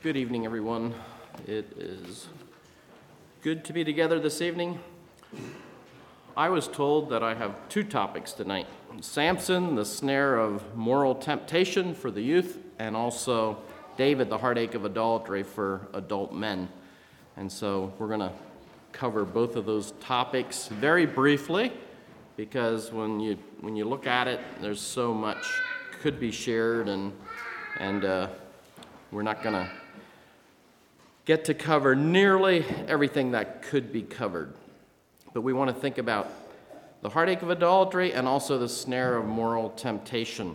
Good 0.00 0.16
evening, 0.16 0.46
everyone. 0.46 0.94
It 1.46 1.72
is 1.76 2.28
good 3.42 3.64
to 3.64 3.72
be 3.72 3.84
together 3.84 4.20
this 4.20 4.40
evening. 4.40 4.78
I 6.36 6.48
was 6.48 6.68
told 6.68 7.10
that 7.10 7.22
I 7.22 7.34
have 7.34 7.68
two 7.68 7.82
topics 7.82 8.32
tonight 8.32 8.66
Samson, 9.00 9.74
the 9.74 9.84
snare 9.84 10.38
of 10.38 10.76
moral 10.76 11.14
temptation 11.14 11.94
for 11.94 12.10
the 12.10 12.22
youth, 12.22 12.58
and 12.78 12.96
also 12.96 13.58
David, 13.96 14.30
the 14.30 14.38
heartache 14.38 14.74
of 14.74 14.84
adultery 14.84 15.42
for 15.42 15.88
adult 15.92 16.32
men. 16.32 16.68
And 17.36 17.50
so 17.50 17.92
we're 17.98 18.06
going 18.08 18.20
to 18.20 18.32
cover 18.92 19.24
both 19.24 19.56
of 19.56 19.66
those 19.66 19.92
topics 20.00 20.68
very 20.68 21.06
briefly 21.06 21.72
because 22.38 22.92
when 22.92 23.18
you, 23.18 23.36
when 23.62 23.74
you 23.74 23.84
look 23.84 24.06
at 24.06 24.28
it, 24.28 24.40
there's 24.62 24.80
so 24.80 25.12
much 25.12 25.44
could 26.00 26.20
be 26.20 26.30
shared, 26.30 26.88
and, 26.88 27.12
and 27.80 28.04
uh, 28.04 28.28
we're 29.10 29.24
not 29.24 29.42
to 29.54 29.68
get 31.24 31.44
to 31.46 31.52
cover 31.52 31.96
nearly 31.96 32.64
everything 32.86 33.32
that 33.32 33.62
could 33.62 33.92
be 33.92 34.02
covered. 34.02 34.54
But 35.34 35.40
we 35.40 35.52
want 35.52 35.74
to 35.74 35.80
think 35.80 35.98
about 35.98 36.30
the 37.02 37.08
heartache 37.08 37.42
of 37.42 37.50
adultery 37.50 38.12
and 38.12 38.28
also 38.28 38.56
the 38.56 38.68
snare 38.68 39.16
of 39.16 39.26
moral 39.26 39.70
temptation. 39.70 40.54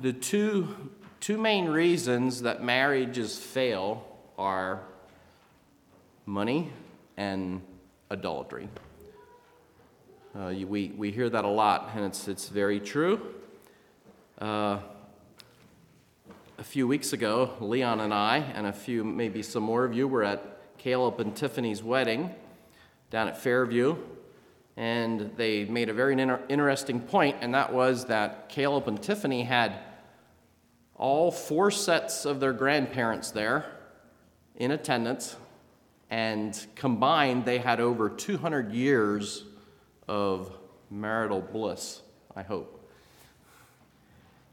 The 0.00 0.14
two, 0.14 0.90
two 1.20 1.36
main 1.36 1.66
reasons 1.66 2.40
that 2.40 2.64
marriages 2.64 3.36
fail 3.36 4.02
are 4.38 4.80
money 6.24 6.72
and 7.18 7.60
adultery. 8.10 8.68
Uh, 10.34 10.52
we, 10.66 10.88
we 10.96 11.10
hear 11.10 11.28
that 11.28 11.44
a 11.44 11.48
lot, 11.48 11.90
and 11.94 12.04
it's, 12.04 12.28
it's 12.28 12.48
very 12.48 12.80
true. 12.80 13.34
Uh, 14.40 14.78
a 16.58 16.64
few 16.64 16.86
weeks 16.86 17.12
ago, 17.12 17.52
Leon 17.60 18.00
and 18.00 18.12
I, 18.12 18.38
and 18.38 18.66
a 18.66 18.72
few, 18.72 19.04
maybe 19.04 19.42
some 19.42 19.62
more 19.62 19.84
of 19.84 19.94
you, 19.94 20.08
were 20.08 20.24
at 20.24 20.76
Caleb 20.78 21.20
and 21.20 21.34
Tiffany's 21.34 21.82
wedding 21.82 22.34
down 23.10 23.28
at 23.28 23.38
Fairview. 23.38 23.96
And 24.76 25.32
they 25.36 25.64
made 25.64 25.88
a 25.88 25.92
very 25.92 26.12
inter- 26.12 26.42
interesting 26.48 27.00
point, 27.00 27.36
and 27.40 27.54
that 27.54 27.72
was 27.72 28.06
that 28.06 28.48
Caleb 28.48 28.86
and 28.86 29.02
Tiffany 29.02 29.42
had 29.42 29.72
all 30.94 31.30
four 31.30 31.70
sets 31.70 32.24
of 32.24 32.38
their 32.38 32.52
grandparents 32.52 33.30
there 33.30 33.66
in 34.56 34.70
attendance, 34.70 35.36
and 36.10 36.66
combined, 36.74 37.44
they 37.44 37.58
had 37.58 37.80
over 37.80 38.08
200 38.08 38.72
years 38.72 39.44
of 40.06 40.56
marital 40.90 41.40
bliss, 41.40 42.00
I 42.34 42.42
hope. 42.42 42.74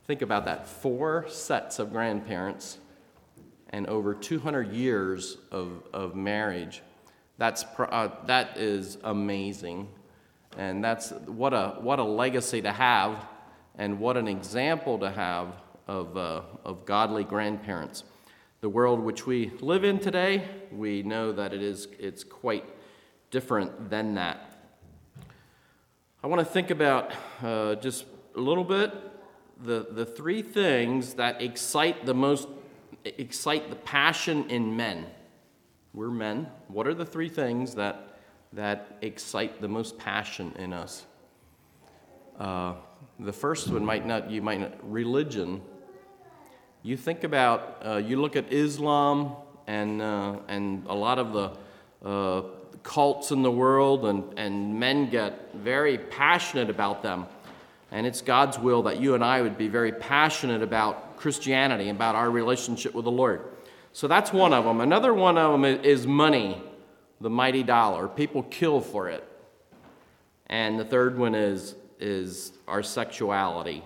Think 0.06 0.22
about 0.22 0.46
that 0.46 0.68
four 0.68 1.26
sets 1.30 1.80
of 1.80 1.92
grandparents 1.92 2.78
and 3.70 3.88
over 3.88 4.14
200 4.14 4.72
years 4.72 5.38
of, 5.52 5.84
of 5.94 6.16
marriage. 6.16 6.82
That's, 7.38 7.66
uh, 7.80 8.10
that 8.26 8.58
is 8.58 8.98
amazing. 9.04 9.88
And 10.58 10.84
that's 10.84 11.12
what 11.12 11.54
a, 11.54 11.76
what 11.80 12.00
a 12.00 12.04
legacy 12.04 12.62
to 12.62 12.72
have, 12.72 13.26
and 13.78 14.00
what 14.00 14.16
an 14.16 14.28
example 14.28 15.00
to 15.00 15.10
have 15.10 15.56
of, 15.88 16.16
uh, 16.16 16.42
of 16.64 16.86
godly 16.86 17.24
grandparents. 17.24 18.04
The 18.66 18.70
world 18.70 19.00
which 19.00 19.28
we 19.28 19.52
live 19.62 19.84
in 19.84 20.00
today, 20.00 20.44
we 20.72 21.04
know 21.04 21.32
that 21.32 21.54
it 21.54 21.62
is, 21.62 21.88
it's 22.00 22.24
quite 22.24 22.66
different 23.30 23.92
than 23.92 24.16
that. 24.16 24.58
I 26.24 26.26
want 26.26 26.40
to 26.40 26.52
think 26.52 26.72
about 26.72 27.12
uh, 27.44 27.76
just 27.76 28.06
a 28.36 28.40
little 28.40 28.64
bit 28.64 28.92
the, 29.64 29.86
the 29.92 30.04
three 30.04 30.42
things 30.42 31.14
that 31.14 31.44
excite 31.44 32.08
the 32.08 32.16
most 32.16 32.48
excite 33.04 33.70
the 33.70 33.76
passion 33.76 34.50
in 34.50 34.76
men. 34.76 35.06
We're 35.94 36.10
men. 36.10 36.48
What 36.68 36.88
are 36.88 36.96
the 36.96 37.06
three 37.06 37.30
things 37.30 37.76
that 37.76 38.18
that 38.54 38.98
excite 39.04 39.62
the 39.62 39.68
most 39.68 40.00
passion 40.00 40.56
in 40.58 40.74
us? 40.74 41.06
Uh, 42.40 42.74
the 43.20 43.32
first 43.32 43.70
one 43.70 43.86
might 43.86 44.08
not 44.08 44.32
you 44.32 44.42
might 44.42 44.60
not 44.60 44.92
religion. 44.92 45.62
You 46.86 46.96
think 46.96 47.24
about 47.24 47.82
uh, 47.84 47.96
you 47.96 48.22
look 48.22 48.36
at 48.36 48.54
Islam 48.54 49.38
and 49.66 50.04
uh, 50.04 50.36
and 50.48 50.86
a 50.86 50.94
lot 50.94 51.18
of 51.18 51.34
the 51.34 51.52
uh, 52.08 52.44
cults 52.84 53.32
in 53.32 53.42
the 53.42 53.50
world 53.50 54.06
and, 54.06 54.24
and 54.38 54.80
men 54.80 55.10
get 55.10 55.52
very 55.56 55.98
passionate 55.98 56.70
about 56.70 57.02
them 57.02 57.26
and 57.92 58.06
it's 58.06 58.22
God's 58.22 58.60
will 58.60 58.84
that 58.84 59.00
you 59.00 59.16
and 59.16 59.24
I 59.24 59.42
would 59.42 59.58
be 59.58 59.68
very 59.68 59.94
passionate 59.94 60.62
about 60.62 61.18
Christianity, 61.18 61.90
about 61.90 62.14
our 62.14 62.30
relationship 62.30 62.94
with 62.94 63.06
the 63.06 63.12
Lord. 63.12 63.42
So 63.92 64.08
that's 64.08 64.32
one 64.32 64.54
of 64.54 64.64
them. 64.64 64.80
Another 64.80 65.12
one 65.12 65.40
of 65.40 65.54
them 65.54 65.66
is 65.66 66.06
money, 66.06 66.62
the 67.20 67.32
mighty 67.32 67.64
dollar. 67.64 68.08
People 68.08 68.44
kill 68.44 68.80
for 68.80 69.10
it. 69.10 69.24
And 70.46 70.80
the 70.80 70.86
third 70.86 71.18
one 71.18 71.34
is, 71.34 71.74
is 72.00 72.52
our 72.68 72.84
sexuality. 72.84 73.84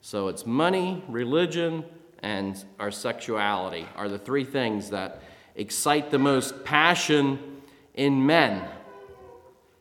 So 0.00 0.26
it's 0.26 0.44
money, 0.44 1.04
religion, 1.06 1.84
and 2.22 2.64
our 2.78 2.90
sexuality 2.90 3.86
are 3.96 4.08
the 4.08 4.18
three 4.18 4.44
things 4.44 4.90
that 4.90 5.22
excite 5.56 6.10
the 6.10 6.18
most 6.18 6.64
passion 6.64 7.60
in 7.94 8.24
men. 8.24 8.64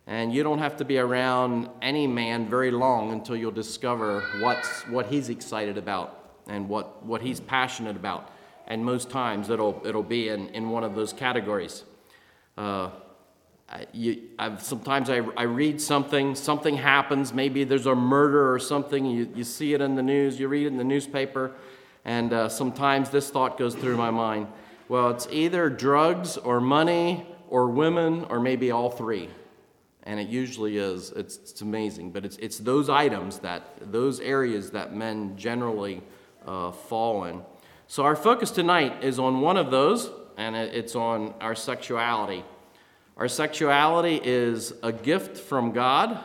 And 0.07 0.33
you 0.33 0.43
don't 0.43 0.59
have 0.59 0.77
to 0.77 0.85
be 0.85 0.97
around 0.97 1.69
any 1.81 2.07
man 2.07 2.49
very 2.49 2.71
long 2.71 3.13
until 3.13 3.35
you'll 3.35 3.51
discover 3.51 4.21
what's, 4.39 4.81
what 4.87 5.05
he's 5.05 5.29
excited 5.29 5.77
about 5.77 6.17
and 6.47 6.67
what, 6.67 7.05
what 7.05 7.21
he's 7.21 7.39
passionate 7.39 7.95
about. 7.95 8.31
And 8.67 8.83
most 8.83 9.09
times 9.09 9.49
it'll, 9.49 9.81
it'll 9.85 10.03
be 10.03 10.29
in, 10.29 10.49
in 10.49 10.69
one 10.69 10.83
of 10.83 10.95
those 10.95 11.13
categories. 11.13 11.83
Uh, 12.57 12.89
you, 13.93 14.21
sometimes 14.59 15.09
I, 15.09 15.17
I 15.37 15.43
read 15.43 15.79
something, 15.79 16.35
something 16.35 16.75
happens, 16.75 17.33
maybe 17.33 17.63
there's 17.63 17.85
a 17.85 17.95
murder 17.95 18.53
or 18.53 18.59
something, 18.59 19.05
you, 19.05 19.29
you 19.33 19.43
see 19.43 19.73
it 19.73 19.81
in 19.81 19.95
the 19.95 20.03
news, 20.03 20.39
you 20.39 20.47
read 20.47 20.65
it 20.65 20.67
in 20.67 20.77
the 20.77 20.83
newspaper, 20.83 21.53
and 22.05 22.33
uh, 22.33 22.49
sometimes 22.49 23.09
this 23.09 23.29
thought 23.29 23.57
goes 23.57 23.75
through 23.75 23.97
my 23.97 24.11
mind 24.11 24.47
well, 24.87 25.09
it's 25.11 25.25
either 25.31 25.69
drugs 25.69 26.35
or 26.35 26.59
money 26.59 27.25
or 27.47 27.67
women 27.69 28.25
or 28.25 28.41
maybe 28.41 28.71
all 28.71 28.89
three 28.89 29.29
and 30.03 30.19
it 30.19 30.27
usually 30.27 30.77
is. 30.77 31.11
It's, 31.11 31.37
it's 31.37 31.61
amazing, 31.61 32.11
but 32.11 32.25
it's, 32.25 32.37
it's 32.37 32.57
those 32.57 32.89
items 32.89 33.39
that, 33.39 33.63
those 33.91 34.19
areas 34.19 34.71
that 34.71 34.95
men 34.95 35.37
generally 35.37 36.01
uh, 36.45 36.71
fall 36.71 37.25
in. 37.25 37.41
So 37.87 38.03
our 38.03 38.15
focus 38.15 38.51
tonight 38.51 39.03
is 39.03 39.19
on 39.19 39.41
one 39.41 39.57
of 39.57 39.69
those, 39.69 40.09
and 40.37 40.55
it's 40.55 40.95
on 40.95 41.33
our 41.41 41.55
sexuality. 41.55 42.43
Our 43.17 43.27
sexuality 43.27 44.19
is 44.23 44.73
a 44.81 44.91
gift 44.91 45.37
from 45.37 45.71
God. 45.71 46.17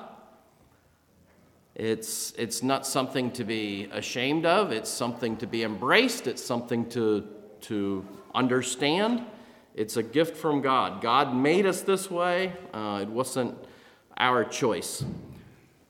It's, 1.76 2.32
it's 2.38 2.62
not 2.62 2.86
something 2.86 3.30
to 3.32 3.44
be 3.44 3.86
ashamed 3.92 4.46
of, 4.46 4.72
it's 4.72 4.88
something 4.88 5.36
to 5.36 5.46
be 5.46 5.62
embraced, 5.62 6.26
it's 6.26 6.42
something 6.42 6.88
to, 6.90 7.28
to 7.62 8.02
understand. 8.34 9.26
It's 9.74 9.98
a 9.98 10.02
gift 10.02 10.38
from 10.38 10.62
God. 10.62 11.02
God 11.02 11.36
made 11.36 11.66
us 11.66 11.82
this 11.82 12.10
way. 12.10 12.54
Uh, 12.72 13.00
it 13.02 13.08
wasn't 13.10 13.54
our 14.16 14.42
choice. 14.42 15.04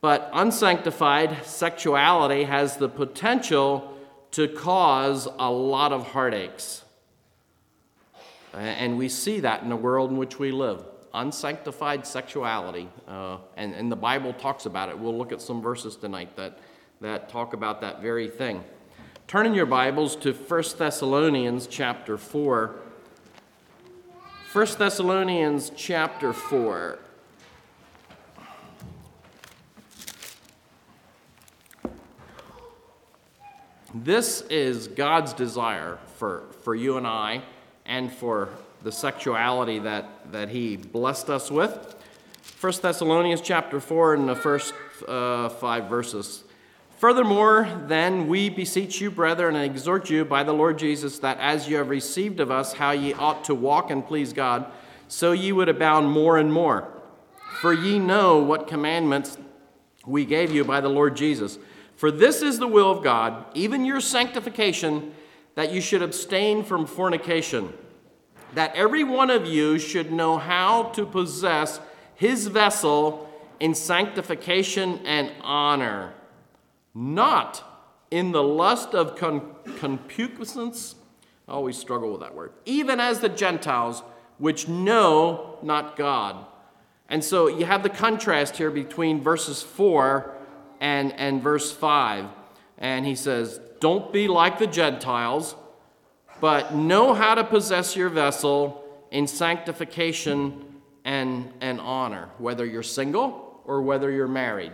But 0.00 0.28
unsanctified 0.32 1.46
sexuality 1.46 2.42
has 2.42 2.78
the 2.78 2.88
potential 2.88 3.96
to 4.32 4.48
cause 4.48 5.28
a 5.38 5.52
lot 5.52 5.92
of 5.92 6.08
heartaches. 6.08 6.82
And 8.52 8.98
we 8.98 9.08
see 9.08 9.38
that 9.41 9.62
in 9.62 9.69
the 9.69 9.76
world 9.76 10.10
in 10.10 10.16
which 10.16 10.36
we 10.41 10.50
live. 10.50 10.84
Unsanctified 11.16 12.06
sexuality. 12.06 12.91
Uh, 13.09 13.38
and, 13.56 13.75
and 13.75 13.90
the 13.90 13.96
Bible 13.96 14.35
talks 14.35 14.67
about 14.67 14.90
it. 14.90 14.99
We'll 14.99 15.17
look 15.17 15.32
at 15.32 15.40
some 15.40 15.62
verses 15.62 15.96
tonight 15.96 16.37
that, 16.37 16.58
that 17.00 17.31
talk 17.31 17.55
about 17.55 17.81
that 17.81 18.02
very 18.02 18.29
thing. 18.29 18.62
Turn 19.26 19.46
in 19.46 19.55
your 19.55 19.64
Bibles 19.64 20.14
to 20.17 20.35
1 20.35 20.64
Thessalonians 20.76 21.67
chapter 21.67 22.19
4. 22.19 22.76
1 24.52 24.67
Thessalonians 24.79 25.73
chapter 25.75 26.35
4. 26.35 26.99
This 33.94 34.43
is 34.50 34.88
God's 34.88 35.32
desire 35.32 35.99
for, 36.17 36.44
for 36.62 36.75
you 36.75 36.99
and 36.99 37.06
I 37.06 37.43
and 37.87 38.12
for 38.12 38.50
the 38.87 38.93
sexuality 38.93 39.81
that, 39.81 40.31
that 40.31 40.49
He 40.49 40.77
blessed 40.77 41.29
us 41.29 41.50
with. 41.50 41.97
1 42.61 42.73
Thessalonians 42.81 43.41
chapter 43.41 43.81
4 43.81 44.15
in 44.15 44.27
the 44.27 44.37
first 44.37 44.75
uh, 45.09 45.49
five 45.49 45.87
verses. 45.91 46.44
Furthermore, 46.99 47.69
then 47.88 48.29
we 48.29 48.49
beseech 48.49 49.00
you, 49.00 49.11
brethren, 49.11 49.56
and 49.56 49.65
exhort 49.65 50.09
you 50.09 50.25
by 50.25 50.44
the 50.44 50.53
Lord 50.53 50.79
Jesus, 50.79 51.19
that 51.19 51.37
as 51.41 51.69
you 51.69 51.79
have 51.79 51.88
received 51.88 52.38
of 52.38 52.53
us 52.53 52.75
how 52.75 52.93
ye 52.93 53.12
ought 53.15 53.43
to 53.47 53.56
walk 53.56 53.91
and 53.91 54.06
please 54.06 54.33
God, 54.33 54.71
so 55.09 55.33
ye 55.33 55.50
would 55.50 55.69
abound 55.69 56.09
more 56.09 56.38
and 56.38 56.53
more. 56.53 56.87
For 57.61 57.73
ye 57.73 57.99
know 57.99 58.38
what 58.38 58.69
commandments 58.69 59.37
we 60.06 60.25
gave 60.25 60.53
you 60.53 60.65
by 60.65 60.81
the 60.81 60.88
Lord 60.88 61.17
Jesus. 61.17 61.59
For 61.97 62.12
this 62.12 62.41
is 62.41 62.61
the 62.61 62.69
will 62.69 62.93
of 62.93 63.03
God, 63.03 63.47
even 63.53 63.85
your 63.85 64.00
sanctification, 64.00 65.12
that 65.56 65.73
you 65.73 65.81
should 65.81 66.03
abstain 66.03 66.62
from 66.62 66.87
fornication, 66.87 67.73
that 68.56 68.75
every 68.75 69.05
one 69.05 69.29
of 69.29 69.44
you 69.44 69.79
should 69.79 70.11
know 70.11 70.38
how 70.38 70.85
to 70.85 71.05
possess 71.05 71.79
his 72.14 72.47
vessel 72.47 73.31
in 73.61 73.75
sanctification 73.75 74.99
and 75.05 75.31
honor, 75.43 76.14
not 76.94 77.62
in 78.11 78.32
the 78.32 78.43
lust 78.43 78.94
of 78.94 79.14
con- 79.14 79.55
concupiscence. 79.76 80.94
I 81.47 81.53
always 81.53 81.76
struggle 81.76 82.12
with 82.12 82.23
that 82.23 82.35
word. 82.35 82.50
Even 82.64 82.99
as 82.99 83.20
the 83.20 83.29
Gentiles, 83.29 84.03
which 84.38 84.67
know 84.67 85.59
not 85.62 85.94
God. 85.94 86.47
And 87.11 87.23
so 87.23 87.49
you 87.49 87.67
have 87.67 87.82
the 87.82 87.91
contrast 87.91 88.56
here 88.56 88.70
between 88.70 89.20
verses 89.20 89.62
4 89.62 90.35
and, 90.81 91.12
and 91.12 91.43
verse 91.43 91.73
5. 91.73 92.25
And 92.79 93.05
he 93.05 93.17
says, 93.17 93.61
Don't 93.81 94.14
be 94.14 94.29
like 94.29 94.59
the 94.59 94.67
Gentiles, 94.67 95.56
but 96.41 96.75
know 96.75 97.15
how 97.15 97.35
to 97.35 97.44
possess 97.44 97.97
your 97.97 98.09
vessel 98.09 98.85
in 99.11 99.27
sanctification 99.27 100.81
and, 101.05 101.53
and 101.61 101.81
honor, 101.81 102.29
whether 102.38 102.65
you're 102.65 102.83
single 102.83 103.61
or 103.65 103.83
whether 103.83 104.11
you're 104.11 104.29
married. 104.29 104.73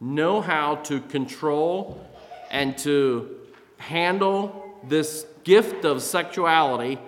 Know 0.00 0.40
how 0.40 0.76
to 0.76 1.00
control 1.00 2.06
and 2.50 2.76
to 2.78 3.36
handle 3.78 4.78
this 4.84 5.26
gift 5.44 5.84
of 5.84 6.02
sexuality 6.02 6.98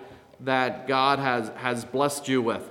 that 0.41 0.87
God 0.87 1.19
has, 1.19 1.51
has 1.57 1.85
blessed 1.85 2.29
you 2.29 2.43
with. 2.43 2.69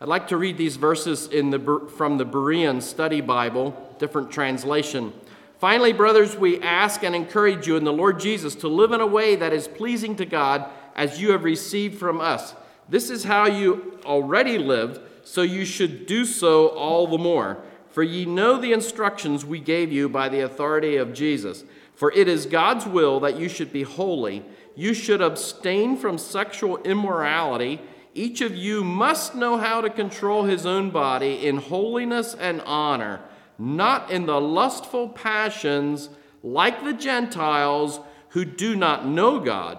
I'd 0.00 0.08
like 0.08 0.28
to 0.28 0.36
read 0.36 0.56
these 0.56 0.76
verses 0.76 1.26
in 1.26 1.50
the, 1.50 1.90
from 1.96 2.16
the 2.16 2.24
Berean 2.24 2.80
Study 2.80 3.20
Bible, 3.20 3.96
different 3.98 4.30
translation. 4.30 5.12
Finally, 5.60 5.92
brothers, 5.92 6.38
we 6.38 6.58
ask 6.62 7.04
and 7.04 7.14
encourage 7.14 7.66
you 7.66 7.76
in 7.76 7.84
the 7.84 7.92
Lord 7.92 8.18
Jesus 8.18 8.54
to 8.54 8.66
live 8.66 8.92
in 8.92 9.02
a 9.02 9.06
way 9.06 9.36
that 9.36 9.52
is 9.52 9.68
pleasing 9.68 10.16
to 10.16 10.24
God 10.24 10.64
as 10.96 11.20
you 11.20 11.32
have 11.32 11.44
received 11.44 11.98
from 11.98 12.18
us. 12.18 12.54
This 12.88 13.10
is 13.10 13.24
how 13.24 13.44
you 13.46 13.98
already 14.06 14.56
lived, 14.56 15.00
so 15.22 15.42
you 15.42 15.66
should 15.66 16.06
do 16.06 16.24
so 16.24 16.68
all 16.68 17.06
the 17.06 17.18
more. 17.18 17.58
For 17.90 18.02
ye 18.02 18.24
know 18.24 18.58
the 18.58 18.72
instructions 18.72 19.44
we 19.44 19.60
gave 19.60 19.92
you 19.92 20.08
by 20.08 20.30
the 20.30 20.40
authority 20.40 20.96
of 20.96 21.12
Jesus. 21.12 21.62
For 21.94 22.10
it 22.12 22.26
is 22.26 22.46
God's 22.46 22.86
will 22.86 23.20
that 23.20 23.38
you 23.38 23.50
should 23.50 23.70
be 23.70 23.82
holy. 23.82 24.42
You 24.74 24.94
should 24.94 25.20
abstain 25.20 25.98
from 25.98 26.16
sexual 26.16 26.78
immorality 26.78 27.82
each 28.14 28.40
of 28.40 28.56
you 28.56 28.82
must 28.82 29.34
know 29.34 29.56
how 29.56 29.80
to 29.80 29.90
control 29.90 30.44
his 30.44 30.66
own 30.66 30.90
body 30.90 31.46
in 31.46 31.58
holiness 31.58 32.34
and 32.34 32.60
honor, 32.62 33.20
not 33.60 34.10
in 34.10 34.26
the 34.26 34.40
lustful 34.40 35.08
passions 35.08 36.08
like 36.42 36.82
the 36.82 36.94
Gentiles 36.94 38.00
who 38.30 38.44
do 38.44 38.74
not 38.74 39.06
know 39.06 39.38
God. 39.38 39.78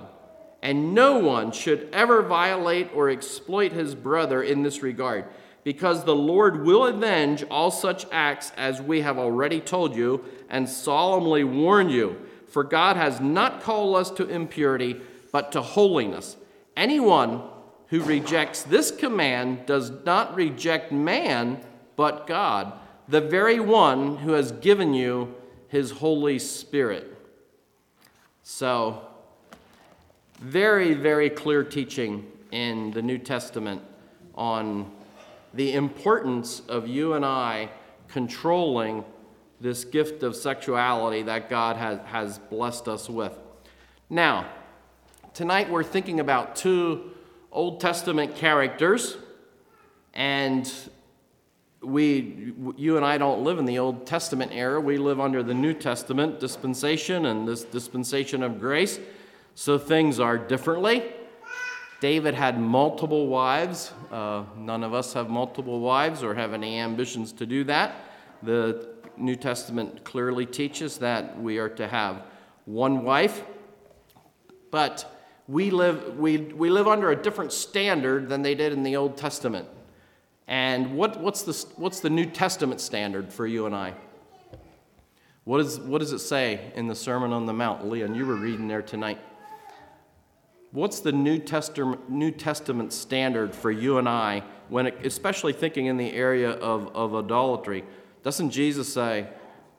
And 0.62 0.94
no 0.94 1.18
one 1.18 1.52
should 1.52 1.90
ever 1.92 2.22
violate 2.22 2.92
or 2.94 3.10
exploit 3.10 3.72
his 3.72 3.96
brother 3.96 4.44
in 4.44 4.62
this 4.62 4.84
regard, 4.84 5.26
because 5.64 6.04
the 6.04 6.16
Lord 6.16 6.64
will 6.64 6.86
avenge 6.86 7.44
all 7.50 7.72
such 7.72 8.06
acts 8.12 8.52
as 8.56 8.80
we 8.80 9.02
have 9.02 9.18
already 9.18 9.60
told 9.60 9.96
you 9.96 10.24
and 10.50 10.70
solemnly 10.70 11.44
warn 11.44 11.90
you. 11.90 12.18
For 12.48 12.64
God 12.64 12.96
has 12.96 13.20
not 13.20 13.62
called 13.62 13.96
us 13.96 14.12
to 14.12 14.28
impurity, 14.28 15.02
but 15.32 15.52
to 15.54 15.62
holiness. 15.62 16.38
Anyone 16.78 17.42
who 17.88 18.04
rejects 18.04 18.62
this 18.62 18.92
command 18.92 19.66
does 19.66 19.90
not 20.06 20.36
reject 20.36 20.92
man, 20.92 21.64
but 21.96 22.28
God, 22.28 22.74
the 23.12 23.20
very 23.22 23.60
one 23.60 24.16
who 24.18 24.32
has 24.32 24.54
given 24.54 24.94
you 24.94 25.36
his 25.68 25.92
Holy 25.92 26.40
Spirit. 26.40 27.14
So, 28.42 29.06
very, 30.40 30.94
very 30.94 31.30
clear 31.30 31.62
teaching 31.62 32.26
in 32.52 32.92
the 32.92 33.02
New 33.02 33.18
Testament 33.18 33.82
on 34.34 34.90
the 35.54 35.74
importance 35.74 36.62
of 36.70 36.88
you 36.88 37.14
and 37.14 37.26
I 37.26 37.70
controlling 38.08 39.04
this 39.60 39.84
gift 39.84 40.24
of 40.24 40.34
sexuality 40.34 41.22
that 41.24 41.50
God 41.50 41.76
has, 41.76 42.00
has 42.06 42.40
blessed 42.40 42.88
us 42.88 43.10
with. 43.10 43.38
Now, 44.10 44.46
tonight 45.34 45.70
we're 45.70 45.84
thinking 45.84 46.22
about 46.22 46.56
two 46.56 47.12
Old 47.52 47.82
Testament 47.82 48.38
characters, 48.38 49.18
and 50.14 50.72
we, 51.82 52.54
you 52.78 52.98
and 52.98 53.06
I 53.06 53.18
don't 53.18 53.44
live 53.44 53.58
in 53.58 53.66
the 53.66 53.80
Old 53.80 54.06
Testament 54.06 54.52
era. 54.54 54.80
We 54.80 54.98
live 54.98 55.20
under 55.20 55.42
the 55.42 55.54
New 55.54 55.74
Testament 55.74 56.40
dispensation 56.40 57.26
and 57.26 57.48
this 57.48 57.64
dispensation 57.64 58.44
of 58.44 58.60
grace. 58.60 59.00
So 59.56 59.78
things 59.78 60.20
are 60.20 60.38
differently. 60.38 61.04
David 62.00 62.36
had 62.36 62.60
multiple 62.60 63.28
wives. 63.28 63.94
Uh, 64.12 64.44
none 64.58 64.84
of 64.84 64.94
us 64.94 65.14
have 65.14 65.30
multiple 65.30 65.80
wives 65.80 66.24
or 66.24 66.36
have 66.36 66.54
any 66.54 66.80
ambitions 66.80 67.32
to 67.34 67.46
do 67.46 67.64
that. 67.66 67.96
The 68.44 68.90
New 69.18 69.36
Testament 69.36 70.04
clearly 70.04 70.46
teaches 70.46 71.00
that 71.00 71.40
we 71.40 71.58
are 71.58 71.70
to 71.70 71.88
have 71.88 72.24
one 72.66 73.04
wife. 73.04 73.44
But 74.70 75.12
we 75.48 75.70
live, 75.70 76.18
we, 76.18 76.38
we 76.38 76.70
live 76.70 76.88
under 76.88 77.12
a 77.12 77.16
different 77.16 77.52
standard 77.52 78.30
than 78.30 78.42
they 78.42 78.56
did 78.56 78.72
in 78.72 78.84
the 78.84 78.96
Old 78.96 79.18
Testament. 79.18 79.68
And 80.52 80.98
what, 80.98 81.18
what's, 81.22 81.44
the, 81.44 81.54
what's 81.78 82.02
the 82.02 82.10
New 82.10 82.26
Testament 82.26 82.82
standard 82.82 83.32
for 83.32 83.48
you 83.48 83.68
and 83.68 83.74
I? 83.74 83.94
What, 85.46 85.62
is, 85.62 85.80
what 85.80 86.00
does 86.00 86.12
it 86.12 86.20
say 86.20 86.74
in 86.76 86.88
the 86.88 86.94
Sermon 86.94 87.32
on 87.32 87.46
the 87.46 87.54
Mount? 87.54 87.88
Leon, 87.88 88.16
you 88.16 88.26
were 88.26 88.36
reading 88.36 88.68
there 88.68 88.82
tonight. 88.82 89.18
What's 90.72 91.00
the 91.00 91.14
New 91.14 91.40
Testament, 91.40 92.10
New 92.10 92.32
Testament 92.32 92.92
standard 92.92 93.56
for 93.56 93.72
you 93.72 93.98
and 93.98 94.10
I, 94.10 94.44
when 94.68 94.88
it, 94.88 95.06
especially 95.06 95.54
thinking 95.54 95.86
in 95.86 95.96
the 95.96 96.12
area 96.12 96.52
of, 96.52 96.94
of 96.94 97.16
idolatry? 97.16 97.86
Doesn't 98.22 98.50
Jesus 98.50 98.94
say, 98.94 99.28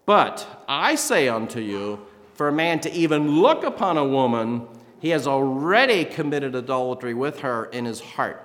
But 0.06 0.64
I 0.66 0.94
say 0.94 1.28
unto 1.28 1.60
you, 1.60 2.00
for 2.32 2.48
a 2.48 2.52
man 2.52 2.80
to 2.80 2.92
even 2.92 3.42
look 3.42 3.62
upon 3.62 3.98
a 3.98 4.06
woman 4.06 4.66
he 5.00 5.10
has 5.10 5.26
already 5.26 6.06
committed 6.06 6.54
adultery 6.54 7.12
with 7.12 7.40
her 7.40 7.66
in 7.66 7.84
his 7.84 8.00
heart. 8.00 8.40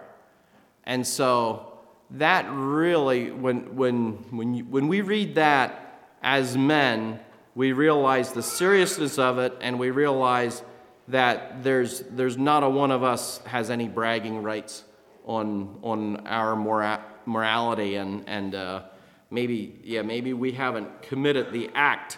And 0.84 1.08
so 1.08 1.77
that 2.12 2.46
really, 2.50 3.32
when, 3.32 3.76
when, 3.76 4.12
when, 4.32 4.54
you, 4.54 4.66
when 4.66 4.88
we 4.88 5.02
read 5.02 5.36
that 5.36 6.00
as 6.22 6.58
men, 6.58 7.20
we 7.56 7.74
realize 7.74 8.34
the 8.34 8.44
seriousness 8.44 9.18
of 9.18 9.40
it 9.40 9.54
and 9.62 9.80
we 9.80 9.92
realize 9.92 10.62
that 11.10 11.64
there's, 11.64 12.02
there's 12.02 12.38
not 12.38 12.64
a 12.64 12.70
one 12.70 12.92
of 12.92 13.04
us 13.04 13.40
has 13.46 13.70
any 13.70 13.88
bragging 13.88 14.42
rights 14.44 14.84
on, 15.26 15.80
on 15.82 16.28
our 16.28 16.56
mora- 16.56 17.04
morality 17.26 17.96
and, 17.96 18.24
and 18.28 18.56
uh, 18.56 18.84
maybe, 19.30 19.80
yeah, 19.84 20.02
maybe 20.02 20.34
we 20.34 20.52
haven't 20.52 21.02
committed 21.02 21.52
the 21.52 21.70
act 21.76 22.18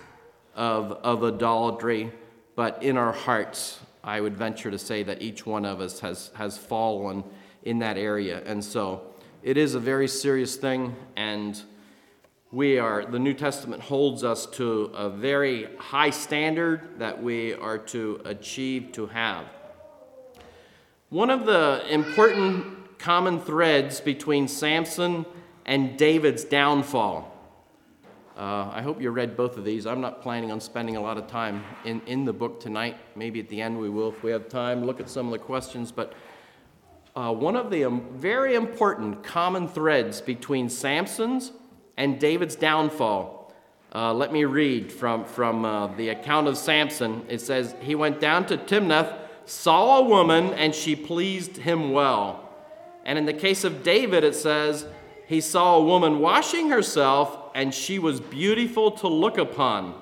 of, 0.55 0.91
of 0.91 1.23
idolatry, 1.23 2.11
but 2.55 2.83
in 2.83 2.97
our 2.97 3.11
hearts 3.11 3.79
I 4.03 4.21
would 4.21 4.35
venture 4.35 4.71
to 4.71 4.77
say 4.77 5.03
that 5.03 5.21
each 5.21 5.45
one 5.45 5.65
of 5.65 5.81
us 5.81 5.99
has, 5.99 6.31
has 6.35 6.57
fallen 6.57 7.23
in 7.63 7.79
that 7.79 7.97
area. 7.97 8.41
And 8.45 8.63
so 8.63 9.08
it 9.41 9.57
is 9.57 9.75
a 9.75 9.79
very 9.79 10.07
serious 10.07 10.55
thing, 10.55 10.95
and 11.15 11.61
we 12.51 12.77
are, 12.77 13.05
the 13.05 13.19
New 13.19 13.33
Testament 13.33 13.83
holds 13.83 14.23
us 14.23 14.45
to 14.47 14.91
a 14.95 15.09
very 15.09 15.69
high 15.77 16.09
standard 16.09 16.99
that 16.99 17.21
we 17.21 17.53
are 17.53 17.77
to 17.77 18.21
achieve 18.25 18.91
to 18.93 19.07
have. 19.07 19.45
One 21.09 21.29
of 21.29 21.45
the 21.45 21.83
important 21.89 22.99
common 22.99 23.39
threads 23.39 24.01
between 24.01 24.47
Samson 24.47 25.25
and 25.65 25.97
David's 25.97 26.43
downfall 26.43 27.29
uh, 28.39 28.71
I 28.73 28.81
hope 28.81 29.01
you 29.01 29.11
read 29.11 29.35
both 29.35 29.57
of 29.57 29.65
these. 29.65 29.85
I'm 29.85 29.99
not 29.99 30.21
planning 30.21 30.49
on 30.49 30.61
spending 30.61 30.95
a 30.95 31.01
lot 31.01 31.17
of 31.17 31.27
time 31.27 31.61
in, 31.83 32.01
in 32.05 32.23
the 32.23 32.31
book 32.31 32.61
tonight. 32.61 32.95
Maybe 33.13 33.41
at 33.41 33.49
the 33.49 33.61
end 33.61 33.77
we 33.77 33.89
will 33.89 34.13
if 34.13 34.23
we 34.23 34.31
have 34.31 34.47
time, 34.47 34.85
look 34.85 35.01
at 35.01 35.09
some 35.09 35.25
of 35.25 35.33
the 35.33 35.39
questions. 35.39 35.91
But 35.91 36.13
uh, 37.19 37.33
one 37.33 37.57
of 37.57 37.69
the 37.69 37.83
um, 37.83 38.01
very 38.13 38.55
important 38.55 39.21
common 39.25 39.67
threads 39.67 40.21
between 40.21 40.69
Samson's 40.69 41.51
and 41.97 42.17
David's 42.17 42.55
downfall. 42.55 43.53
Uh, 43.93 44.13
let 44.13 44.31
me 44.31 44.45
read 44.45 44.89
from, 44.89 45.25
from 45.25 45.65
uh, 45.65 45.87
the 45.97 46.09
account 46.09 46.47
of 46.47 46.57
Samson. 46.57 47.25
It 47.27 47.41
says, 47.41 47.75
He 47.81 47.93
went 47.93 48.21
down 48.21 48.45
to 48.45 48.57
Timnath, 48.57 49.13
saw 49.45 49.99
a 49.99 50.03
woman, 50.05 50.53
and 50.53 50.73
she 50.73 50.95
pleased 50.95 51.57
him 51.57 51.91
well. 51.91 52.49
And 53.03 53.19
in 53.19 53.25
the 53.25 53.33
case 53.33 53.65
of 53.65 53.83
David, 53.83 54.23
it 54.23 54.35
says, 54.35 54.85
He 55.27 55.41
saw 55.41 55.75
a 55.75 55.83
woman 55.83 56.19
washing 56.19 56.69
herself 56.69 57.37
and 57.53 57.73
she 57.73 57.99
was 57.99 58.21
beautiful 58.21 58.91
to 58.91 59.09
look 59.09 59.37
upon. 59.37 60.01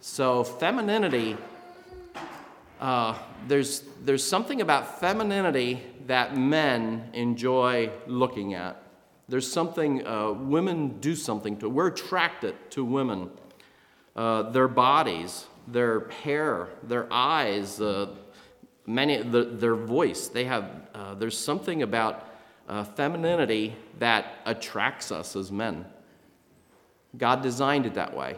So, 0.00 0.42
femininity, 0.42 1.36
uh, 2.82 3.16
there's, 3.46 3.84
there's 4.04 4.24
something 4.24 4.60
about 4.60 4.98
femininity 4.98 5.80
that 6.08 6.36
men 6.36 7.08
enjoy 7.12 7.88
looking 8.08 8.54
at. 8.54 8.82
There's 9.28 9.50
something, 9.50 10.04
uh, 10.04 10.32
women 10.32 10.98
do 10.98 11.14
something 11.14 11.56
to, 11.58 11.68
we're 11.68 11.86
attracted 11.86 12.56
to 12.72 12.84
women. 12.84 13.30
Uh, 14.16 14.50
their 14.50 14.66
bodies, 14.66 15.46
their 15.68 16.08
hair, 16.08 16.70
their 16.82 17.06
eyes, 17.12 17.80
uh, 17.80 18.08
many, 18.84 19.22
the, 19.22 19.44
their 19.44 19.76
voice. 19.76 20.26
They 20.26 20.44
have, 20.46 20.68
uh, 20.92 21.14
there's 21.14 21.38
something 21.38 21.82
about 21.82 22.28
uh, 22.68 22.82
femininity 22.82 23.76
that 24.00 24.40
attracts 24.44 25.12
us 25.12 25.36
as 25.36 25.52
men. 25.52 25.86
God 27.16 27.42
designed 27.42 27.86
it 27.86 27.94
that 27.94 28.16
way. 28.16 28.36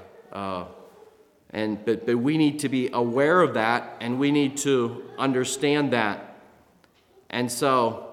And, 1.55 1.83
but, 1.85 2.05
but 2.05 2.19
we 2.19 2.37
need 2.37 2.59
to 2.59 2.69
be 2.69 2.91
aware 2.93 3.41
of 3.41 3.55
that 3.55 3.97
and 4.01 4.19
we 4.19 4.33
need 4.33 4.57
to 4.59 5.05
understand 5.17 5.93
that. 5.93 6.37
And 7.31 7.51
so 7.51 8.11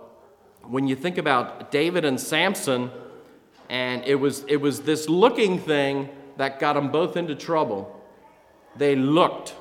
when 0.62 0.88
you 0.88 0.96
think 0.96 1.18
about 1.18 1.72
David 1.72 2.06
and 2.06 2.22
Samson, 2.22 2.92
and 3.68 4.06
it 4.06 4.14
was, 4.14 4.46
it 4.48 4.58
was 4.58 4.82
this 4.84 5.10
looking 5.10 5.58
thing 5.58 6.10
that 6.38 6.60
got 6.60 6.74
them 6.74 6.92
both 6.92 7.18
into 7.18 7.34
trouble. 7.34 8.00
They 8.76 8.96
looked 8.96 9.56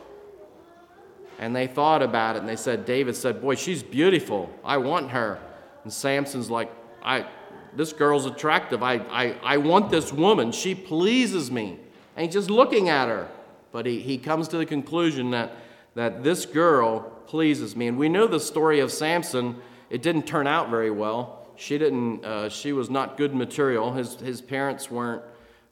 and 1.39 1.57
they 1.57 1.67
thought 1.67 2.03
about 2.03 2.37
it 2.37 2.41
and 2.41 2.49
they 2.49 2.57
said, 2.57 2.85
David 2.85 3.17
said, 3.17 3.41
Boy, 3.41 3.55
she's 3.55 3.83
beautiful. 3.83 4.51
I 4.63 4.77
want 4.77 5.11
her. 5.11 5.41
And 5.85 5.93
Samson's 5.93 6.51
like, 6.51 6.71
I, 7.03 7.27
this 7.75 7.95
girl's 7.95 8.27
attractive. 8.27 8.83
I, 8.83 8.97
I, 8.97 9.37
I 9.43 9.57
want 9.57 9.91
this 9.91 10.13
woman. 10.13 10.53
She 10.53 10.75
pleases 10.75 11.51
me. 11.51 11.79
And 12.15 12.27
he's 12.27 12.35
just 12.35 12.51
looking 12.51 12.91
at 12.91 13.09
her. 13.09 13.27
But 13.73 13.87
he, 13.87 14.01
he 14.01 14.19
comes 14.19 14.49
to 14.49 14.59
the 14.59 14.67
conclusion 14.67 15.31
that, 15.31 15.53
that 15.95 16.23
this 16.23 16.47
girl 16.47 17.01
pleases 17.27 17.77
me. 17.77 17.87
And 17.87 17.99
we 17.99 18.09
know 18.09 18.27
the 18.27 18.41
story 18.41 18.81
of 18.81 18.91
Samson. 18.91 19.57
It 19.89 20.03
didn't 20.03 20.27
turn 20.27 20.47
out 20.47 20.71
very 20.71 20.91
well. 20.91 21.47
She, 21.57 21.79
didn't, 21.79 22.25
uh, 22.25 22.49
she 22.49 22.73
was 22.73 22.91
not 22.91 23.17
good 23.17 23.35
material. 23.35 23.93
His, 23.93 24.15
his 24.15 24.41
parents 24.41 24.91
weren't, 24.91 25.23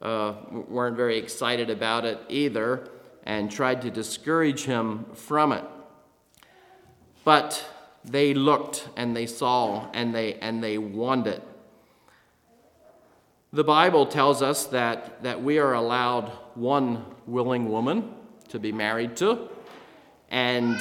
uh, 0.03 0.35
weren't 0.51 0.97
very 0.97 1.19
excited 1.19 1.71
about 1.71 2.05
it 2.05 2.21
either 2.29 2.89
and 3.25 3.51
tried 3.51 3.83
to 3.83 3.91
discourage 3.91 4.65
him 4.65 5.07
from 5.15 5.53
it. 5.53 5.65
But 7.25 7.65
they 8.05 8.35
looked 8.35 8.89
and 8.97 9.17
they 9.17 9.27
saw 9.27 9.91
and 9.93 10.15
they, 10.15 10.35
and 10.35 10.63
they 10.63 10.79
wanted. 10.79 11.43
The 13.53 13.65
Bible 13.65 14.07
tells 14.07 14.43
us 14.43 14.67
that, 14.67 15.23
that 15.23 15.43
we 15.43 15.59
are 15.59 15.73
allowed 15.73 16.33
one 16.59 17.05
willing 17.27 17.69
woman 17.69 18.13
to 18.49 18.59
be 18.59 18.73
married 18.73 19.17
to. 19.17 19.49
And 20.31 20.81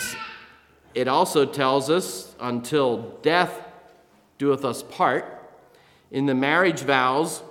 it 0.94 1.08
also 1.08 1.46
tells 1.46 1.90
us, 1.90 2.36
until 2.40 3.18
death 3.22 3.62
doeth 4.38 4.66
us 4.66 4.84
part. 4.84 5.34
In 6.12 6.26
the 6.26 6.36
marriage 6.36 6.82
vows, 6.82 7.42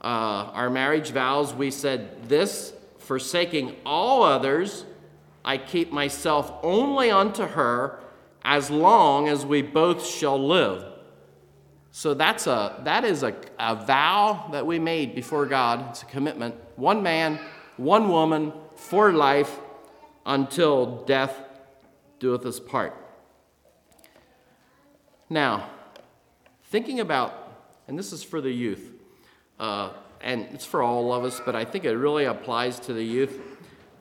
uh, 0.00 0.50
our 0.52 0.70
marriage 0.70 1.10
vows, 1.10 1.52
we 1.52 1.70
said, 1.70 2.28
This, 2.28 2.72
forsaking 2.98 3.76
all 3.84 4.22
others, 4.22 4.84
I 5.44 5.58
keep 5.58 5.92
myself 5.92 6.52
only 6.62 7.10
unto 7.10 7.44
her 7.44 8.00
as 8.42 8.70
long 8.70 9.28
as 9.28 9.44
we 9.44 9.62
both 9.62 10.06
shall 10.06 10.38
live. 10.38 10.84
So 11.90 12.14
that's 12.14 12.46
a, 12.46 12.80
that 12.84 13.04
is 13.04 13.22
a, 13.22 13.34
a 13.58 13.74
vow 13.74 14.48
that 14.52 14.66
we 14.66 14.78
made 14.78 15.14
before 15.14 15.46
God. 15.46 15.90
It's 15.90 16.02
a 16.02 16.06
commitment. 16.06 16.54
One 16.76 17.02
man, 17.02 17.40
one 17.76 18.08
woman 18.08 18.52
for 18.74 19.12
life 19.12 19.58
until 20.24 21.04
death 21.04 21.34
doeth 22.18 22.44
us 22.46 22.58
part. 22.58 22.94
Now, 25.28 25.70
thinking 26.64 27.00
about, 27.00 27.32
and 27.88 27.98
this 27.98 28.12
is 28.12 28.22
for 28.22 28.40
the 28.40 28.50
youth, 28.50 28.92
uh, 29.58 29.90
and 30.20 30.42
it's 30.52 30.64
for 30.64 30.82
all 30.82 31.12
of 31.12 31.24
us, 31.24 31.40
but 31.44 31.54
I 31.54 31.64
think 31.64 31.84
it 31.84 31.92
really 31.92 32.24
applies 32.24 32.80
to 32.80 32.92
the 32.92 33.02
youth. 33.02 33.38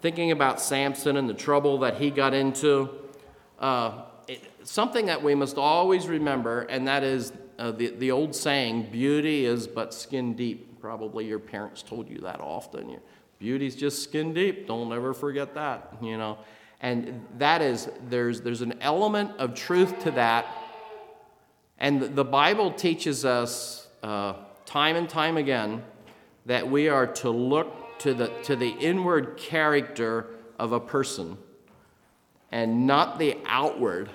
Thinking 0.02 0.32
about 0.32 0.62
Samson 0.62 1.18
and 1.18 1.28
the 1.28 1.34
trouble 1.34 1.80
that 1.80 1.98
he 1.98 2.12
got 2.12 2.34
into, 2.34 2.90
uh, 3.60 4.04
it, 4.28 4.44
something 4.64 5.08
that 5.08 5.24
we 5.24 5.36
must 5.36 5.58
always 5.58 6.08
remember, 6.08 6.62
and 6.62 6.88
that 6.88 7.04
is 7.04 7.34
uh, 7.58 7.72
the, 7.72 7.88
the 7.90 8.12
old 8.12 8.36
saying, 8.36 8.90
beauty 8.92 9.46
is 9.46 9.68
but 9.68 9.94
skin 9.94 10.36
deep. 10.36 10.80
Probably 10.80 11.26
your 11.26 11.40
parents 11.40 11.82
told 11.82 12.10
you 12.10 12.20
that 12.20 12.40
often. 12.40 13.00
Beauty's 13.46 13.76
just 13.76 14.02
skin 14.02 14.34
deep. 14.34 14.66
Don't 14.66 14.92
ever 14.92 15.14
forget 15.14 15.54
that, 15.54 15.94
you 16.02 16.18
know. 16.18 16.40
And 16.82 17.24
that 17.38 17.62
is, 17.62 17.88
there's, 18.10 18.42
there's 18.42 18.64
an 18.64 18.74
element 18.82 19.34
of 19.38 19.54
truth 19.54 20.00
to 20.00 20.10
that. 20.12 20.48
And 21.78 22.02
the 22.16 22.26
Bible 22.26 22.72
teaches 22.72 23.24
us 23.24 23.88
uh, 24.02 24.34
time 24.66 24.96
and 24.96 25.08
time 25.08 25.38
again 25.38 25.84
that 26.48 26.68
we 26.68 26.90
are 26.90 27.06
to 27.06 27.30
look 27.30 28.00
to 28.00 28.16
the, 28.16 28.32
to 28.46 28.56
the 28.56 28.70
inward 28.70 29.38
character 29.38 30.26
of 30.58 30.72
a 30.72 30.80
person 30.80 31.38
and 32.52 32.88
not 32.88 33.20
the 33.20 33.38
outward. 33.46 34.10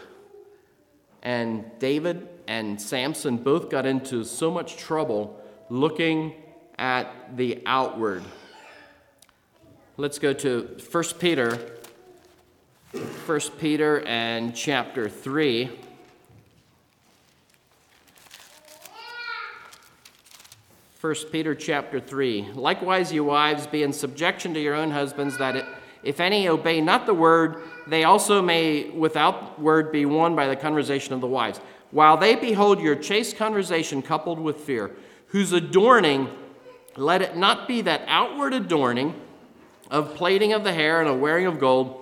And 1.22 1.70
David 1.78 2.28
and 2.48 2.82
Samson 2.82 3.36
both 3.36 3.70
got 3.70 3.86
into 3.86 4.24
so 4.24 4.50
much 4.50 4.76
trouble 4.76 5.40
looking 5.68 6.34
at 6.76 7.36
the 7.36 7.62
outward. 7.64 8.24
Let's 10.00 10.18
go 10.18 10.32
to 10.32 10.78
1 10.90 11.04
Peter. 11.18 11.58
1 13.26 13.40
Peter 13.58 14.00
and 14.06 14.56
chapter 14.56 15.10
3. 15.10 15.78
First 20.94 21.30
Peter 21.30 21.54
chapter 21.54 22.00
3. 22.00 22.52
Likewise, 22.54 23.12
you 23.12 23.24
wives, 23.24 23.66
be 23.66 23.82
in 23.82 23.92
subjection 23.92 24.54
to 24.54 24.60
your 24.60 24.74
own 24.74 24.90
husbands, 24.90 25.36
that 25.36 25.56
it, 25.56 25.66
if 26.02 26.18
any 26.18 26.48
obey 26.48 26.80
not 26.80 27.04
the 27.04 27.12
word, 27.12 27.56
they 27.86 28.04
also 28.04 28.40
may 28.40 28.88
without 28.88 29.60
word 29.60 29.92
be 29.92 30.06
won 30.06 30.34
by 30.34 30.46
the 30.46 30.56
conversation 30.56 31.12
of 31.12 31.20
the 31.20 31.26
wives 31.26 31.60
while 31.90 32.16
they 32.16 32.36
behold 32.36 32.80
your 32.80 32.96
chaste 32.96 33.36
conversation 33.36 34.00
coupled 34.00 34.40
with 34.40 34.60
fear, 34.60 34.92
whose 35.26 35.52
adorning, 35.52 36.30
let 36.96 37.20
it 37.20 37.36
not 37.36 37.68
be 37.68 37.82
that 37.82 38.02
outward 38.06 38.54
adorning 38.54 39.14
of 39.90 40.14
plaiting 40.14 40.52
of 40.52 40.64
the 40.64 40.72
hair 40.72 41.00
and 41.00 41.08
of 41.08 41.18
wearing 41.18 41.46
of 41.46 41.58
gold, 41.58 41.96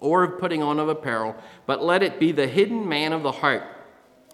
or 0.00 0.24
of 0.24 0.38
putting 0.40 0.62
on 0.62 0.80
of 0.80 0.88
apparel, 0.88 1.36
but 1.66 1.82
let 1.82 2.02
it 2.02 2.18
be 2.18 2.32
the 2.32 2.48
hidden 2.48 2.88
man 2.88 3.12
of 3.12 3.22
the 3.22 3.32
heart, 3.32 3.62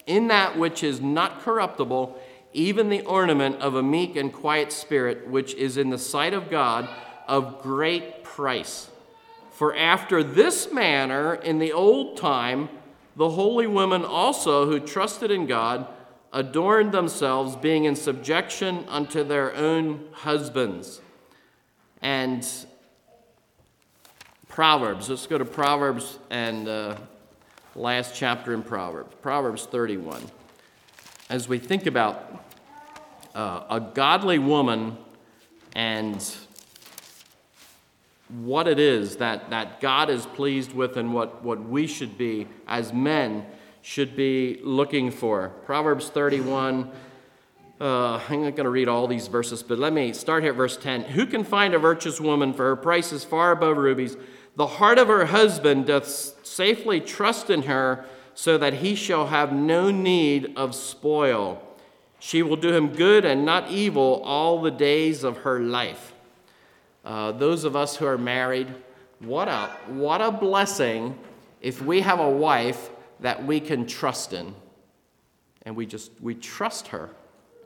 in 0.06 0.28
that 0.28 0.58
which 0.58 0.82
is 0.82 1.00
not 1.00 1.40
corruptible, 1.40 2.18
even 2.54 2.88
the 2.88 3.02
ornament 3.02 3.56
of 3.56 3.74
a 3.74 3.82
meek 3.82 4.16
and 4.16 4.32
quiet 4.32 4.72
spirit, 4.72 5.28
which 5.28 5.52
is 5.54 5.76
in 5.76 5.90
the 5.90 5.98
sight 5.98 6.32
of 6.32 6.48
God 6.48 6.88
of 7.26 7.60
great 7.60 8.24
price. 8.24 8.88
For 9.50 9.76
after 9.76 10.22
this 10.22 10.72
manner, 10.72 11.34
in 11.34 11.58
the 11.58 11.72
old 11.72 12.16
time, 12.16 12.70
the 13.16 13.30
holy 13.30 13.66
women 13.66 14.04
also 14.04 14.66
who 14.66 14.80
trusted 14.80 15.30
in 15.30 15.46
God 15.46 15.86
adorned 16.32 16.92
themselves, 16.92 17.56
being 17.56 17.84
in 17.84 17.96
subjection 17.96 18.84
unto 18.88 19.24
their 19.24 19.54
own 19.54 20.06
husbands. 20.12 21.00
And 22.00 22.46
Proverbs, 24.58 25.08
let's 25.08 25.28
go 25.28 25.38
to 25.38 25.44
Proverbs 25.44 26.18
and 26.30 26.66
uh, 26.66 26.96
last 27.76 28.12
chapter 28.16 28.52
in 28.52 28.64
Proverbs, 28.64 29.14
Proverbs 29.22 29.66
31. 29.66 30.20
As 31.30 31.48
we 31.48 31.60
think 31.60 31.86
about 31.86 32.44
uh, 33.36 33.62
a 33.70 33.78
godly 33.78 34.40
woman 34.40 34.96
and 35.76 36.36
what 38.40 38.66
it 38.66 38.80
is 38.80 39.18
that, 39.18 39.48
that 39.50 39.80
God 39.80 40.10
is 40.10 40.26
pleased 40.26 40.72
with 40.72 40.96
and 40.96 41.14
what, 41.14 41.44
what 41.44 41.62
we 41.62 41.86
should 41.86 42.18
be 42.18 42.48
as 42.66 42.92
men 42.92 43.46
should 43.80 44.16
be 44.16 44.58
looking 44.64 45.12
for. 45.12 45.50
Proverbs 45.66 46.08
31. 46.08 46.90
Uh, 47.80 48.20
I'm 48.28 48.42
not 48.42 48.56
going 48.56 48.64
to 48.64 48.70
read 48.70 48.88
all 48.88 49.06
these 49.06 49.28
verses, 49.28 49.62
but 49.62 49.78
let 49.78 49.92
me 49.92 50.12
start 50.12 50.42
here 50.42 50.50
at 50.50 50.56
verse 50.56 50.76
10. 50.76 51.02
Who 51.02 51.26
can 51.26 51.44
find 51.44 51.74
a 51.74 51.78
virtuous 51.78 52.20
woman, 52.20 52.52
for 52.52 52.64
her 52.64 52.74
price 52.74 53.12
is 53.12 53.22
far 53.22 53.52
above 53.52 53.76
rubies? 53.76 54.16
The 54.58 54.66
heart 54.66 54.98
of 54.98 55.06
her 55.06 55.26
husband 55.26 55.86
doth 55.86 56.08
safely 56.44 57.00
trust 57.00 57.48
in 57.48 57.62
her, 57.62 58.04
so 58.34 58.58
that 58.58 58.74
he 58.74 58.96
shall 58.96 59.28
have 59.28 59.52
no 59.52 59.92
need 59.92 60.52
of 60.56 60.74
spoil. 60.74 61.62
She 62.18 62.42
will 62.42 62.56
do 62.56 62.72
him 62.72 62.88
good 62.88 63.24
and 63.24 63.44
not 63.44 63.70
evil 63.70 64.20
all 64.24 64.60
the 64.60 64.72
days 64.72 65.22
of 65.22 65.36
her 65.38 65.60
life. 65.60 66.12
Uh, 67.04 67.30
those 67.30 67.62
of 67.62 67.76
us 67.76 67.94
who 67.94 68.06
are 68.06 68.18
married, 68.18 68.66
what 69.20 69.46
a, 69.46 69.68
what 69.86 70.20
a 70.20 70.32
blessing 70.32 71.16
if 71.60 71.80
we 71.80 72.00
have 72.00 72.18
a 72.18 72.28
wife 72.28 72.90
that 73.20 73.46
we 73.46 73.60
can 73.60 73.86
trust 73.86 74.32
in. 74.32 74.56
And 75.62 75.76
we 75.76 75.86
just, 75.86 76.10
we 76.20 76.34
trust 76.34 76.88
her. 76.88 77.10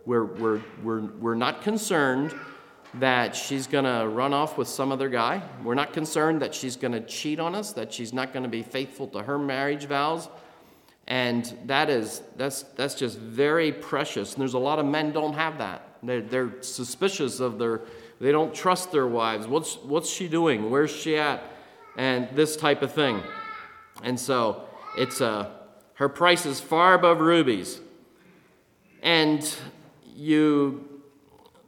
We're, 0.04 0.24
we're, 0.24 0.60
we're, 0.82 1.00
we're 1.00 1.34
not 1.36 1.62
concerned 1.62 2.34
that 2.94 3.34
she's 3.34 3.66
going 3.66 3.84
to 3.84 4.06
run 4.08 4.34
off 4.34 4.58
with 4.58 4.68
some 4.68 4.92
other 4.92 5.08
guy. 5.08 5.42
We're 5.64 5.74
not 5.74 5.92
concerned 5.92 6.42
that 6.42 6.54
she's 6.54 6.76
going 6.76 6.92
to 6.92 7.00
cheat 7.00 7.40
on 7.40 7.54
us, 7.54 7.72
that 7.72 7.92
she's 7.92 8.12
not 8.12 8.32
going 8.32 8.42
to 8.42 8.48
be 8.48 8.62
faithful 8.62 9.06
to 9.08 9.22
her 9.22 9.38
marriage 9.38 9.86
vows. 9.86 10.28
And 11.06 11.56
that 11.66 11.90
is, 11.90 12.22
that's, 12.36 12.62
that's 12.62 12.94
just 12.94 13.18
very 13.18 13.72
precious. 13.72 14.34
And 14.34 14.40
there's 14.40 14.54
a 14.54 14.58
lot 14.58 14.78
of 14.78 14.86
men 14.86 15.12
don't 15.12 15.32
have 15.34 15.58
that. 15.58 15.88
They're, 16.02 16.20
they're 16.20 16.62
suspicious 16.62 17.40
of 17.40 17.58
their, 17.58 17.80
they 18.20 18.30
don't 18.30 18.54
trust 18.54 18.92
their 18.92 19.06
wives. 19.06 19.46
What's, 19.46 19.76
what's 19.76 20.10
she 20.10 20.28
doing? 20.28 20.70
Where's 20.70 20.90
she 20.94 21.16
at? 21.16 21.42
And 21.96 22.28
this 22.34 22.56
type 22.56 22.82
of 22.82 22.92
thing. 22.92 23.22
And 24.02 24.18
so 24.18 24.64
it's 24.96 25.20
a, 25.20 25.26
uh, 25.26 25.50
her 25.94 26.08
price 26.08 26.46
is 26.46 26.60
far 26.60 26.94
above 26.94 27.20
rubies. 27.20 27.80
And 29.02 29.56
you, 30.14 30.91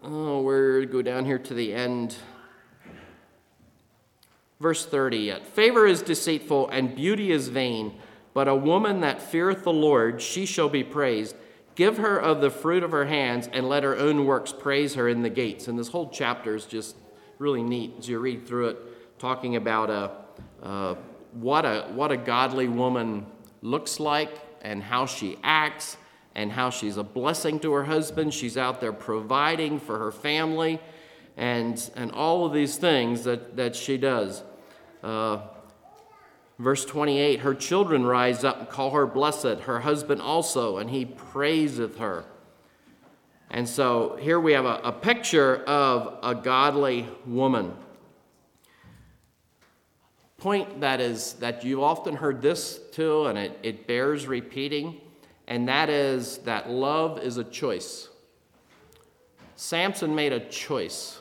oh, 0.05 0.43
we're 0.43 0.85
go 0.85 1.03
down 1.03 1.25
here 1.25 1.39
to 1.39 1.55
the 1.55 1.73
end. 1.75 2.17
Verse 4.61 4.87
30 4.87 5.19
Yet 5.19 5.47
favor 5.47 5.87
is 5.87 6.03
deceitful 6.03 6.69
and 6.69 6.95
beauty 6.95 7.33
is 7.33 7.49
vain, 7.49 7.99
but 8.33 8.49
a 8.49 8.55
woman 8.55 9.01
that 9.01 9.23
feareth 9.23 9.65
the 9.65 9.73
Lord, 9.73 10.21
she 10.21 10.47
shall 10.47 10.69
be 10.69 10.85
praised. 10.85 11.37
Give 11.75 11.97
her 11.99 12.19
of 12.19 12.41
the 12.41 12.51
fruit 12.51 12.85
of 12.85 12.93
her 12.93 13.07
hands, 13.07 13.49
and 13.53 13.69
let 13.69 13.83
her 13.83 13.97
own 13.97 14.27
works 14.27 14.53
praise 14.53 14.95
her 14.95 15.09
in 15.09 15.23
the 15.23 15.31
gates. 15.31 15.67
And 15.67 15.77
this 15.77 15.89
whole 15.89 16.09
chapter 16.09 16.55
is 16.55 16.67
just 16.67 16.95
really 17.39 17.65
neat 17.65 17.95
as 17.99 18.09
you 18.09 18.21
read 18.21 18.47
through 18.47 18.69
it, 18.69 19.19
talking 19.19 19.57
about 19.57 19.91
a, 19.91 20.13
uh, 20.63 20.95
what, 21.33 21.65
a, 21.65 21.89
what 21.93 22.13
a 22.13 22.17
godly 22.17 22.69
woman 22.69 23.27
looks 23.61 23.99
like 23.99 24.39
and 24.63 24.85
how 24.85 25.05
she 25.05 25.37
acts 25.43 25.97
and 26.35 26.53
how 26.53 26.71
she's 26.71 26.97
a 26.97 27.05
blessing 27.05 27.61
to 27.61 27.73
her 27.73 27.85
husband. 27.85 28.35
She's 28.35 28.57
out 28.57 28.81
there 28.81 28.93
providing 28.93 29.79
for 29.79 29.99
her 29.99 30.11
family 30.11 30.81
and, 31.37 31.91
and 31.97 32.13
all 32.13 32.45
of 32.45 32.53
these 32.53 32.77
things 32.77 33.25
that, 33.25 33.57
that 33.57 33.77
she 33.77 33.97
does. 33.97 34.43
Uh, 35.03 35.41
verse 36.59 36.85
28 36.85 37.41
Her 37.41 37.55
children 37.55 38.05
rise 38.05 38.45
up 38.45 38.59
and 38.59 38.69
call 38.69 38.91
her 38.91 39.07
blessed, 39.07 39.61
her 39.65 39.81
husband 39.81 40.21
also, 40.21 40.79
and 40.79 40.91
he 40.91 41.05
praiseth 41.05 41.99
her. 41.99 42.25
And 43.51 43.69
so 43.69 44.17
here 44.21 44.41
we 44.41 44.53
have 44.53 44.65
a, 44.65 44.81
a 44.85 44.93
picture 44.93 45.63
of 45.65 46.19
a 46.23 46.35
godly 46.35 47.09
woman. 47.27 47.73
Point 50.39 50.81
that 50.81 51.01
is 51.01 51.35
that 51.35 51.65
you've 51.65 51.83
often 51.83 52.17
heard 52.17 52.43
this 52.43 52.81
too, 52.93 53.27
and 53.27 53.39
it, 53.39 53.59
it 53.63 53.87
bears 53.87 54.27
repeating, 54.27 55.01
and 55.47 55.69
that 55.69 55.91
is 55.91 56.39
that 56.39 56.71
love 56.71 57.19
is 57.19 57.37
a 57.37 57.45
choice. 57.45 58.09
Samson 59.57 60.15
made 60.15 60.33
a 60.33 60.41
choice. 60.41 61.21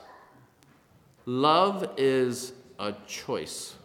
Love 1.25 1.89
is 1.97 2.53
a 2.79 2.93
choice. 3.07 3.75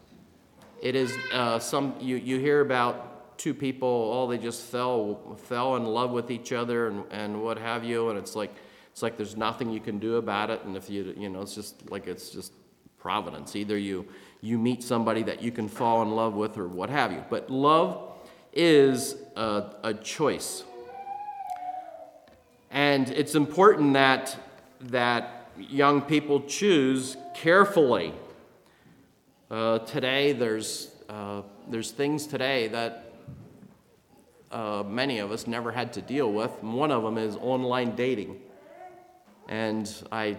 It 0.80 0.95
is 0.95 1.16
uh, 1.33 1.59
some 1.59 1.97
you, 2.00 2.16
you 2.16 2.38
hear 2.38 2.61
about 2.61 3.37
two 3.38 3.54
people, 3.54 4.11
oh, 4.12 4.28
they 4.28 4.38
just 4.38 4.62
fell 4.62 5.37
fell 5.45 5.76
in 5.76 5.85
love 5.85 6.11
with 6.11 6.30
each 6.30 6.52
other 6.52 6.88
and, 6.88 7.04
and 7.11 7.42
what 7.42 7.59
have 7.59 7.85
you, 7.85 8.11
and 8.11 8.18
it's 8.18 8.35
like 8.37 8.54
it's 8.90 9.02
like 9.02 9.16
there's 9.16 9.37
nothing 9.37 9.71
you 9.71 9.80
can 9.80 9.99
do 9.99 10.16
about 10.16 10.50
it, 10.50 10.62
and 10.64 10.76
if 10.76 10.90
you 10.90 11.14
you 11.16 11.28
know 11.28 11.42
it's 11.42 11.54
just 11.54 11.90
like 11.90 12.07
it's 12.07 12.30
just 12.30 12.52
providence. 12.99 13.54
Either 13.57 13.78
you 13.78 14.07
you 14.40 14.59
meet 14.59 14.83
somebody 14.83 15.23
that 15.23 15.42
you 15.42 15.50
can 15.50 15.68
fall 15.68 16.02
in 16.02 16.11
love 16.11 16.35
with 16.35 16.59
or 16.59 16.68
what 16.68 16.90
have 16.90 17.12
you. 17.12 17.25
But 17.28 17.50
love 17.50 18.08
is 18.59 19.15
a, 19.37 19.73
a 19.85 19.95
choice. 19.95 20.65
And 22.71 23.09
it's 23.09 23.35
important 23.35 23.95
that 23.95 24.37
that 24.81 25.49
young 25.57 26.03
people 26.03 26.43
choose 26.43 27.17
carefully. 27.35 28.12
Uh, 29.50 29.79
today, 29.81 30.33
there's, 30.33 30.91
uh, 31.09 31.43
there's 31.69 31.91
things 31.93 32.27
today 32.27 32.69
that 32.69 33.12
uh, 34.50 34.83
many 34.87 35.19
of 35.19 35.33
us 35.33 35.47
never 35.47 35.73
had 35.73 35.93
to 35.93 36.03
deal 36.03 36.33
with. 36.33 36.50
One 36.62 36.91
of 36.91 37.03
them 37.03 37.17
is 37.17 37.37
online 37.37 37.95
dating. 37.95 38.41
And 39.49 39.91
I, 40.12 40.37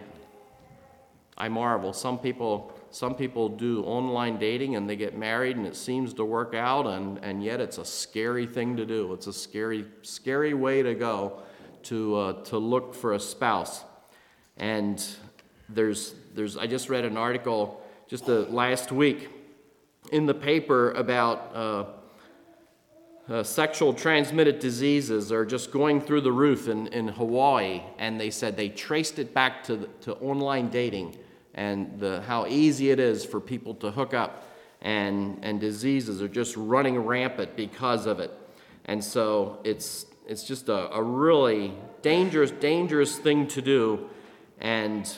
I 1.38 1.50
marvel. 1.50 1.94
Some 1.94 2.20
people, 2.20 2.72
some 2.91 3.13
people 3.15 3.50
do 3.50 3.84
online 3.84 4.39
dating 4.39 4.75
and 4.75 4.89
they 4.89 4.95
get 4.95 5.17
married 5.17 5.58
and 5.58 5.67
it 5.67 5.75
seems 5.75 6.13
to 6.15 6.25
work 6.25 6.54
out, 6.56 6.88
and, 6.88 7.19
and 7.23 7.43
yet 7.43 7.60
it's 7.60 7.78
a 7.78 7.86
scary 7.86 8.47
thing 8.47 8.75
to 8.78 8.86
do. 8.86 9.13
It's 9.13 9.28
a 9.28 9.34
scary, 9.34 9.86
scary 10.02 10.54
way 10.54 10.82
to 10.82 10.95
go 10.95 11.43
to, 11.84 12.15
uh, 12.15 12.43
to 12.45 12.58
look 12.58 12.95
for 12.95 13.13
a 13.13 13.19
spouse. 13.19 13.84
And 14.58 15.06
there's, 15.69 16.15
there's, 16.34 16.58
I 16.58 16.67
just 16.67 16.89
read 16.89 17.06
an 17.06 17.17
article 17.17 17.82
just 18.08 18.25
the 18.25 18.41
last 18.49 18.91
week 18.91 19.30
in 20.12 20.25
the 20.25 20.34
paper 20.34 20.91
about 20.91 21.52
uh, 21.56 21.86
uh, 23.30 23.43
sexual 23.43 23.93
transmitted 23.93 24.58
diseases 24.58 25.32
are 25.32 25.45
just 25.45 25.71
going 25.71 26.02
through 26.02 26.21
the 26.21 26.32
roof 26.32 26.67
in, 26.67 26.88
in 26.88 27.08
Hawaii, 27.08 27.84
and 27.99 28.19
they 28.19 28.32
said 28.32 28.58
they 28.58 28.69
traced 28.69 29.19
it 29.19 29.34
back 29.36 29.63
to, 29.65 29.75
the, 29.75 29.88
to 30.02 30.15
online 30.15 30.69
dating 30.69 31.15
and 31.54 32.00
the, 32.00 32.22
how 32.22 32.46
easy 32.48 32.92
it 32.92 33.00
is 33.00 33.26
for 33.26 33.40
people 33.40 33.74
to 33.76 33.92
hook 33.92 34.14
up, 34.14 34.48
and, 34.82 35.40
and 35.42 35.60
diseases 35.60 36.22
are 36.22 36.28
just 36.28 36.56
running 36.56 36.98
rampant 37.00 37.56
because 37.56 38.06
of 38.06 38.20
it. 38.20 38.32
And 38.86 39.04
so 39.04 39.60
it's, 39.64 40.06
it's 40.28 40.44
just 40.44 40.70
a, 40.70 40.94
a 40.94 41.02
really 41.02 41.74
dangerous, 42.02 42.52
dangerous 42.52 43.18
thing 43.18 43.48
to 43.48 43.62
do 43.62 44.10
and 44.60 45.12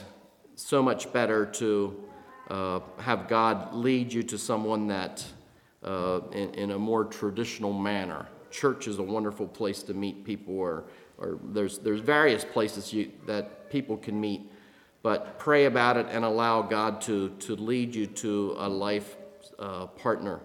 so 0.56 0.82
much 0.82 1.12
better 1.12 1.46
to 1.46 2.04
uh, 2.50 2.80
have 3.00 3.28
God 3.28 3.74
lead 3.74 4.12
you 4.12 4.24
to 4.24 4.38
someone 4.38 4.88
that 4.88 5.26
uh, 5.84 6.20
in, 6.32 6.54
in, 6.54 6.72
a 6.72 6.78
more 6.78 7.06
traditional 7.06 7.74
manner. 7.74 8.28
Church 8.52 8.88
is 8.88 9.00
a 9.00 9.04
wonderful 9.04 9.48
place 9.48 9.82
to 9.84 9.94
meet 9.94 10.24
people, 10.24 10.54
or, 10.56 10.84
or 11.17 11.39
there's, 11.46 11.80
there's 11.80 12.02
various 12.02 12.46
places 12.46 12.94
you, 12.94 13.12
that 13.26 13.72
people 13.72 13.98
can 13.98 14.20
meet, 14.20 14.50
but 15.03 15.39
pray 15.39 15.65
about 15.65 15.97
it 15.97 16.07
and 16.09 16.23
allow 16.23 16.61
God 16.61 17.01
to, 17.01 17.29
to 17.39 17.55
lead 17.55 17.95
you 17.95 18.07
to 18.07 18.55
a 18.57 18.69
life 18.69 19.15
uh, 19.57 19.87
partner. 19.87 20.39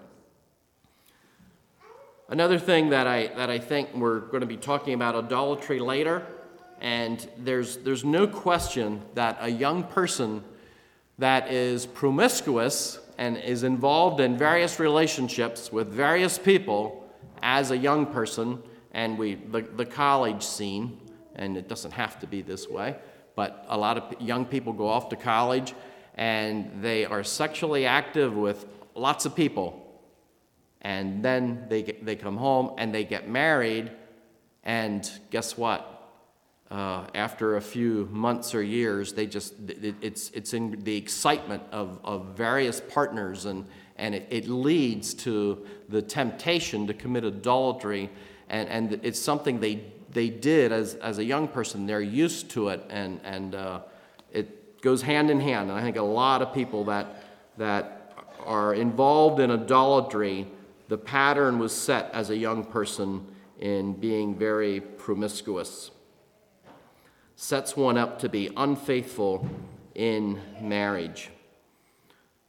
Another 2.29 2.59
thing 2.59 2.91
that 2.91 3.07
I, 3.07 3.29
that 3.29 3.51
I 3.51 3.59
think 3.59 3.95
we're 3.95 4.21
going 4.21 4.41
to 4.41 4.47
be 4.47 4.57
talking 4.57 4.95
about 4.95 5.15
idolatry 5.15 5.79
later 5.79 6.27
and 6.81 7.27
there's, 7.39 7.79
there's 7.79 8.05
no 8.05 8.27
question 8.27 9.03
that 9.15 9.39
a 9.41 9.49
young 9.49 9.85
person 9.85 10.45
that 11.19 11.51
is 11.51 11.87
promiscuous 11.87 12.99
and 13.17 13.39
is 13.39 13.63
involved 13.63 14.21
in 14.21 14.37
various 14.37 14.79
relationships 14.79 15.73
with 15.73 15.89
various 15.89 16.39
people 16.39 17.09
as 17.43 17.71
a 17.71 17.77
young 17.77 18.07
person, 18.07 18.63
and 18.93 19.17
we, 19.17 19.37
the, 19.37 19.63
the 19.63 19.87
college 19.87 20.43
scene, 20.43 20.99
and 21.35 21.57
it 21.57 21.69
doesn't 21.69 21.93
have 21.93 22.19
to 22.21 22.27
be 22.27 22.43
this 22.43 22.69
way, 22.69 22.97
but 23.37 23.65
a 23.69 23.79
lot 23.79 23.97
of 23.97 24.21
young 24.21 24.45
people 24.45 24.73
go 24.73 24.89
off 24.89 25.09
to 25.11 25.17
college 25.17 25.75
and 26.15 26.83
they 26.83 27.05
are 27.05 27.23
sexually 27.23 27.87
active 27.87 28.35
with 28.35 28.67
lots 28.97 29.25
of 29.27 29.37
people. 29.37 29.83
And 30.83 31.25
then 31.25 31.67
they, 31.69 31.83
get, 31.83 32.05
they 32.05 32.17
come 32.17 32.37
home 32.37 32.73
and 32.79 32.93
they 32.93 33.05
get 33.05 33.29
married, 33.29 33.93
and 34.65 35.09
guess 35.31 35.57
what? 35.57 35.97
uh, 36.71 37.05
after 37.15 37.57
a 37.57 37.61
few 37.61 38.09
months 38.11 38.55
or 38.55 38.63
years, 38.63 39.13
they 39.13 39.27
just, 39.27 39.55
it, 39.69 39.95
it's, 40.01 40.31
it's 40.31 40.53
in 40.53 40.83
the 40.83 40.97
excitement 40.97 41.63
of, 41.71 42.01
of 42.03 42.37
various 42.37 42.81
partners, 42.81 43.45
and, 43.45 43.67
and 43.97 44.15
it, 44.15 44.27
it 44.31 44.49
leads 44.49 45.15
to 45.15 45.65
the 45.89 46.03
temptation 46.03 46.87
to 46.87 46.95
commit 46.95 47.25
adultery. 47.25 48.11
And, 48.49 48.69
and 48.69 49.01
it's 49.05 49.21
something 49.21 49.61
they, 49.61 49.85
they 50.17 50.31
did 50.31 50.73
as, 50.73 50.95
as 50.95 51.19
a 51.19 51.25
young 51.25 51.47
person. 51.47 51.85
They're 51.85 52.01
used 52.01 52.49
to 52.53 52.71
it, 52.71 52.83
and, 52.89 53.21
and 53.23 53.55
uh, 53.55 53.81
it 54.33 54.81
goes 54.81 55.03
hand 55.03 55.31
in 55.31 55.39
hand. 55.39 55.69
And 55.69 55.79
I 55.79 55.83
think 55.83 55.99
a 55.99 56.03
lot 56.03 56.41
of 56.41 56.55
people 56.55 56.85
that, 56.85 57.23
that 57.59 58.15
are 58.47 58.73
involved 58.73 59.41
in 59.41 59.51
idolatry, 59.51 60.47
the 60.89 60.97
pattern 60.97 61.59
was 61.59 61.75
set 61.75 62.11
as 62.15 62.31
a 62.31 62.37
young 62.37 62.65
person 62.65 63.27
in 63.61 63.93
being 63.93 64.35
very 64.35 64.81
promiscuous 64.81 65.91
sets 67.39 67.77
one 67.77 67.99
up 67.99 68.19
to 68.21 68.31
be 68.31 68.49
unfaithful 68.57 69.47
in 69.95 70.41
marriage. 70.63 71.29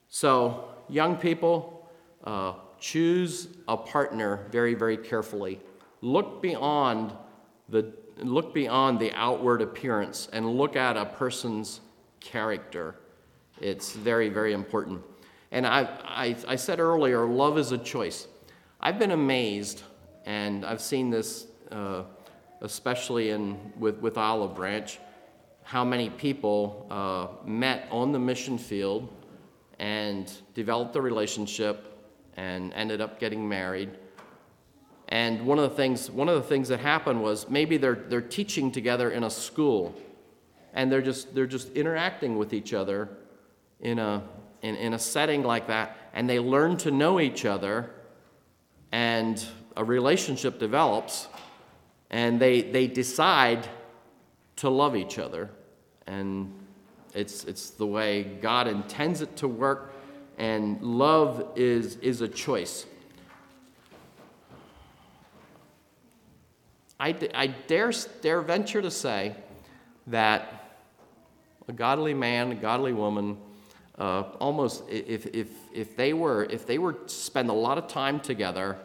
So, 0.07 0.69
young 0.87 1.17
people, 1.17 1.89
uh, 2.23 2.53
choose 2.79 3.49
a 3.67 3.75
partner 3.75 4.47
very, 4.51 4.73
very 4.73 4.95
carefully. 4.95 5.59
Look 5.99 6.41
beyond 6.41 7.11
the 7.69 7.93
look 8.17 8.53
beyond 8.53 8.99
the 8.99 9.11
outward 9.13 9.61
appearance 9.61 10.27
and 10.33 10.57
look 10.57 10.75
at 10.75 10.97
a 10.97 11.05
person's 11.05 11.81
character. 12.19 12.95
It's 13.61 13.93
very, 13.93 14.29
very 14.29 14.53
important. 14.53 15.01
And 15.51 15.65
I, 15.67 15.83
I, 16.03 16.35
I 16.47 16.55
said 16.55 16.79
earlier, 16.79 17.25
love 17.25 17.57
is 17.57 17.71
a 17.71 17.77
choice. 17.77 18.27
I've 18.81 18.97
been 18.97 19.11
amazed, 19.11 19.83
and 20.25 20.65
I've 20.65 20.81
seen 20.81 21.09
this 21.09 21.47
uh, 21.71 22.03
especially 22.61 23.29
in, 23.29 23.57
with, 23.77 23.97
with 23.99 24.17
Olive 24.17 24.55
Branch, 24.55 24.99
how 25.63 25.83
many 25.83 26.09
people 26.09 26.87
uh, 26.89 27.47
met 27.47 27.87
on 27.91 28.11
the 28.11 28.19
mission 28.19 28.57
field 28.57 29.13
and 29.79 30.31
developed 30.53 30.95
a 30.95 31.01
relationship 31.01 31.93
and 32.35 32.73
ended 32.73 33.01
up 33.01 33.19
getting 33.19 33.47
married. 33.47 33.91
And 35.09 35.45
one 35.45 35.57
of 35.57 35.69
the 35.69 35.75
things, 35.75 36.11
one 36.11 36.27
of 36.27 36.35
the 36.35 36.47
things 36.47 36.67
that 36.67 36.79
happened 36.79 37.21
was 37.21 37.49
maybe 37.49 37.77
they're, 37.77 37.95
they're 37.95 38.21
teaching 38.21 38.71
together 38.71 39.09
in 39.09 39.23
a 39.23 39.29
school 39.29 39.95
and 40.73 40.91
they're 40.91 41.01
just, 41.01 41.33
they're 41.33 41.47
just 41.47 41.71
interacting 41.73 42.37
with 42.37 42.53
each 42.53 42.73
other 42.73 43.09
in 43.79 43.99
a, 43.99 44.21
in, 44.61 44.75
in 44.75 44.93
a 44.93 44.99
setting 44.99 45.43
like 45.43 45.67
that. 45.67 45.97
And 46.13 46.29
they 46.29 46.39
learn 46.39 46.77
to 46.77 46.91
know 46.91 47.19
each 47.19 47.45
other 47.45 47.89
and 48.91 49.43
a 49.75 49.83
relationship 49.83 50.59
develops 50.59 51.27
and 52.09 52.39
they, 52.39 52.61
they 52.61 52.87
decide 52.87 53.67
to 54.57 54.69
love 54.69 54.95
each 54.95 55.19
other. 55.19 55.49
And 56.05 56.53
it's, 57.13 57.43
it's 57.45 57.71
the 57.71 57.85
way 57.85 58.23
God 58.23 58.67
intends 58.67 59.21
it 59.21 59.35
to 59.37 59.47
work. 59.47 59.93
And 60.37 60.81
love 60.81 61.53
is, 61.55 61.95
is 61.97 62.21
a 62.21 62.27
choice. 62.27 62.85
I, 66.99 67.15
I 67.33 67.47
dare, 67.47 67.91
dare 68.21 68.41
venture 68.41 68.81
to 68.81 68.89
say 68.91 69.35
that 70.07 70.79
a 71.67 71.73
godly 71.73 72.13
man, 72.13 72.51
a 72.51 72.55
godly 72.55 72.93
woman, 72.93 73.37
uh, 73.97 74.23
almost 74.39 74.83
if, 74.89 75.25
if, 75.27 75.49
if 75.73 75.95
they 75.95 76.13
were 76.13 76.45
if 76.45 76.65
they 76.65 76.77
were 76.77 76.93
to 76.93 77.09
spend 77.09 77.49
a 77.49 77.53
lot 77.53 77.77
of 77.77 77.87
time 77.87 78.19
together, 78.19 78.77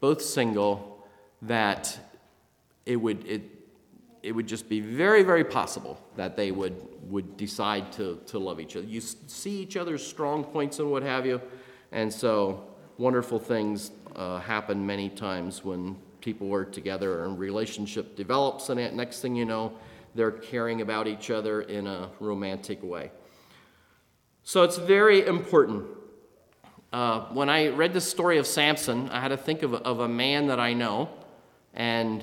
both 0.00 0.20
single, 0.20 1.06
that 1.42 1.98
it 2.84 2.96
would 2.96 3.26
it, 3.26 3.42
it 4.22 4.32
would 4.32 4.46
just 4.46 4.68
be 4.68 4.80
very 4.80 5.22
very 5.22 5.44
possible 5.44 6.00
that 6.16 6.36
they 6.36 6.50
would 6.50 6.74
would 7.08 7.36
decide 7.36 7.92
to, 7.92 8.20
to 8.26 8.38
love 8.38 8.60
each 8.60 8.76
other. 8.76 8.86
You 8.86 9.00
see 9.00 9.60
each 9.60 9.76
other's 9.76 10.04
strong 10.04 10.44
points 10.44 10.78
and 10.78 10.90
what 10.90 11.02
have 11.02 11.24
you, 11.24 11.40
and 11.92 12.12
so 12.12 12.64
wonderful 12.98 13.38
things 13.38 13.92
uh, 14.16 14.38
happen 14.40 14.84
many 14.84 15.08
times 15.08 15.64
when 15.64 15.96
people 16.22 16.46
work 16.46 16.72
together 16.72 17.24
and 17.24 17.38
relationship 17.38 18.16
develops 18.16 18.70
and 18.70 18.96
next 18.96 19.20
thing 19.20 19.34
you 19.36 19.44
know 19.44 19.72
they're 20.14 20.30
caring 20.30 20.80
about 20.80 21.06
each 21.06 21.30
other 21.30 21.62
in 21.62 21.86
a 21.86 22.10
romantic 22.20 22.82
way. 22.82 23.10
So 24.44 24.62
it's 24.62 24.76
very 24.76 25.26
important. 25.26 25.86
Uh, 26.92 27.20
when 27.32 27.48
i 27.48 27.68
read 27.68 27.94
the 27.94 28.00
story 28.02 28.36
of 28.36 28.46
samson 28.46 29.08
i 29.08 29.18
had 29.18 29.28
to 29.28 29.36
think 29.36 29.62
of, 29.62 29.72
of 29.72 30.00
a 30.00 30.08
man 30.08 30.48
that 30.48 30.60
i 30.60 30.74
know 30.74 31.08
and 31.72 32.22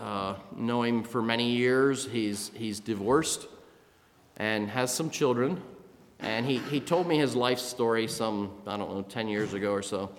uh, 0.00 0.34
know 0.56 0.82
him 0.82 1.02
for 1.02 1.20
many 1.20 1.50
years. 1.50 2.06
He's, 2.06 2.50
he's 2.54 2.80
divorced 2.80 3.46
and 4.36 4.70
has 4.70 4.94
some 4.94 5.10
children 5.10 5.62
and 6.20 6.46
he, 6.46 6.58
he 6.58 6.80
told 6.80 7.06
me 7.06 7.18
his 7.18 7.34
life 7.34 7.58
story 7.58 8.06
some 8.06 8.50
i 8.66 8.76
don't 8.76 8.90
know 8.90 9.02
10 9.02 9.28
years 9.28 9.54
ago 9.54 9.72
or 9.72 9.82
so. 9.82 10.10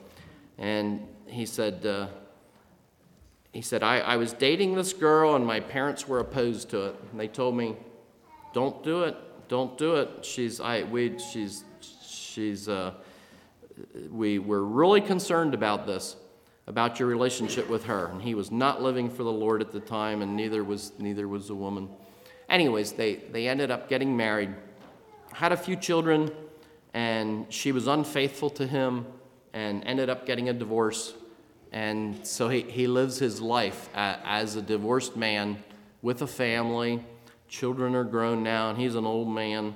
And 0.57 1.07
he 1.25 1.45
said 1.45 1.85
uh, 1.85 2.07
he 3.51 3.61
said, 3.61 3.83
I, 3.83 3.99
I 3.99 4.15
was 4.15 4.33
dating 4.33 4.75
this 4.75 4.93
girl 4.93 5.35
and 5.35 5.45
my 5.45 5.59
parents 5.59 6.07
were 6.07 6.19
opposed 6.19 6.69
to 6.69 6.85
it. 6.85 6.95
And 7.11 7.19
they 7.19 7.27
told 7.27 7.55
me, 7.55 7.75
don't 8.53 8.81
do 8.83 9.03
it, 9.03 9.15
don't 9.49 9.77
do 9.77 9.95
it. 9.95 10.23
She's, 10.23 10.61
I, 10.61 10.83
we, 10.83 11.19
she's, 11.19 11.63
she's, 12.01 12.69
uh, 12.69 12.93
we 14.09 14.39
were 14.39 14.63
really 14.63 15.01
concerned 15.01 15.53
about 15.53 15.85
this, 15.85 16.15
about 16.67 16.99
your 16.99 17.09
relationship 17.09 17.69
with 17.69 17.83
her. 17.85 18.07
And 18.07 18.21
he 18.21 18.35
was 18.35 18.51
not 18.51 18.81
living 18.81 19.09
for 19.09 19.23
the 19.23 19.31
Lord 19.31 19.61
at 19.61 19.71
the 19.71 19.79
time, 19.79 20.21
and 20.21 20.35
neither 20.35 20.63
was, 20.63 20.93
neither 20.97 21.27
was 21.27 21.47
the 21.47 21.55
woman. 21.55 21.89
Anyways, 22.47 22.93
they, 22.93 23.15
they 23.15 23.47
ended 23.47 23.71
up 23.71 23.89
getting 23.89 24.15
married, 24.15 24.53
had 25.33 25.51
a 25.51 25.57
few 25.57 25.75
children, 25.75 26.31
and 26.93 27.51
she 27.51 27.71
was 27.71 27.87
unfaithful 27.87 28.49
to 28.51 28.67
him 28.67 29.05
and 29.53 29.83
ended 29.85 30.09
up 30.09 30.25
getting 30.25 30.49
a 30.49 30.53
divorce 30.53 31.13
and 31.71 32.25
so 32.27 32.49
he, 32.49 32.61
he 32.61 32.87
lives 32.87 33.17
his 33.17 33.41
life 33.41 33.89
as 33.93 34.55
a 34.55 34.61
divorced 34.61 35.15
man 35.15 35.63
with 36.01 36.21
a 36.21 36.27
family. 36.27 37.03
Children 37.47 37.95
are 37.95 38.03
grown 38.03 38.43
now, 38.43 38.69
and 38.69 38.77
he's 38.77 38.95
an 38.95 39.05
old 39.05 39.29
man. 39.29 39.75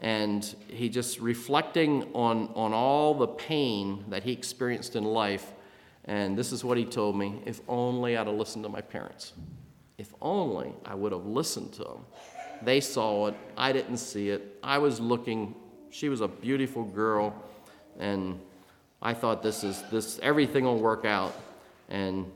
And 0.00 0.44
he 0.68 0.88
just 0.88 1.20
reflecting 1.20 2.10
on, 2.14 2.50
on 2.54 2.72
all 2.72 3.14
the 3.14 3.26
pain 3.26 4.04
that 4.08 4.22
he 4.22 4.32
experienced 4.32 4.96
in 4.96 5.04
life. 5.04 5.52
And 6.04 6.38
this 6.38 6.52
is 6.52 6.62
what 6.62 6.78
he 6.78 6.84
told 6.84 7.16
me 7.16 7.42
if 7.46 7.60
only 7.68 8.16
I'd 8.16 8.26
have 8.26 8.36
listened 8.36 8.64
to 8.64 8.68
my 8.68 8.80
parents. 8.82 9.32
If 9.98 10.14
only 10.20 10.72
I 10.84 10.94
would 10.94 11.12
have 11.12 11.26
listened 11.26 11.72
to 11.74 11.84
them. 11.84 12.04
They 12.62 12.80
saw 12.80 13.26
it, 13.26 13.34
I 13.56 13.72
didn't 13.72 13.98
see 13.98 14.30
it. 14.30 14.58
I 14.62 14.78
was 14.78 15.00
looking, 15.00 15.54
she 15.90 16.08
was 16.08 16.20
a 16.20 16.28
beautiful 16.28 16.84
girl, 16.84 17.34
and 17.98 18.40
I 19.02 19.14
thought 19.14 19.42
this 19.42 19.62
is 19.62 19.82
this 19.90 20.18
everything 20.22 20.64
will 20.64 20.78
work 20.78 21.04
out, 21.04 21.34
and 21.88 22.30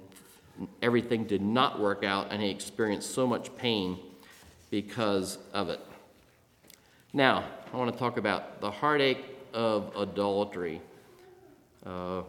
everything 0.82 1.24
did 1.24 1.42
not 1.42 1.80
work 1.80 2.04
out, 2.04 2.28
and 2.30 2.42
he 2.42 2.50
experienced 2.50 3.14
so 3.14 3.26
much 3.26 3.54
pain 3.56 3.98
because 4.70 5.38
of 5.52 5.68
it. 5.68 5.80
Now, 7.12 7.44
I 7.72 7.76
want 7.76 7.92
to 7.92 7.98
talk 7.98 8.18
about 8.18 8.60
the 8.60 8.70
heartache 8.70 9.24
of 9.52 9.92
adultery. 9.96 10.80
Uh, 11.84 12.22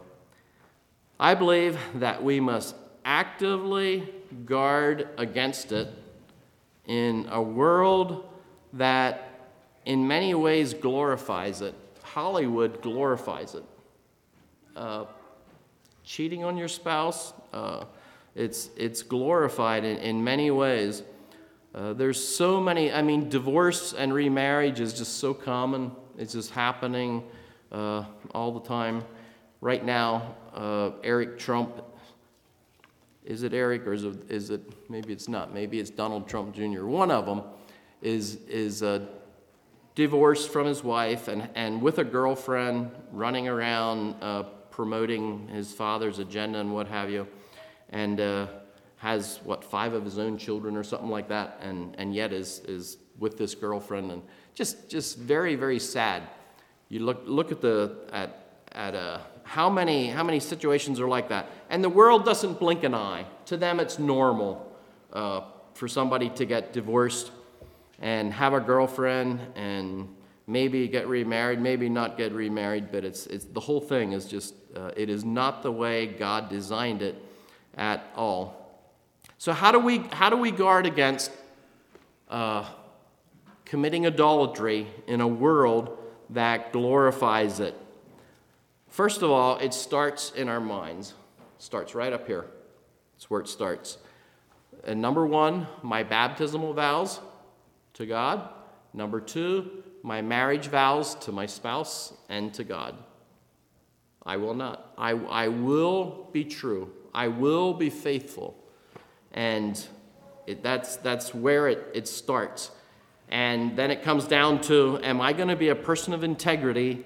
I 1.20 1.34
believe 1.34 1.78
that 1.96 2.22
we 2.22 2.40
must 2.40 2.74
actively 3.04 4.08
guard 4.46 5.08
against 5.18 5.72
it 5.72 5.88
in 6.86 7.28
a 7.30 7.40
world 7.40 8.28
that, 8.72 9.28
in 9.84 10.08
many 10.08 10.34
ways, 10.34 10.74
glorifies 10.74 11.60
it. 11.60 11.74
Hollywood 12.02 12.82
glorifies 12.82 13.54
it 13.54 13.64
uh, 14.76 15.04
cheating 16.04 16.44
on 16.44 16.56
your 16.56 16.68
spouse, 16.68 17.32
uh, 17.52 17.84
it's, 18.34 18.70
it's 18.76 19.02
glorified 19.02 19.84
in, 19.84 19.98
in 19.98 20.24
many 20.24 20.50
ways. 20.50 21.02
Uh, 21.74 21.92
there's 21.92 22.22
so 22.22 22.60
many, 22.60 22.92
I 22.92 23.02
mean, 23.02 23.28
divorce 23.28 23.92
and 23.92 24.12
remarriage 24.12 24.80
is 24.80 24.92
just 24.92 25.18
so 25.18 25.32
common. 25.32 25.92
It's 26.18 26.32
just 26.32 26.50
happening 26.50 27.22
uh, 27.70 28.04
all 28.34 28.52
the 28.52 28.66
time. 28.66 29.04
Right 29.60 29.84
now, 29.84 30.34
uh, 30.54 30.90
Eric 31.02 31.38
Trump, 31.38 31.82
is 33.24 33.42
it 33.42 33.54
Eric 33.54 33.86
or 33.86 33.92
is 33.92 34.04
it, 34.04 34.30
is 34.30 34.50
it, 34.50 34.60
maybe 34.90 35.12
it's 35.12 35.28
not, 35.28 35.54
maybe 35.54 35.78
it's 35.78 35.90
Donald 35.90 36.28
Trump 36.28 36.54
Jr., 36.54 36.84
one 36.84 37.10
of 37.10 37.24
them 37.24 37.42
is, 38.02 38.36
is 38.48 38.82
uh, 38.82 39.06
divorced 39.94 40.50
from 40.50 40.66
his 40.66 40.82
wife 40.82 41.28
and, 41.28 41.48
and 41.54 41.80
with 41.80 41.98
a 41.98 42.04
girlfriend 42.04 42.90
running 43.12 43.48
around 43.48 44.16
uh, 44.20 44.44
promoting 44.72 45.46
his 45.48 45.72
father's 45.72 46.18
agenda 46.18 46.58
and 46.58 46.74
what 46.74 46.88
have 46.88 47.08
you, 47.08 47.28
and 47.90 48.20
uh, 48.20 48.46
has 48.96 49.38
what 49.44 49.62
five 49.62 49.92
of 49.92 50.04
his 50.04 50.18
own 50.18 50.36
children 50.36 50.76
or 50.76 50.82
something 50.82 51.10
like 51.10 51.28
that, 51.28 51.58
and 51.62 51.94
and 51.98 52.12
yet 52.12 52.32
is 52.32 52.60
is 52.66 52.96
with 53.18 53.38
this 53.38 53.54
girlfriend 53.54 54.10
and 54.10 54.22
just 54.54 54.88
just 54.88 55.18
very 55.18 55.54
very 55.54 55.78
sad. 55.78 56.22
You 56.88 57.00
look 57.00 57.22
look 57.26 57.52
at 57.52 57.60
the 57.60 57.92
at 58.12 58.64
at 58.72 58.94
uh, 58.94 59.18
how 59.44 59.70
many 59.70 60.08
how 60.08 60.24
many 60.24 60.40
situations 60.40 60.98
are 60.98 61.08
like 61.08 61.28
that, 61.28 61.46
and 61.70 61.84
the 61.84 61.88
world 61.88 62.24
doesn't 62.24 62.58
blink 62.58 62.82
an 62.82 62.94
eye. 62.94 63.26
To 63.46 63.56
them, 63.56 63.78
it's 63.78 63.98
normal 63.98 64.76
uh, 65.12 65.42
for 65.74 65.88
somebody 65.88 66.30
to 66.30 66.44
get 66.44 66.72
divorced 66.72 67.30
and 68.00 68.32
have 68.32 68.52
a 68.52 68.60
girlfriend 68.60 69.40
and 69.54 70.08
maybe 70.46 70.88
get 70.88 71.06
remarried, 71.06 71.60
maybe 71.60 71.88
not 71.88 72.16
get 72.16 72.32
remarried, 72.32 72.90
but 72.90 73.04
it's, 73.04 73.26
it's 73.26 73.44
the 73.44 73.60
whole 73.60 73.80
thing 73.80 74.12
is 74.12 74.26
just, 74.26 74.54
uh, 74.76 74.90
it 74.96 75.08
is 75.08 75.24
not 75.24 75.62
the 75.62 75.72
way 75.72 76.06
God 76.06 76.48
designed 76.48 77.02
it 77.02 77.16
at 77.76 78.04
all. 78.16 78.62
So, 79.38 79.52
how 79.52 79.72
do 79.72 79.78
we, 79.78 79.98
how 80.12 80.30
do 80.30 80.36
we 80.36 80.50
guard 80.50 80.86
against 80.86 81.32
uh, 82.28 82.64
committing 83.64 84.06
adultery 84.06 84.86
in 85.06 85.20
a 85.20 85.26
world 85.26 85.98
that 86.30 86.72
glorifies 86.72 87.60
it? 87.60 87.74
First 88.88 89.22
of 89.22 89.30
all, 89.30 89.58
it 89.58 89.72
starts 89.74 90.32
in 90.32 90.48
our 90.48 90.60
minds. 90.60 91.14
It 91.56 91.62
starts 91.62 91.94
right 91.94 92.12
up 92.12 92.26
here. 92.26 92.46
That's 93.14 93.30
where 93.30 93.40
it 93.40 93.48
starts. 93.48 93.98
And 94.84 95.00
number 95.00 95.26
one, 95.26 95.66
my 95.82 96.02
baptismal 96.02 96.74
vows 96.74 97.20
to 97.94 98.06
God. 98.06 98.48
Number 98.92 99.20
two, 99.20 99.82
my 100.02 100.20
marriage 100.20 100.66
vows 100.66 101.14
to 101.16 101.32
my 101.32 101.46
spouse 101.46 102.12
and 102.28 102.52
to 102.54 102.64
God. 102.64 102.96
I 104.24 104.36
will 104.36 104.54
not. 104.54 104.92
I, 104.98 105.10
I 105.10 105.48
will 105.48 106.28
be 106.32 106.44
true. 106.44 106.90
I 107.14 107.28
will 107.28 107.74
be 107.74 107.90
faithful. 107.90 108.56
And 109.32 109.84
it, 110.46 110.62
that's, 110.62 110.96
that's 110.96 111.34
where 111.34 111.68
it, 111.68 111.90
it 111.94 112.08
starts. 112.08 112.70
And 113.28 113.76
then 113.76 113.90
it 113.90 114.02
comes 114.02 114.26
down 114.26 114.60
to 114.62 115.00
am 115.02 115.20
I 115.20 115.32
going 115.32 115.48
to 115.48 115.56
be 115.56 115.70
a 115.70 115.74
person 115.74 116.12
of 116.12 116.22
integrity? 116.24 117.04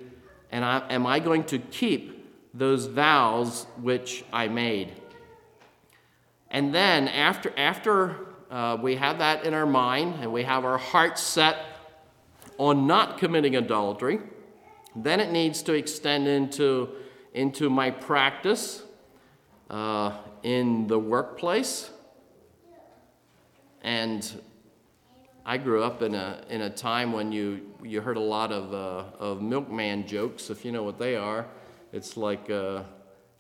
And 0.51 0.65
I, 0.65 0.83
am 0.91 1.07
I 1.07 1.21
going 1.21 1.45
to 1.45 1.59
keep 1.59 2.35
those 2.55 2.87
vows 2.87 3.67
which 3.81 4.25
I 4.33 4.49
made? 4.49 4.93
And 6.51 6.75
then 6.75 7.09
after, 7.09 7.53
after 7.57 8.17
uh, 8.51 8.79
we 8.81 8.97
have 8.97 9.19
that 9.19 9.45
in 9.45 9.55
our 9.55 9.67
mind 9.67 10.17
and 10.21 10.33
we 10.33 10.45
have 10.45 10.65
our 10.65 10.79
hearts 10.79 11.21
set 11.23 11.76
on 12.59 12.87
not 12.87 13.19
committing 13.19 13.57
adultery. 13.57 14.21
Then 14.95 15.21
it 15.21 15.31
needs 15.31 15.63
to 15.63 15.73
extend 15.75 16.27
into, 16.27 16.89
into 17.35 17.69
my 17.69 17.91
practice. 17.91 18.83
uh, 19.71 20.17
in 20.43 20.87
the 20.87 20.99
workplace. 20.99 21.91
And 23.83 24.41
I 25.45 25.59
grew 25.59 25.83
up 25.83 26.03
in 26.03 26.15
a, 26.15 26.43
in 26.51 26.63
a 26.63 26.71
time 26.71 27.13
when 27.13 27.33
you, 27.33 27.75
you 27.83 28.01
heard 28.01 28.17
a 28.17 28.21
lot 28.21 28.53
of, 28.53 28.75
uh, 28.75 29.17
of 29.19 29.43
milkman 29.43 30.07
jokes, 30.07 30.51
if 30.51 30.65
you 30.65 30.73
know 30.73 30.83
what 30.83 30.99
they 30.99 31.17
are. 31.17 31.47
It's 31.93 32.17
like 32.17 32.51
uh, 32.51 32.83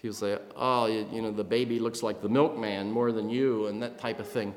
people 0.00 0.14
say, 0.14 0.38
oh, 0.54 0.86
you, 0.86 1.06
you 1.12 1.22
know, 1.22 1.32
the 1.32 1.44
baby 1.44 1.80
looks 1.80 2.02
like 2.02 2.22
the 2.22 2.28
milkman 2.28 2.90
more 2.90 3.12
than 3.12 3.28
you, 3.28 3.66
and 3.66 3.82
that 3.82 3.98
type 3.98 4.20
of 4.20 4.28
thing. 4.28 4.54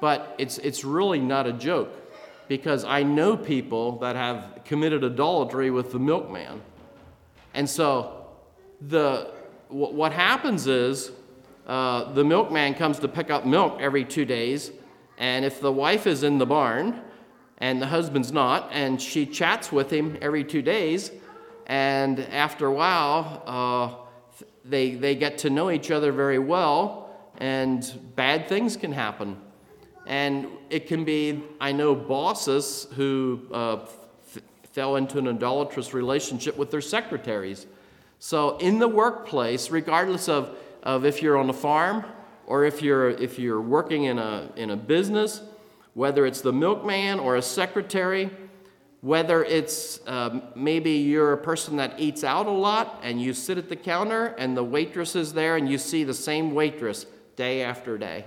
But 0.00 0.34
it's, 0.38 0.58
it's 0.58 0.84
really 0.84 1.18
not 1.18 1.46
a 1.46 1.52
joke 1.52 2.07
because 2.48 2.84
I 2.84 3.02
know 3.02 3.36
people 3.36 3.98
that 3.98 4.16
have 4.16 4.60
committed 4.64 5.04
adultery 5.04 5.70
with 5.70 5.92
the 5.92 5.98
milkman. 5.98 6.62
And 7.54 7.68
so 7.68 8.26
the, 8.80 9.30
what 9.68 10.12
happens 10.12 10.66
is 10.66 11.12
uh, 11.66 12.12
the 12.12 12.24
milkman 12.24 12.74
comes 12.74 12.98
to 13.00 13.08
pick 13.08 13.30
up 13.30 13.44
milk 13.44 13.78
every 13.80 14.04
two 14.04 14.24
days, 14.24 14.72
and 15.18 15.44
if 15.44 15.60
the 15.60 15.72
wife 15.72 16.06
is 16.06 16.22
in 16.22 16.38
the 16.38 16.46
barn 16.46 17.02
and 17.58 17.82
the 17.82 17.86
husband's 17.86 18.32
not, 18.32 18.70
and 18.72 19.02
she 19.02 19.26
chats 19.26 19.70
with 19.70 19.90
him 19.90 20.16
every 20.22 20.44
two 20.44 20.62
days, 20.62 21.10
and 21.66 22.20
after 22.20 22.66
a 22.66 22.72
while, 22.72 23.42
uh, 23.44 24.44
they, 24.64 24.94
they 24.94 25.14
get 25.14 25.38
to 25.38 25.50
know 25.50 25.70
each 25.70 25.90
other 25.90 26.12
very 26.12 26.38
well, 26.38 27.10
and 27.38 27.98
bad 28.14 28.48
things 28.48 28.76
can 28.76 28.92
happen. 28.92 29.36
And 30.06 30.46
it 30.70 30.86
can 30.86 31.04
be, 31.04 31.42
I 31.60 31.72
know 31.72 31.94
bosses 31.94 32.86
who 32.94 33.42
uh, 33.52 33.74
f- 33.74 34.42
fell 34.72 34.96
into 34.96 35.18
an 35.18 35.28
idolatrous 35.28 35.92
relationship 35.92 36.56
with 36.56 36.70
their 36.70 36.80
secretaries. 36.80 37.66
So, 38.18 38.56
in 38.58 38.78
the 38.78 38.88
workplace, 38.88 39.70
regardless 39.70 40.28
of, 40.28 40.56
of 40.82 41.04
if 41.04 41.22
you're 41.22 41.36
on 41.36 41.50
a 41.50 41.54
farm 41.54 42.04
or 42.46 42.64
if 42.64 42.82
you're, 42.82 43.10
if 43.10 43.38
you're 43.38 43.60
working 43.60 44.04
in 44.04 44.18
a, 44.18 44.50
in 44.56 44.70
a 44.70 44.76
business, 44.76 45.42
whether 45.94 46.26
it's 46.26 46.40
the 46.40 46.52
milkman 46.52 47.20
or 47.20 47.36
a 47.36 47.42
secretary, 47.42 48.30
whether 49.00 49.44
it's 49.44 50.00
uh, 50.06 50.40
maybe 50.56 50.92
you're 50.92 51.32
a 51.32 51.38
person 51.38 51.76
that 51.76 51.98
eats 51.98 52.24
out 52.24 52.46
a 52.46 52.50
lot 52.50 53.00
and 53.02 53.22
you 53.22 53.32
sit 53.32 53.58
at 53.58 53.68
the 53.68 53.76
counter 53.76 54.26
and 54.38 54.56
the 54.56 54.64
waitress 54.64 55.14
is 55.14 55.32
there 55.32 55.56
and 55.56 55.68
you 55.68 55.78
see 55.78 56.04
the 56.04 56.14
same 56.14 56.54
waitress 56.54 57.06
day 57.36 57.62
after 57.62 57.96
day. 57.96 58.24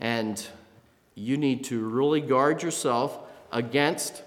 And 0.00 0.44
you 1.14 1.36
need 1.36 1.64
to 1.64 1.86
really 1.88 2.20
guard 2.20 2.62
yourself 2.62 3.18
against 3.52 4.22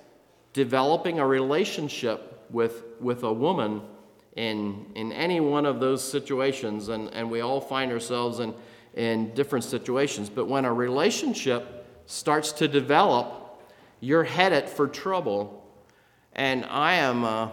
developing 0.53 1.19
a 1.19 1.25
relationship 1.25 2.45
with, 2.51 2.83
with 2.99 3.23
a 3.23 3.33
woman 3.33 3.81
in, 4.35 4.85
in 4.95 5.11
any 5.11 5.39
one 5.39 5.65
of 5.65 5.79
those 5.79 6.07
situations. 6.07 6.89
And, 6.89 7.09
and 7.13 7.29
we 7.29 7.41
all 7.41 7.59
find 7.59 7.91
ourselves 7.91 8.39
in, 8.39 8.53
in 8.93 9.33
different 9.33 9.65
situations. 9.65 10.29
But 10.29 10.47
when 10.47 10.65
a 10.65 10.73
relationship 10.73 11.87
starts 12.05 12.51
to 12.53 12.67
develop, 12.67 13.59
you're 13.99 14.23
headed 14.23 14.69
for 14.69 14.87
trouble. 14.87 15.65
And 16.33 16.65
I 16.65 16.95
am 16.95 17.23
a, 17.23 17.51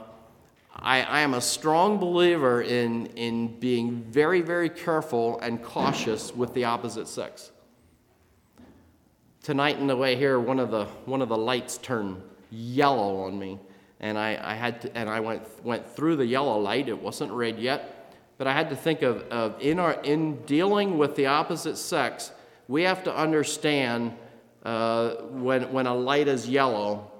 I, 0.74 1.02
I 1.02 1.20
am 1.20 1.34
a 1.34 1.40
strong 1.40 1.98
believer 1.98 2.62
in, 2.62 3.06
in 3.06 3.58
being 3.58 4.02
very, 4.02 4.42
very 4.42 4.68
careful 4.68 5.38
and 5.40 5.62
cautious 5.62 6.34
with 6.34 6.52
the 6.54 6.64
opposite 6.64 7.08
sex. 7.08 7.52
Tonight 9.42 9.78
in 9.78 9.86
the 9.86 9.96
way 9.96 10.16
here, 10.16 10.38
one 10.38 10.58
of 10.58 10.70
the, 10.70 10.84
one 11.06 11.22
of 11.22 11.30
the 11.30 11.36
lights 11.36 11.78
turned 11.78 12.20
yellow 12.50 13.22
on 13.22 13.38
me. 13.38 13.58
And 13.98 14.18
I, 14.18 14.38
I 14.42 14.54
had 14.54 14.82
to, 14.82 14.96
and 14.96 15.08
I 15.08 15.20
went, 15.20 15.42
went 15.64 15.88
through 15.88 16.16
the 16.16 16.26
yellow 16.26 16.58
light. 16.58 16.88
It 16.88 17.00
wasn't 17.00 17.32
red 17.32 17.58
yet. 17.58 18.14
But 18.36 18.46
I 18.46 18.52
had 18.52 18.68
to 18.70 18.76
think 18.76 19.02
of, 19.02 19.22
of 19.30 19.60
in, 19.60 19.78
our, 19.78 20.00
in 20.02 20.42
dealing 20.46 20.98
with 20.98 21.16
the 21.16 21.26
opposite 21.26 21.76
sex, 21.76 22.32
we 22.68 22.82
have 22.82 23.02
to 23.04 23.16
understand 23.16 24.14
uh, 24.62 25.14
when, 25.30 25.72
when 25.72 25.86
a 25.86 25.94
light 25.94 26.28
is 26.28 26.48
yellow 26.48 27.10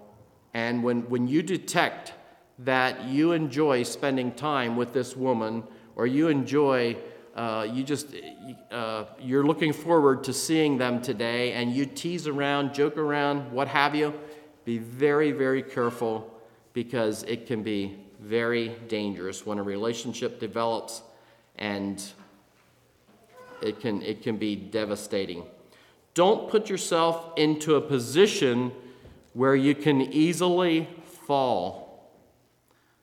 and 0.52 0.82
when, 0.82 1.08
when 1.08 1.26
you 1.26 1.42
detect 1.42 2.12
that 2.60 3.04
you 3.04 3.32
enjoy 3.32 3.82
spending 3.82 4.32
time 4.32 4.76
with 4.76 4.92
this 4.92 5.16
woman 5.16 5.62
or 5.96 6.06
you 6.06 6.28
enjoy 6.28 6.96
uh, 7.40 7.62
you 7.62 7.82
just 7.82 8.14
uh, 8.70 9.04
you're 9.18 9.46
looking 9.46 9.72
forward 9.72 10.22
to 10.22 10.32
seeing 10.32 10.76
them 10.76 11.00
today 11.00 11.52
and 11.52 11.72
you 11.74 11.86
tease 11.86 12.26
around 12.26 12.74
joke 12.74 12.98
around 12.98 13.50
what 13.50 13.66
have 13.66 13.94
you 13.94 14.12
be 14.66 14.76
very 14.76 15.32
very 15.32 15.62
careful 15.62 16.14
because 16.74 17.22
it 17.22 17.46
can 17.46 17.62
be 17.62 17.96
very 18.20 18.68
dangerous 18.88 19.46
when 19.46 19.58
a 19.58 19.62
relationship 19.62 20.38
develops 20.38 21.00
and 21.56 22.12
it 23.62 23.80
can 23.80 24.02
it 24.02 24.22
can 24.22 24.36
be 24.36 24.54
devastating. 24.54 25.42
Don't 26.12 26.50
put 26.50 26.68
yourself 26.68 27.32
into 27.38 27.76
a 27.76 27.80
position 27.80 28.70
where 29.32 29.56
you 29.56 29.74
can 29.74 30.02
easily 30.02 30.88
fall. 31.26 32.10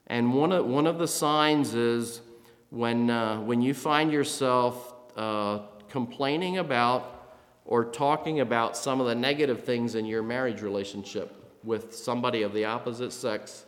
And 0.05 0.35
one 0.35 0.51
of, 0.51 0.65
one 0.65 0.85
of 0.85 0.99
the 0.99 1.07
signs 1.07 1.73
is 1.73 2.21
when, 2.69 3.09
uh, 3.09 3.39
when 3.41 3.61
you 3.61 3.73
find 3.73 4.11
yourself 4.11 4.93
uh, 5.15 5.59
complaining 5.89 6.57
about 6.57 7.35
or 7.65 7.85
talking 7.85 8.39
about 8.39 8.77
some 8.77 8.99
of 8.99 9.07
the 9.07 9.15
negative 9.15 9.63
things 9.63 9.95
in 9.95 10.05
your 10.05 10.23
marriage 10.23 10.61
relationship 10.61 11.33
with 11.63 11.95
somebody 11.95 12.43
of 12.43 12.53
the 12.53 12.65
opposite 12.65 13.11
sex, 13.11 13.65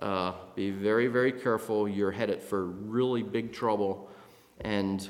uh, 0.00 0.32
be 0.54 0.70
very, 0.70 1.06
very 1.06 1.32
careful. 1.32 1.88
You're 1.88 2.10
headed 2.10 2.42
for 2.42 2.66
really 2.66 3.22
big 3.22 3.52
trouble. 3.52 4.10
And 4.60 5.08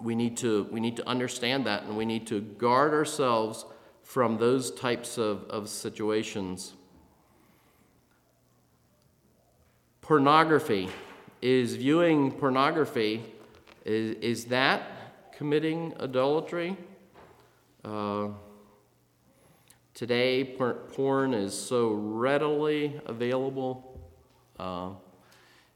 we 0.00 0.14
need, 0.14 0.36
to, 0.38 0.68
we 0.70 0.80
need 0.80 0.96
to 0.96 1.08
understand 1.08 1.66
that 1.66 1.84
and 1.84 1.96
we 1.96 2.04
need 2.04 2.26
to 2.28 2.40
guard 2.40 2.92
ourselves 2.92 3.64
from 4.02 4.38
those 4.38 4.70
types 4.70 5.18
of, 5.18 5.44
of 5.50 5.68
situations. 5.68 6.74
Pornography 10.00 10.88
is 11.40 11.76
viewing 11.76 12.32
pornography, 12.32 13.24
is, 13.84 14.16
is 14.16 14.44
that 14.46 14.82
committing 15.36 15.94
adultery? 15.98 16.76
Uh, 17.84 18.28
today, 19.94 20.44
porn 20.44 21.32
is 21.34 21.56
so 21.56 21.92
readily 21.92 23.00
available. 23.06 24.00
Uh, 24.58 24.90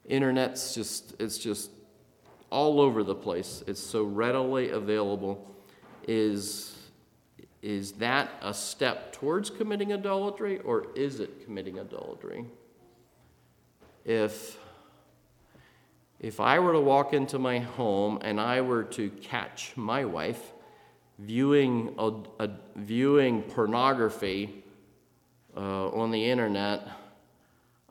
internet's 0.05 0.75
just, 0.75 1.15
it's 1.21 1.39
just 1.39 1.71
all 2.51 2.81
over 2.81 3.05
the 3.05 3.15
place. 3.15 3.63
It's 3.67 3.81
so 3.81 4.03
readily 4.03 4.71
available. 4.71 5.49
Is, 6.09 6.77
is 7.63 7.93
that 7.93 8.31
a 8.43 8.53
step 8.53 9.13
towards 9.13 9.49
committing 9.49 9.93
adultery 9.93 10.59
or 10.59 10.89
is 10.97 11.21
it 11.21 11.45
committing 11.45 11.79
adultery? 11.79 12.45
If 14.05 14.59
if 16.23 16.39
I 16.39 16.61
were 16.61 16.73
to 16.73 16.81
walk 16.81 17.13
into 17.13 17.39
my 17.39 17.59
home 17.59 18.19
and 18.23 18.41
I 18.41 18.61
were 18.61 18.85
to 18.85 19.11
catch 19.11 19.73
my 19.77 20.05
wife 20.05 20.53
viewing, 21.19 21.95
a, 21.99 22.13
a 22.39 22.51
viewing 22.77 23.43
pornography 23.43 24.63
uh, 25.57 25.89
on 25.89 26.13
the 26.13 26.25
internet, 26.25 26.87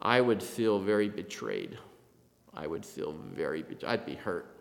I 0.02 0.22
would 0.22 0.42
feel 0.42 0.80
very 0.80 1.10
betrayed. 1.10 1.78
I 2.54 2.68
would 2.68 2.86
feel 2.86 3.14
very, 3.34 3.66
I'd 3.86 4.06
be 4.06 4.16
hurt. 4.16 4.56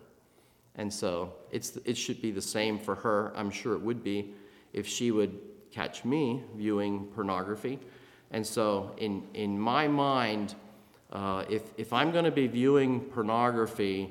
And 0.74 0.92
so 0.92 1.32
it's, 1.52 1.76
it 1.84 1.96
should 1.96 2.20
be 2.20 2.32
the 2.32 2.42
same 2.42 2.78
for 2.78 2.96
her. 2.96 3.32
I'm 3.36 3.50
sure 3.50 3.74
it 3.74 3.80
would 3.80 4.02
be 4.02 4.34
if 4.72 4.86
she 4.86 5.12
would 5.12 5.38
catch 5.70 6.04
me 6.04 6.42
viewing 6.56 7.06
pornography. 7.14 7.78
And 8.32 8.46
so, 8.46 8.94
in, 8.96 9.24
in 9.34 9.58
my 9.58 9.88
mind, 9.88 10.54
uh, 11.12 11.44
if, 11.48 11.62
if 11.76 11.92
I'm 11.92 12.12
going 12.12 12.24
to 12.24 12.30
be 12.30 12.46
viewing 12.46 13.00
pornography 13.00 14.10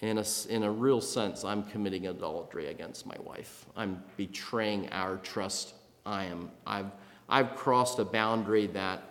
in 0.00 0.18
a, 0.18 0.24
in 0.48 0.64
a 0.64 0.70
real 0.70 1.00
sense, 1.00 1.44
I'm 1.44 1.62
committing 1.62 2.08
adultery 2.08 2.66
against 2.66 3.06
my 3.06 3.16
wife. 3.22 3.66
I'm 3.76 4.02
betraying 4.16 4.88
our 4.90 5.16
trust. 5.18 5.74
I 6.04 6.24
am, 6.24 6.50
I've, 6.66 6.90
I've 7.28 7.54
crossed 7.54 7.98
a 7.98 8.04
boundary 8.04 8.66
that 8.68 9.02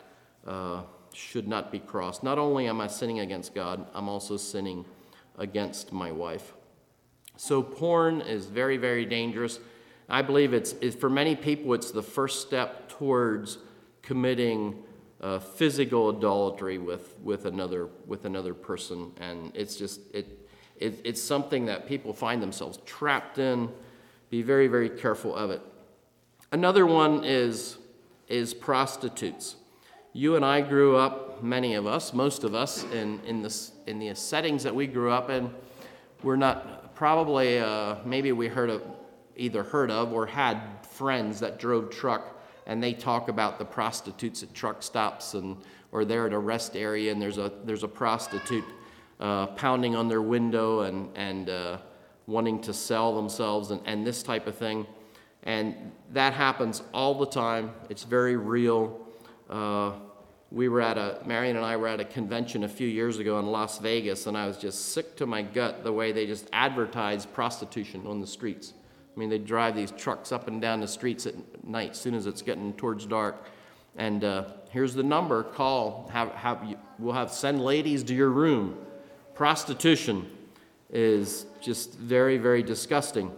uh, 0.46 0.84
should 1.14 1.48
not 1.48 1.72
be 1.72 1.80
crossed. 1.80 2.24
Not 2.24 2.38
only 2.38 2.68
am 2.68 2.82
I 2.82 2.88
sinning 2.88 3.22
against 3.22 3.56
God, 3.56 3.88
I'm 3.94 4.10
also 4.10 4.38
sinning 4.38 4.86
against 5.38 5.92
my 5.92 6.12
wife. 6.12 6.54
So, 7.38 7.62
porn 7.62 8.22
is 8.22 8.46
very, 8.46 8.78
very 8.78 9.06
dangerous. 9.06 9.60
I 10.08 10.22
believe 10.22 10.54
it's, 10.54 10.74
it's 10.82 10.96
for 10.96 11.10
many 11.10 11.36
people, 11.36 11.74
it's 11.74 11.92
the 11.92 12.04
first 12.04 12.42
step 12.42 12.88
towards 12.90 13.58
committing 14.02 14.84
uh, 15.26 15.40
physical 15.40 16.10
adultery 16.10 16.78
with, 16.78 17.16
with, 17.24 17.48
another, 17.48 17.90
with 18.06 18.26
another 18.26 18.54
person. 18.54 19.12
And 19.20 19.52
it's 19.56 19.76
just, 19.76 20.00
it, 20.14 20.48
it, 20.78 21.02
it's 21.04 21.22
something 21.22 21.66
that 21.66 21.88
people 21.88 22.14
find 22.14 22.44
themselves 22.44 22.78
trapped 22.86 23.40
in. 23.40 23.70
Be 24.30 24.44
very, 24.44 24.68
very 24.68 24.88
careful 24.88 25.36
of 25.36 25.50
it. 25.50 25.64
Another 26.52 26.86
one 26.86 27.24
is, 27.24 27.78
is 28.28 28.54
prostitutes. 28.54 29.56
you 30.14 30.36
and 30.36 30.46
I 30.46 30.62
grew 30.62 30.96
up, 30.96 31.42
many 31.42 31.74
of 31.74 31.88
us, 31.88 32.14
most 32.14 32.44
of 32.44 32.54
us, 32.54 32.84
in, 32.94 33.20
in, 33.26 33.42
this, 33.42 33.72
in 33.88 33.98
the 33.98 34.14
settings 34.14 34.62
that 34.62 34.76
we 34.76 34.86
grew 34.86 35.10
up 35.10 35.32
in, 35.32 35.50
we're 36.22 36.36
not 36.36 36.94
probably, 36.94 37.58
uh, 37.58 37.96
maybe 38.06 38.32
we 38.32 38.48
heard 38.48 38.70
of, 38.70 38.84
either 39.36 39.64
heard 39.64 39.90
of 39.90 40.14
or 40.14 40.28
had 40.28 40.62
friends 40.84 41.40
that 41.40 41.58
drove 41.58 41.90
truck 41.90 42.35
and 42.68 42.82
they 42.82 42.94
talk 42.94 43.30
about 43.30 43.60
the 43.60 43.66
prostitutes 43.66 44.44
at 44.44 44.54
truck 44.54 44.82
stops 44.82 45.34
and 45.34 45.58
or 45.92 46.04
they're 46.04 46.28
at 46.28 46.34
a 46.34 46.40
rest 46.40 46.76
area 46.76 47.12
and 47.12 47.22
there's 47.22 47.38
a 47.38 47.52
there's 47.64 47.84
a 47.84 47.88
prostitute 47.88 48.66
uh, 49.20 49.48
pounding 49.48 49.96
on 49.96 50.08
their 50.08 50.22
window 50.22 50.82
and 50.82 51.10
and 51.16 51.50
uh, 51.50 51.78
wanting 52.28 52.60
to 52.62 52.74
sell 52.74 53.16
themselves 53.16 53.72
and, 53.72 53.82
and 53.86 54.06
this 54.06 54.24
type 54.24 54.48
of 54.48 54.56
thing. 54.56 54.86
And 55.44 55.92
that 56.14 56.34
happens 56.34 56.82
all 56.94 57.14
the 57.14 57.28
time. 57.28 57.72
It's 57.90 58.04
very 58.04 58.36
real. 58.36 59.00
Uh, 59.50 59.94
we 60.52 60.70
were 60.70 60.82
at 60.82 60.98
a 60.98 61.20
marion 61.26 61.56
and 61.58 61.66
i 61.66 61.76
were 61.76 61.88
at 61.88 62.00
a 62.00 62.06
convention 62.06 62.64
a 62.64 62.70
few 62.70 62.88
years 62.88 63.20
ago 63.20 63.40
in 63.40 63.48
las 63.48 63.80
vegas 63.80 64.28
and 64.28 64.38
i 64.38 64.46
was 64.48 64.58
just 64.58 64.94
sick 64.94 65.16
to 65.16 65.26
my 65.26 65.42
gut 65.42 65.84
the 65.84 65.92
way 65.92 66.12
they 66.12 66.26
just 66.26 66.48
advertise 66.54 67.26
prostitution 67.26 68.06
on 68.06 68.22
the 68.22 68.28
streets 68.28 68.74
I 69.16 69.20
mean, 69.20 69.30
they 69.30 69.38
drive 69.38 69.76
these 69.76 69.92
trucks 69.92 70.32
up 70.32 70.48
and 70.48 70.62
down 70.62 70.82
the 70.82 70.88
streets 70.88 71.26
at 71.26 71.36
night 71.64 71.92
as 71.92 72.02
soon 72.02 72.16
as 72.16 72.28
it's 72.28 72.42
getting 72.42 72.74
towards 72.74 73.06
dark. 73.06 73.46
And 73.96 74.24
uh, 74.24 74.46
here's 74.72 74.94
the 74.94 75.04
number 75.04 75.42
call. 75.44 76.10
Have, 76.12 76.32
have 76.32 76.64
you, 76.66 76.78
we'll 77.00 77.14
have 77.14 77.32
send 77.32 77.64
ladies 77.64 78.04
to 78.04 78.14
your 78.14 78.30
room. 78.30 78.78
Prostitution 79.34 80.30
is 80.92 81.46
just 81.62 81.94
very, 81.94 82.38
very 82.38 82.62
disgusting. 82.62 83.32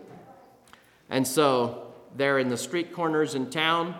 And 1.09 1.25
so, 1.27 1.93
there 2.15 2.39
in 2.39 2.49
the 2.49 2.57
street 2.57 2.91
corners 2.91 3.35
in 3.35 3.49
town, 3.49 3.95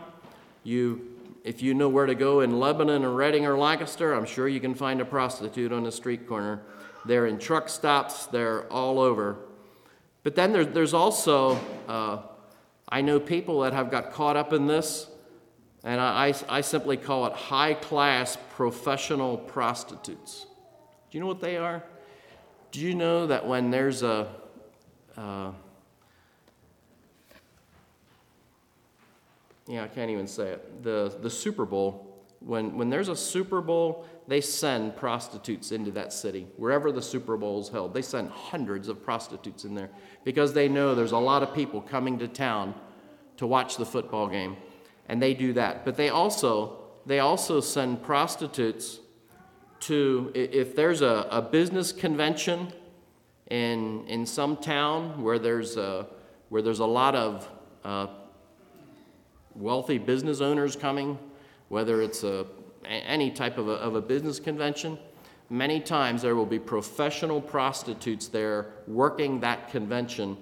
you, 0.64 1.02
if 1.44 1.62
you 1.62 1.76
know 1.76 1.90
where 1.90 2.08
to 2.08 2.16
go 2.16 2.42
in 2.42 2.60
Lebanon 2.60 3.06
or 3.06 3.14
Reading 3.14 3.46
or 3.46 3.58
Lancaster, 3.58 4.14
I'm 4.14 4.26
sure 4.26 4.48
you 4.48 4.60
can 4.60 4.74
find 4.74 5.00
a 5.00 5.06
prostitute 5.06 5.72
on 5.72 5.86
a 5.86 5.92
street 5.92 6.28
corner. 6.28 6.62
They're 7.06 7.28
in 7.28 7.38
truck 7.38 7.70
stops, 7.70 8.26
they're 8.26 8.64
all 8.72 9.00
over. 9.00 9.38
But 10.28 10.36
then 10.36 10.52
there, 10.52 10.66
there's 10.66 10.94
also, 10.94 11.58
uh, 11.88 12.18
I 12.90 13.00
know 13.00 13.18
people 13.18 13.62
that 13.62 13.72
have 13.72 13.90
got 13.90 14.12
caught 14.12 14.36
up 14.36 14.52
in 14.52 14.68
this, 14.68 15.08
and 15.86 16.02
I, 16.02 16.34
I, 16.50 16.60
simply 16.60 16.98
call 16.98 17.28
it 17.28 17.32
high 17.32 17.76
class 17.76 18.38
professional 18.50 19.38
prostitutes. 19.38 20.46
Do 21.10 21.18
you 21.18 21.22
know 21.22 21.28
what 21.28 21.40
they 21.40 21.56
are? 21.56 21.82
Do 22.74 22.82
you 22.82 22.94
know 22.94 23.28
that 23.28 23.48
when 23.48 23.72
there's 23.72 24.04
a, 24.04 24.28
uh, 25.16 25.52
yeah, 29.66 29.86
I 29.86 29.88
can't 29.88 30.12
even 30.12 30.28
say 30.28 30.50
it, 30.50 30.84
the, 30.84 31.16
the 31.22 31.30
Super 31.30 31.66
Bowl, 31.66 32.22
when, 32.42 32.78
when 32.78 32.90
there's 32.90 33.08
a 33.08 33.16
Super 33.16 33.62
Bowl, 33.62 34.06
they 34.28 34.42
send 34.42 34.96
prostitutes 34.98 35.72
into 35.72 35.92
that 35.92 36.12
city. 36.12 36.48
Wherever 36.58 36.92
the 36.92 37.02
Super 37.02 37.38
Bowl 37.38 37.62
is 37.62 37.70
held, 37.70 37.94
they 37.94 38.02
send 38.02 38.30
hundreds 38.30 38.90
of 38.90 39.02
prostitutes 39.02 39.64
in 39.64 39.74
there 39.74 39.90
because 40.26 40.54
they 40.54 40.68
know 40.68 40.94
there's 40.94 41.14
a 41.14 41.18
lot 41.18 41.44
of 41.44 41.54
people 41.54 41.82
coming 41.82 42.20
to 42.20 42.28
town 42.28 42.76
to 43.38 43.48
watch 43.48 43.78
the 43.78 43.86
football 43.86 44.28
game. 44.28 44.58
And 45.08 45.22
they 45.22 45.34
do 45.34 45.54
that. 45.54 45.86
But 45.86 45.96
they 45.96 46.10
also, 46.10 46.84
they 47.06 47.20
also 47.20 47.62
send 47.62 48.04
prostitutes 48.04 49.00
to, 49.82 50.32
if 50.36 50.76
there's 50.76 51.02
a, 51.02 51.28
a 51.32 51.42
business 51.42 51.94
convention 51.94 52.74
in, 53.50 54.06
in 54.08 54.26
some 54.26 54.58
town 54.58 55.24
where 55.24 55.40
there's 55.40 55.78
a, 55.78 56.08
where 56.50 56.62
there's 56.62 56.80
a 56.80 56.86
lot 56.86 57.16
of 57.16 57.50
uh, 57.86 58.08
wealthy 59.56 59.98
business 59.98 60.42
owners 60.42 60.76
coming, 60.76 61.18
whether 61.70 62.02
it's 62.02 62.24
a 62.24 62.46
any 62.88 63.32
type 63.32 63.58
of 63.58 63.68
a, 63.68 63.74
of 63.74 63.96
a 63.96 64.02
business 64.02 64.40
convention, 64.40 64.98
many 65.50 65.80
times 65.80 66.22
there 66.22 66.36
will 66.36 66.46
be 66.46 66.60
professional 66.60 67.42
prostitutes 67.42 68.28
there 68.28 68.68
working 68.88 69.40
that 69.42 69.70
convention. 69.70 70.38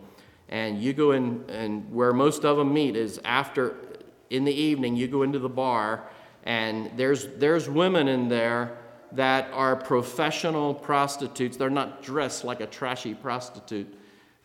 And 0.50 0.82
you 0.82 0.94
go 0.94 1.12
in, 1.12 1.44
and 1.50 1.92
where 1.92 2.14
most 2.14 2.46
of 2.46 2.58
them 2.58 2.74
meet 2.74 2.96
is 2.96 3.20
after, 3.26 3.76
in 4.30 4.46
the 4.46 4.54
evening, 4.54 4.96
you 4.96 5.08
go 5.08 5.24
into 5.24 5.40
the 5.40 5.50
bar, 5.50 6.08
and 6.44 6.92
there's, 6.96 7.28
there's 7.38 7.68
women 7.68 8.08
in 8.08 8.30
there 8.30 8.78
that 9.12 9.50
are 9.54 9.76
professional 9.76 10.74
prostitutes. 10.74 11.58
They're 11.58 11.70
not 11.70 12.04
dressed 12.04 12.44
like 12.44 12.62
a 12.62 12.68
trashy 12.68 13.14
prostitute, 13.14 13.92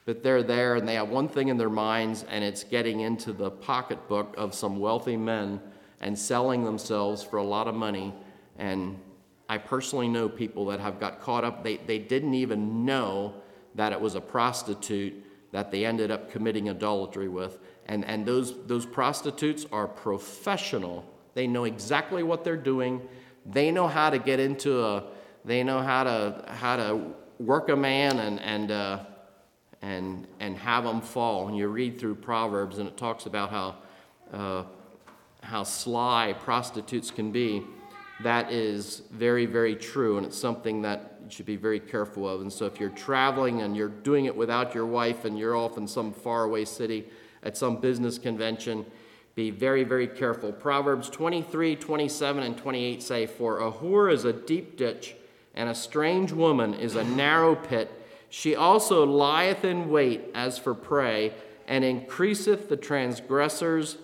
but 0.06 0.22
they're 0.22 0.42
there 0.42 0.76
and 0.76 0.88
they 0.88 0.94
have 0.94 1.08
one 1.08 1.28
thing 1.28 1.48
in 1.48 1.58
their 1.58 1.70
minds, 1.70 2.24
and 2.30 2.42
it's 2.42 2.64
getting 2.64 3.00
into 3.00 3.32
the 3.32 3.50
pocketbook 3.50 4.34
of 4.38 4.54
some 4.54 4.78
wealthy 4.78 5.16
men 5.16 5.60
and 6.00 6.18
selling 6.18 6.64
themselves 6.64 7.22
for 7.22 7.36
a 7.36 7.44
lot 7.44 7.68
of 7.68 7.74
money. 7.74 8.14
And 8.58 8.98
I 9.48 9.58
personally 9.58 10.08
know 10.08 10.28
people 10.28 10.66
that 10.66 10.80
have 10.80 11.00
got 11.00 11.20
caught 11.20 11.44
up, 11.44 11.64
they, 11.64 11.76
they 11.78 11.98
didn't 11.98 12.34
even 12.34 12.84
know 12.84 13.34
that 13.74 13.92
it 13.92 14.00
was 14.00 14.14
a 14.14 14.20
prostitute 14.20 15.14
that 15.52 15.70
they 15.70 15.84
ended 15.84 16.10
up 16.10 16.30
committing 16.30 16.68
adultery 16.68 17.28
with. 17.28 17.58
And, 17.86 18.04
and 18.04 18.24
those, 18.24 18.54
those 18.66 18.86
prostitutes 18.86 19.66
are 19.72 19.88
professional. 19.88 21.04
They 21.34 21.46
know 21.46 21.64
exactly 21.64 22.22
what 22.22 22.44
they're 22.44 22.56
doing. 22.56 23.02
They 23.46 23.70
know 23.70 23.88
how 23.88 24.10
to 24.10 24.18
get 24.18 24.38
into 24.38 24.84
a, 24.84 25.04
they 25.44 25.64
know 25.64 25.80
how 25.80 26.04
to, 26.04 26.44
how 26.46 26.76
to 26.76 27.14
work 27.38 27.68
a 27.68 27.76
man 27.76 28.18
and, 28.18 28.40
and, 28.40 28.70
uh, 28.70 29.04
and, 29.82 30.26
and 30.38 30.56
have 30.58 30.84
them 30.84 31.00
fall. 31.00 31.48
And 31.48 31.56
you 31.56 31.66
read 31.68 31.98
through 31.98 32.16
Proverbs 32.16 32.78
and 32.78 32.88
it 32.88 32.96
talks 32.96 33.26
about 33.26 33.50
how 33.50 33.76
uh, 34.32 34.64
how 35.42 35.62
sly 35.62 36.34
prostitutes 36.40 37.10
can 37.10 37.32
be, 37.32 37.62
that 38.22 38.52
is 38.52 39.02
very, 39.10 39.46
very 39.46 39.74
true, 39.74 40.18
and 40.18 40.26
it's 40.26 40.38
something 40.38 40.82
that 40.82 41.18
you 41.24 41.30
should 41.30 41.46
be 41.46 41.56
very 41.56 41.80
careful 41.80 42.28
of. 42.28 42.42
And 42.42 42.52
so, 42.52 42.66
if 42.66 42.78
you're 42.78 42.90
traveling 42.90 43.62
and 43.62 43.76
you're 43.76 43.88
doing 43.88 44.26
it 44.26 44.36
without 44.36 44.74
your 44.74 44.86
wife 44.86 45.24
and 45.24 45.38
you're 45.38 45.56
off 45.56 45.78
in 45.78 45.86
some 45.88 46.12
faraway 46.12 46.64
city 46.64 47.08
at 47.42 47.56
some 47.56 47.80
business 47.80 48.18
convention, 48.18 48.84
be 49.34 49.50
very, 49.50 49.84
very 49.84 50.06
careful. 50.06 50.52
Proverbs 50.52 51.08
23, 51.08 51.76
27, 51.76 52.42
and 52.42 52.58
28 52.58 53.02
say, 53.02 53.26
For 53.26 53.60
a 53.60 53.72
whore 53.72 54.12
is 54.12 54.24
a 54.24 54.32
deep 54.32 54.76
ditch, 54.76 55.14
and 55.54 55.68
a 55.68 55.74
strange 55.74 56.32
woman 56.32 56.74
is 56.74 56.96
a 56.96 57.04
narrow 57.04 57.54
pit. 57.54 57.90
She 58.28 58.54
also 58.54 59.06
lieth 59.06 59.64
in 59.64 59.88
wait 59.88 60.24
as 60.34 60.58
for 60.58 60.74
prey, 60.74 61.32
and 61.66 61.84
increaseth 61.84 62.68
the 62.68 62.76
transgressors' 62.76 63.96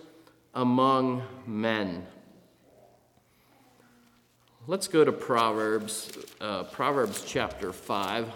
among 0.57 1.21
men. 1.45 2.03
Let's 4.65 4.87
go 4.87 5.05
to 5.05 5.11
Proverbs, 5.11 6.11
uh, 6.41 6.63
Proverbs 6.63 7.23
chapter 7.23 7.71
5. 7.71 8.27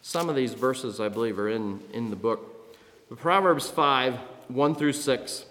Some 0.00 0.30
of 0.30 0.36
these 0.36 0.54
verses, 0.54 0.98
I 0.98 1.10
believe, 1.10 1.38
are 1.38 1.50
in, 1.50 1.80
in 1.92 2.08
the 2.08 2.16
book. 2.16 2.74
Proverbs 3.14 3.68
5, 3.68 4.14
1 4.48 4.74
through 4.74 4.94
6. 4.94 5.44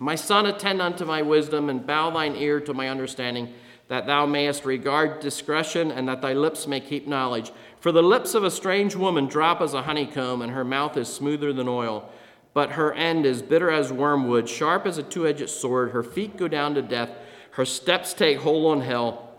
My 0.00 0.16
son, 0.16 0.44
attend 0.44 0.82
unto 0.82 1.04
my 1.04 1.22
wisdom, 1.22 1.70
and 1.70 1.86
bow 1.86 2.10
thine 2.10 2.34
ear 2.34 2.58
to 2.58 2.74
my 2.74 2.88
understanding, 2.88 3.54
that 3.88 4.06
thou 4.06 4.24
mayest 4.26 4.64
regard 4.64 5.20
discretion, 5.20 5.90
and 5.90 6.08
that 6.08 6.22
thy 6.22 6.32
lips 6.32 6.66
may 6.66 6.80
keep 6.80 7.06
knowledge. 7.06 7.52
For 7.80 7.92
the 7.92 8.02
lips 8.02 8.34
of 8.34 8.44
a 8.44 8.50
strange 8.50 8.96
woman 8.96 9.26
drop 9.26 9.60
as 9.60 9.74
a 9.74 9.82
honeycomb, 9.82 10.40
and 10.40 10.52
her 10.52 10.64
mouth 10.64 10.96
is 10.96 11.08
smoother 11.08 11.52
than 11.52 11.68
oil. 11.68 12.10
But 12.54 12.72
her 12.72 12.94
end 12.94 13.26
is 13.26 13.42
bitter 13.42 13.70
as 13.70 13.92
wormwood, 13.92 14.48
sharp 14.48 14.86
as 14.86 14.96
a 14.96 15.02
two 15.02 15.26
edged 15.26 15.50
sword. 15.50 15.90
Her 15.90 16.02
feet 16.02 16.36
go 16.36 16.48
down 16.48 16.74
to 16.74 16.82
death, 16.82 17.10
her 17.52 17.64
steps 17.64 18.14
take 18.14 18.38
hold 18.38 18.72
on 18.72 18.80
hell. 18.80 19.30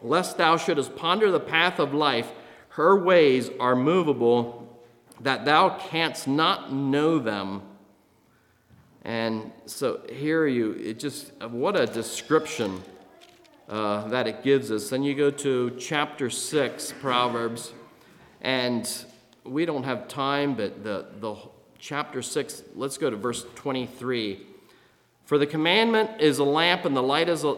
Lest 0.00 0.38
thou 0.38 0.56
shouldest 0.56 0.94
ponder 0.94 1.30
the 1.30 1.40
path 1.40 1.80
of 1.80 1.92
life, 1.92 2.30
her 2.70 2.96
ways 2.96 3.50
are 3.58 3.74
movable, 3.74 4.78
that 5.20 5.44
thou 5.44 5.70
canst 5.70 6.28
not 6.28 6.72
know 6.72 7.18
them. 7.18 7.62
And 9.02 9.50
so 9.66 10.02
here 10.08 10.46
you, 10.46 10.72
it 10.72 11.00
just, 11.00 11.32
what 11.42 11.74
a 11.74 11.86
description 11.86 12.82
uh, 13.68 14.08
that 14.08 14.26
it 14.26 14.42
gives 14.42 14.70
us. 14.70 14.88
Then 14.90 15.02
you 15.02 15.14
go 15.14 15.30
to 15.30 15.76
chapter 15.78 16.30
6, 16.30 16.94
Proverbs. 17.00 17.72
And 18.40 18.88
we 19.44 19.66
don't 19.66 19.84
have 19.84 20.08
time, 20.08 20.54
but 20.54 20.82
the, 20.82 21.06
the 21.20 21.36
chapter 21.78 22.22
6, 22.22 22.62
let's 22.74 22.98
go 22.98 23.10
to 23.10 23.16
verse 23.16 23.44
23. 23.54 24.46
For 25.24 25.38
the 25.38 25.46
commandment 25.46 26.20
is 26.20 26.38
a 26.38 26.44
lamp, 26.44 26.84
and 26.84 26.96
the 26.96 27.02
light 27.02 27.28
is 27.28 27.44
a, 27.44 27.56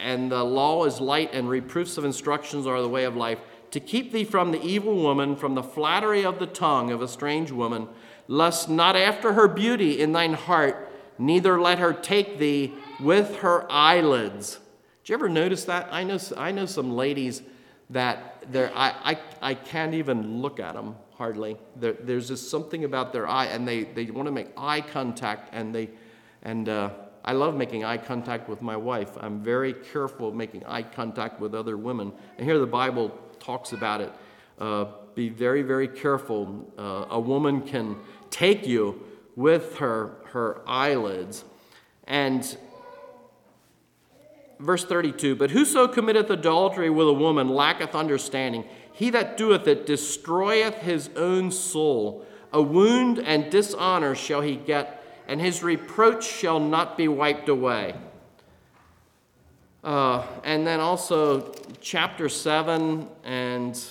and 0.00 0.30
the 0.30 0.42
law 0.42 0.84
is 0.84 1.00
light, 1.00 1.30
and 1.32 1.48
reproofs 1.48 1.98
of 1.98 2.04
instructions 2.04 2.66
are 2.66 2.80
the 2.82 2.88
way 2.88 3.04
of 3.04 3.14
life, 3.14 3.38
to 3.70 3.80
keep 3.80 4.12
thee 4.12 4.24
from 4.24 4.52
the 4.52 4.62
evil 4.62 4.96
woman, 4.96 5.36
from 5.36 5.54
the 5.54 5.62
flattery 5.62 6.24
of 6.24 6.38
the 6.38 6.46
tongue 6.46 6.90
of 6.90 7.02
a 7.02 7.08
strange 7.08 7.50
woman, 7.50 7.88
lust 8.28 8.68
not 8.68 8.96
after 8.96 9.34
her 9.34 9.48
beauty 9.48 10.00
in 10.00 10.12
thine 10.12 10.34
heart, 10.34 10.90
neither 11.18 11.60
let 11.60 11.78
her 11.78 11.92
take 11.92 12.38
thee 12.38 12.74
with 13.00 13.36
her 13.36 13.70
eyelids. 13.70 14.58
Did 15.04 15.10
you 15.10 15.14
ever 15.16 15.28
notice 15.28 15.64
that? 15.64 15.88
I 15.92 16.02
know, 16.02 16.18
I 16.34 16.50
know 16.50 16.64
some 16.64 16.96
ladies 16.96 17.42
that 17.90 18.42
there, 18.50 18.72
I, 18.74 19.12
I, 19.42 19.50
I 19.50 19.54
can't 19.54 19.92
even 19.92 20.40
look 20.40 20.58
at 20.58 20.72
them. 20.72 20.96
hardly. 21.18 21.58
There, 21.76 21.92
there's 21.92 22.28
just 22.28 22.50
something 22.50 22.84
about 22.84 23.12
their 23.12 23.28
eye, 23.28 23.46
and 23.46 23.68
they, 23.68 23.84
they 23.84 24.06
want 24.06 24.28
to 24.28 24.32
make 24.32 24.48
eye 24.56 24.80
contact, 24.80 25.50
and 25.52 25.74
they, 25.74 25.90
and 26.42 26.70
uh, 26.70 26.88
I 27.22 27.32
love 27.32 27.54
making 27.54 27.84
eye 27.84 27.98
contact 27.98 28.48
with 28.48 28.62
my 28.62 28.78
wife. 28.78 29.10
I'm 29.20 29.42
very 29.42 29.74
careful 29.74 30.32
making 30.32 30.64
eye 30.64 30.84
contact 30.84 31.38
with 31.38 31.54
other 31.54 31.76
women. 31.76 32.10
And 32.38 32.46
here 32.46 32.58
the 32.58 32.66
Bible 32.66 33.10
talks 33.38 33.72
about 33.72 34.00
it. 34.00 34.12
Uh, 34.58 34.86
be 35.14 35.28
very, 35.28 35.60
very 35.60 35.86
careful. 35.86 36.72
Uh, 36.78 37.04
a 37.10 37.20
woman 37.20 37.60
can 37.60 37.96
take 38.30 38.66
you 38.66 39.02
with 39.36 39.76
her, 39.76 40.16
her 40.32 40.62
eyelids. 40.66 41.44
And 42.04 42.56
verse 44.58 44.84
32 44.84 45.36
But 45.36 45.50
whoso 45.50 45.88
committeth 45.88 46.30
adultery 46.30 46.90
with 46.90 47.08
a 47.08 47.12
woman 47.12 47.48
lacketh 47.48 47.94
understanding. 47.94 48.64
He 48.92 49.10
that 49.10 49.36
doeth 49.36 49.66
it 49.66 49.86
destroyeth 49.86 50.76
his 50.76 51.10
own 51.16 51.50
soul. 51.50 52.24
A 52.52 52.62
wound 52.62 53.18
and 53.18 53.50
dishonor 53.50 54.14
shall 54.14 54.40
he 54.40 54.56
get 54.56 55.02
and 55.26 55.40
his 55.40 55.62
reproach 55.62 56.24
shall 56.24 56.60
not 56.60 56.96
be 56.96 57.08
wiped 57.08 57.48
away. 57.48 57.94
Uh, 59.82 60.26
and 60.44 60.66
then 60.66 60.80
also 60.80 61.52
chapter 61.80 62.28
7 62.28 63.08
and 63.24 63.84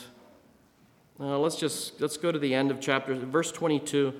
uh, 1.19 1.37
let's 1.37 1.55
just 1.55 2.01
let's 2.01 2.17
go 2.17 2.31
to 2.31 2.39
the 2.39 2.53
end 2.53 2.71
of 2.71 2.79
chapter 2.79 3.13
verse 3.13 3.51
22 3.51 4.13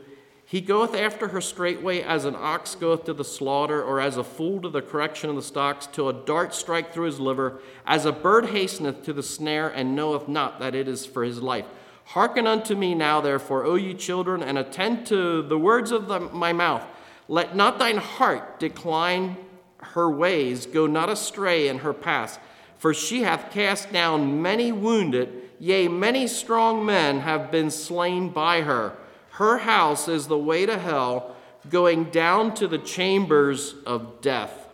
he 0.53 0.61
goeth 0.61 0.93
after 0.93 1.29
her 1.29 1.41
straightway 1.41 2.03
as 2.03 2.25
an 2.25 2.35
ox 2.37 2.75
goeth 2.75 3.05
to 3.05 3.13
the 3.13 3.23
slaughter 3.23 3.81
or 3.81 3.99
as 3.99 4.17
a 4.17 4.23
fool 4.23 4.61
to 4.61 4.69
the 4.69 4.83
correction 4.83 5.27
of 5.27 5.35
the 5.35 5.41
stocks 5.41 5.87
till 5.87 6.07
a 6.07 6.13
dart 6.13 6.53
strike 6.53 6.93
through 6.93 7.07
his 7.07 7.19
liver 7.19 7.59
as 7.87 8.05
a 8.05 8.11
bird 8.11 8.45
hasteneth 8.45 9.01
to 9.03 9.13
the 9.13 9.23
snare 9.23 9.69
and 9.69 9.95
knoweth 9.95 10.27
not 10.27 10.59
that 10.59 10.75
it 10.75 10.87
is 10.87 11.07
for 11.07 11.23
his 11.23 11.41
life 11.41 11.65
hearken 12.05 12.45
unto 12.45 12.75
me 12.75 12.93
now 12.93 13.19
therefore 13.19 13.65
o 13.65 13.73
ye 13.73 13.95
children 13.95 14.43
and 14.43 14.59
attend 14.59 15.07
to 15.07 15.41
the 15.41 15.57
words 15.57 15.89
of 15.89 16.07
the, 16.07 16.19
my 16.19 16.53
mouth 16.53 16.85
let 17.27 17.55
not 17.55 17.79
thine 17.79 17.97
heart 17.97 18.59
decline 18.59 19.35
her 19.83 20.09
ways, 20.09 20.65
go 20.65 20.87
not 20.87 21.09
astray 21.09 21.67
in 21.67 21.79
her 21.79 21.93
paths. 21.93 22.39
For 22.77 22.93
she 22.93 23.23
hath 23.23 23.51
cast 23.51 23.91
down 23.91 24.41
many 24.41 24.71
wounded, 24.71 25.49
yea, 25.59 25.87
many 25.87 26.27
strong 26.27 26.85
men 26.85 27.21
have 27.21 27.51
been 27.51 27.71
slain 27.71 28.29
by 28.29 28.61
her. 28.61 28.97
Her 29.33 29.57
house 29.57 30.07
is 30.07 30.27
the 30.27 30.37
way 30.37 30.67
to 30.67 30.77
hell, 30.77 31.35
going 31.67 32.05
down 32.05 32.53
to 32.55 32.67
the 32.67 32.77
chambers 32.77 33.73
of 33.83 34.21
death. 34.21 34.67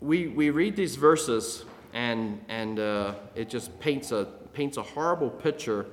We, 0.00 0.26
we 0.26 0.50
read 0.50 0.74
these 0.74 0.96
verses, 0.96 1.64
and, 1.92 2.44
and 2.48 2.80
uh, 2.80 3.14
it 3.36 3.48
just 3.48 3.78
paints 3.78 4.10
a, 4.10 4.24
paints 4.52 4.76
a 4.76 4.82
horrible 4.82 5.30
picture 5.30 5.86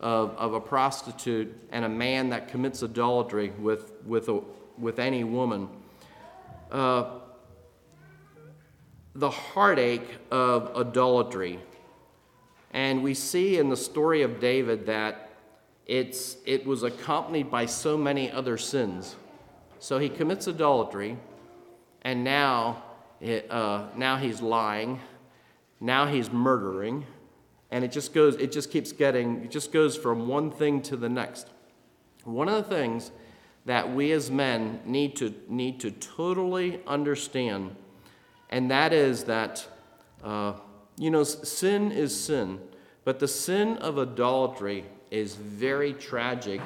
of, 0.00 0.36
of 0.36 0.54
a 0.54 0.60
prostitute 0.60 1.52
and 1.72 1.84
a 1.84 1.88
man 1.88 2.28
that 2.28 2.46
commits 2.46 2.82
adultery 2.82 3.50
with, 3.58 3.92
with, 4.06 4.28
a, 4.28 4.40
with 4.78 5.00
any 5.00 5.24
woman. 5.24 5.68
Uh, 6.70 7.10
the 9.16 9.30
heartache 9.30 10.08
of 10.30 10.70
adultery. 10.76 11.58
And 12.72 13.02
we 13.02 13.14
see 13.14 13.58
in 13.58 13.68
the 13.68 13.76
story 13.76 14.22
of 14.22 14.40
David 14.40 14.86
that 14.86 15.30
it's, 15.86 16.36
it 16.44 16.66
was 16.66 16.82
accompanied 16.82 17.50
by 17.50 17.66
so 17.66 17.96
many 17.96 18.30
other 18.30 18.58
sins. 18.58 19.16
So 19.78 19.98
he 19.98 20.08
commits 20.08 20.46
adultery, 20.46 21.16
and 22.02 22.24
now, 22.24 22.82
it, 23.20 23.50
uh, 23.50 23.86
now 23.96 24.16
he's 24.16 24.42
lying, 24.42 25.00
now 25.80 26.06
he's 26.06 26.30
murdering. 26.30 27.06
And 27.70 27.84
it 27.84 27.92
just 27.92 28.14
goes 28.14 28.36
it 28.36 28.50
just 28.50 28.70
keeps 28.70 28.92
getting 28.92 29.44
it 29.44 29.50
just 29.50 29.72
goes 29.72 29.94
from 29.94 30.26
one 30.26 30.50
thing 30.50 30.80
to 30.82 30.96
the 30.96 31.08
next. 31.08 31.48
One 32.24 32.48
of 32.48 32.66
the 32.66 32.74
things 32.74 33.10
that 33.66 33.94
we 33.94 34.10
as 34.12 34.30
men 34.30 34.80
need 34.86 35.16
to 35.16 35.34
need 35.48 35.78
to 35.80 35.90
totally 35.90 36.80
understand 36.86 37.76
and 38.50 38.70
that 38.70 38.92
is 38.92 39.24
that 39.24 39.66
uh, 40.24 40.54
you 40.98 41.10
know 41.10 41.24
sin 41.24 41.92
is 41.92 42.18
sin 42.18 42.60
but 43.04 43.18
the 43.18 43.28
sin 43.28 43.76
of 43.78 43.98
adultery 43.98 44.84
is 45.10 45.34
very 45.34 45.92
tragic 45.92 46.60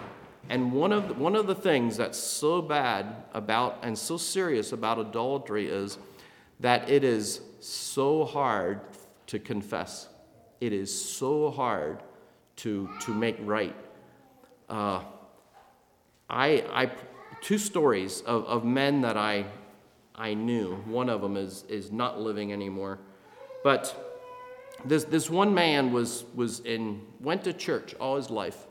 and 0.48 0.72
one 0.72 0.92
of 0.92 1.08
the, 1.08 1.14
one 1.14 1.36
of 1.36 1.46
the 1.46 1.54
things 1.54 1.96
that's 1.96 2.18
so 2.18 2.60
bad 2.60 3.14
about 3.32 3.78
and 3.82 3.96
so 3.96 4.16
serious 4.16 4.72
about 4.72 4.98
adultery 4.98 5.68
is 5.68 5.98
that 6.58 6.88
it 6.90 7.04
is 7.04 7.40
so 7.60 8.24
hard 8.24 8.80
to 9.26 9.38
confess 9.38 10.08
it 10.62 10.72
is 10.72 10.92
so 10.92 11.50
hard 11.50 11.98
to, 12.54 12.88
to 13.00 13.12
make 13.12 13.36
right. 13.40 13.74
Uh, 14.68 15.02
I, 16.30 16.64
I, 16.72 16.92
two 17.40 17.58
stories 17.58 18.20
of, 18.20 18.44
of 18.44 18.64
men 18.64 19.00
that 19.00 19.16
I, 19.16 19.46
I 20.14 20.34
knew. 20.34 20.76
One 20.86 21.08
of 21.08 21.20
them 21.20 21.36
is, 21.36 21.64
is 21.68 21.90
not 21.90 22.20
living 22.20 22.52
anymore. 22.52 23.00
But 23.64 24.11
this, 24.84 25.04
this 25.04 25.30
one 25.30 25.54
man 25.54 25.92
was, 25.92 26.24
was 26.34 26.60
in, 26.60 27.02
went 27.20 27.44
to 27.44 27.52
church 27.52 27.94
all 27.94 28.16
his 28.16 28.30
life, 28.30 28.66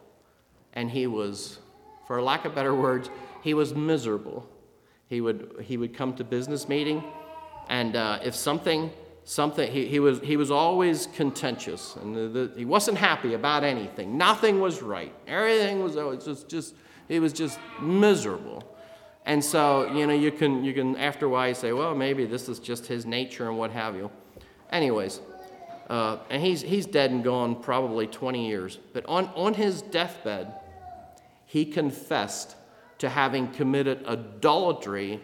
and 0.73 0.89
he 0.89 1.07
was, 1.07 1.59
for 2.07 2.21
lack 2.21 2.45
of 2.45 2.55
better 2.55 2.75
words, 2.75 3.09
he 3.41 3.53
was 3.53 3.73
miserable. 3.73 4.47
He 5.07 5.21
would, 5.21 5.63
he 5.63 5.77
would 5.77 5.93
come 5.93 6.13
to 6.15 6.23
business 6.23 6.69
meeting, 6.69 7.03
and 7.69 7.95
uh, 7.95 8.19
if 8.23 8.35
something 8.35 8.91
something 9.23 9.71
he, 9.71 9.85
he, 9.85 9.99
was, 9.99 10.19
he 10.21 10.35
was 10.35 10.49
always 10.49 11.07
contentious 11.15 11.95
and 11.97 12.15
the, 12.15 12.27
the, 12.27 12.53
he 12.57 12.65
wasn't 12.65 12.97
happy 12.97 13.35
about 13.35 13.63
anything. 13.63 14.17
Nothing 14.17 14.59
was 14.59 14.81
right. 14.81 15.13
Everything 15.27 15.83
was, 15.83 15.95
was 15.95 16.25
just, 16.25 16.49
just 16.49 16.75
he 17.07 17.19
was 17.19 17.33
just 17.33 17.59
miserable. 17.79 18.63
And 19.25 19.43
so 19.43 19.91
you 19.93 20.07
know 20.07 20.13
you 20.13 20.31
can 20.31 20.63
you 20.63 20.73
can 20.73 20.95
after 20.97 21.27
a 21.27 21.29
while 21.29 21.53
say 21.53 21.73
well 21.73 21.93
maybe 21.93 22.25
this 22.25 22.49
is 22.49 22.57
just 22.57 22.87
his 22.87 23.05
nature 23.05 23.47
and 23.47 23.57
what 23.57 23.71
have 23.71 23.95
you. 23.95 24.09
Anyways 24.71 25.21
uh, 25.91 26.17
and 26.29 26.41
he's, 26.41 26.61
he's 26.61 26.85
dead 26.85 27.11
and 27.11 27.23
gone 27.23 27.55
probably 27.61 28.07
20 28.07 28.47
years 28.47 28.79
but 28.93 29.05
on, 29.07 29.25
on 29.35 29.53
his 29.53 29.81
deathbed 29.81 30.53
he 31.45 31.65
confessed 31.65 32.55
to 32.97 33.09
having 33.09 33.47
committed 33.49 34.03
adultery 34.05 35.19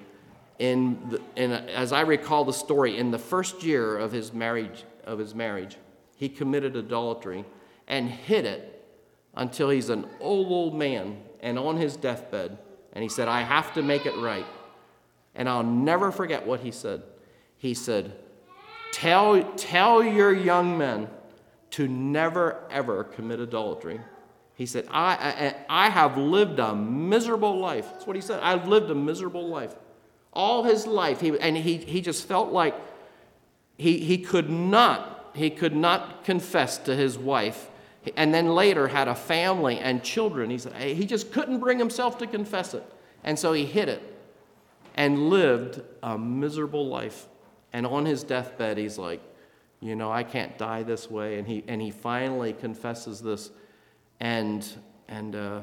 in, 0.60 0.98
the, 1.10 1.22
in 1.36 1.52
a, 1.52 1.60
as 1.74 1.92
I 1.92 2.02
recall 2.02 2.44
the 2.44 2.54
story, 2.54 2.98
in 2.98 3.12
the 3.12 3.20
first 3.20 3.64
year 3.64 3.98
of 3.98 4.12
his 4.12 4.34
marriage, 4.34 4.84
of 5.06 5.20
his 5.20 5.36
marriage, 5.36 5.78
he 6.16 6.30
committed 6.30 6.76
adultery 6.76 7.46
and 7.88 8.10
hid 8.10 8.46
it 8.46 8.86
until 9.36 9.70
he's 9.70 9.90
an 9.90 10.08
old, 10.20 10.48
old 10.48 10.76
man 10.76 11.22
and 11.42 11.60
on 11.60 11.78
his 11.78 11.96
deathbed. 11.96 12.58
And 12.94 13.04
he 13.04 13.10
said, 13.10 13.28
I 13.28 13.42
have 13.42 13.74
to 13.76 13.84
make 13.84 14.06
it 14.06 14.18
right. 14.18 14.46
And 15.36 15.48
I'll 15.48 15.64
never 15.64 16.12
forget 16.12 16.48
what 16.48 16.62
he 16.62 16.72
said. 16.72 17.04
He 17.58 17.76
said, 17.76 18.18
Tell, 18.98 19.44
tell 19.54 20.04
your 20.04 20.34
young 20.34 20.76
men 20.76 21.08
to 21.72 21.88
never, 21.88 22.64
ever 22.72 23.04
commit 23.04 23.40
adultery. 23.40 24.02
He 24.56 24.66
said, 24.66 24.88
I, 24.90 25.54
I, 25.70 25.86
I 25.86 25.90
have 25.90 26.18
lived 26.18 26.58
a 26.58 26.74
miserable 26.74 27.60
life. 27.60 27.86
That's 27.92 28.08
what 28.08 28.16
he 28.16 28.24
said. 28.24 28.40
I've 28.42 28.68
lived 28.68 28.90
a 28.90 28.96
miserable 28.96 29.48
life 29.48 29.76
all 30.34 30.64
his 30.64 30.88
life. 30.88 31.22
He, 31.22 31.38
and 31.40 31.56
he, 31.56 31.78
he 31.78 32.02
just 32.02 32.28
felt 32.28 32.52
like 32.52 32.76
he, 33.78 34.00
he 34.00 34.18
could 34.18 34.50
not, 34.50 35.32
he 35.36 35.52
could 35.52 35.76
not 35.76 36.24
confess 36.24 36.80
to 36.80 36.96
his 36.96 37.20
wife. 37.20 37.70
And 38.16 38.34
then 38.34 38.48
later 38.48 38.88
had 38.88 39.08
a 39.08 39.16
family 39.16 39.78
and 39.78 40.04
children. 40.04 40.50
He 40.50 40.58
said 40.58 40.74
eh, 40.76 40.94
he 40.94 41.06
just 41.06 41.32
couldn't 41.32 41.60
bring 41.60 41.78
himself 41.78 42.18
to 42.20 42.28
confess 42.28 42.74
it. 42.74 42.84
And 43.24 43.38
so 43.38 43.54
he 43.54 43.66
hid 43.66 43.90
it 43.90 44.02
and 44.96 45.30
lived 45.30 45.82
a 46.02 46.18
miserable 46.18 46.88
life. 46.88 47.28
And 47.78 47.86
on 47.86 48.08
his 48.08 48.24
deathbed, 48.24 48.80
he's 48.80 48.98
like, 48.98 49.22
you 49.82 49.96
know, 49.96 50.12
I 50.12 50.24
can't 50.24 50.58
die 50.58 50.82
this 50.82 51.12
way. 51.12 51.38
And 51.38 51.48
he, 51.48 51.64
and 51.68 51.80
he 51.80 51.92
finally 51.92 52.52
confesses 52.52 53.22
this. 53.22 53.52
And, 54.20 54.68
and 55.08 55.36
uh, 55.36 55.62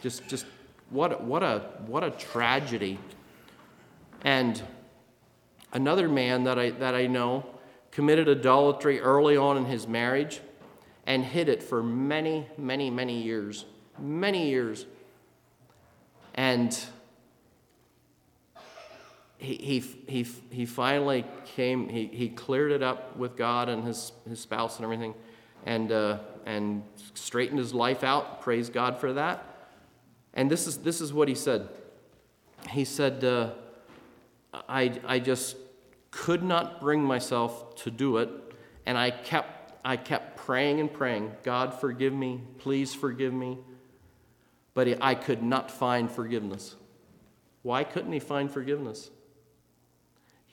just, 0.00 0.28
just 0.28 0.46
what, 0.90 1.24
what, 1.24 1.42
a, 1.42 1.62
what 1.88 2.04
a 2.04 2.12
tragedy 2.12 3.00
and 4.22 4.62
another 5.72 6.08
man 6.08 6.44
that 6.44 6.56
I, 6.56 6.70
that 6.70 6.94
I 6.94 7.08
know 7.08 7.44
committed 7.90 8.28
adultery 8.28 9.00
early 9.00 9.36
on 9.36 9.56
in 9.56 9.64
his 9.64 9.88
marriage 9.88 10.40
and 11.04 11.24
hid 11.24 11.48
it 11.48 11.64
for 11.64 11.82
many, 11.82 12.46
many, 12.56 12.90
many 12.90 13.20
years. 13.20 13.64
Many 13.98 14.50
years. 14.50 14.86
And 16.36 16.78
he, 19.44 19.84
he, 20.08 20.26
he, 20.50 20.66
finally 20.66 21.24
came, 21.44 21.88
he, 21.88 22.06
he 22.06 22.28
cleared 22.28 22.72
it 22.72 22.82
up 22.82 23.16
with 23.16 23.36
God 23.36 23.68
and 23.68 23.84
his, 23.84 24.12
his 24.28 24.40
spouse 24.40 24.76
and 24.76 24.84
everything, 24.84 25.14
and, 25.66 25.92
uh, 25.92 26.18
and 26.46 26.82
straightened 27.14 27.58
his 27.58 27.74
life 27.74 28.02
out. 28.02 28.40
Praise 28.40 28.70
God 28.70 28.98
for 28.98 29.12
that. 29.12 29.44
And 30.32 30.50
this 30.50 30.66
is, 30.66 30.78
this 30.78 31.00
is 31.00 31.12
what 31.12 31.28
he 31.28 31.34
said. 31.34 31.68
He 32.70 32.84
said, 32.84 33.22
uh, 33.22 33.50
I, 34.68 34.98
I 35.06 35.18
just 35.18 35.56
could 36.10 36.42
not 36.42 36.80
bring 36.80 37.02
myself 37.02 37.74
to 37.76 37.90
do 37.90 38.18
it, 38.18 38.30
and 38.86 38.96
I 38.96 39.10
kept, 39.10 39.74
I 39.84 39.96
kept 39.96 40.36
praying 40.36 40.80
and 40.80 40.92
praying, 40.92 41.32
God, 41.42 41.78
forgive 41.78 42.12
me, 42.12 42.40
please 42.58 42.94
forgive 42.94 43.32
me. 43.32 43.58
But 44.72 45.02
I 45.02 45.14
could 45.14 45.42
not 45.42 45.70
find 45.70 46.10
forgiveness. 46.10 46.74
Why 47.62 47.84
couldn't 47.84 48.12
he 48.12 48.18
find 48.18 48.50
forgiveness? 48.50 49.10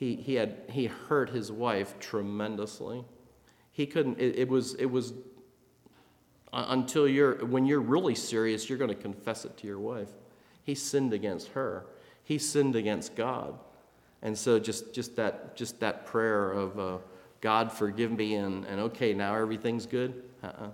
He, 0.02 0.16
he, 0.16 0.34
had, 0.34 0.56
he 0.68 0.86
hurt 0.86 1.30
his 1.30 1.52
wife 1.52 1.96
tremendously. 2.00 3.04
He 3.70 3.86
couldn't, 3.86 4.18
it, 4.18 4.36
it 4.36 4.48
was, 4.48 4.74
it 4.74 4.86
was 4.86 5.12
until 6.52 7.06
you're, 7.06 7.44
when 7.46 7.66
you're 7.66 7.78
really 7.78 8.16
serious, 8.16 8.68
you're 8.68 8.78
going 8.78 8.88
to 8.88 8.96
confess 8.96 9.44
it 9.44 9.56
to 9.58 9.68
your 9.68 9.78
wife. 9.78 10.08
He 10.64 10.74
sinned 10.74 11.12
against 11.12 11.50
her. 11.50 11.86
He 12.24 12.38
sinned 12.38 12.74
against 12.74 13.14
God. 13.14 13.56
And 14.22 14.36
so 14.36 14.58
just, 14.58 14.92
just, 14.92 15.14
that, 15.14 15.54
just 15.54 15.78
that 15.78 16.04
prayer 16.04 16.50
of, 16.50 16.80
uh, 16.80 16.98
God, 17.40 17.70
forgive 17.70 18.10
me, 18.10 18.34
and, 18.34 18.64
and 18.64 18.80
okay, 18.80 19.14
now 19.14 19.36
everything's 19.36 19.86
good? 19.86 20.20
Uh-uh. 20.42 20.70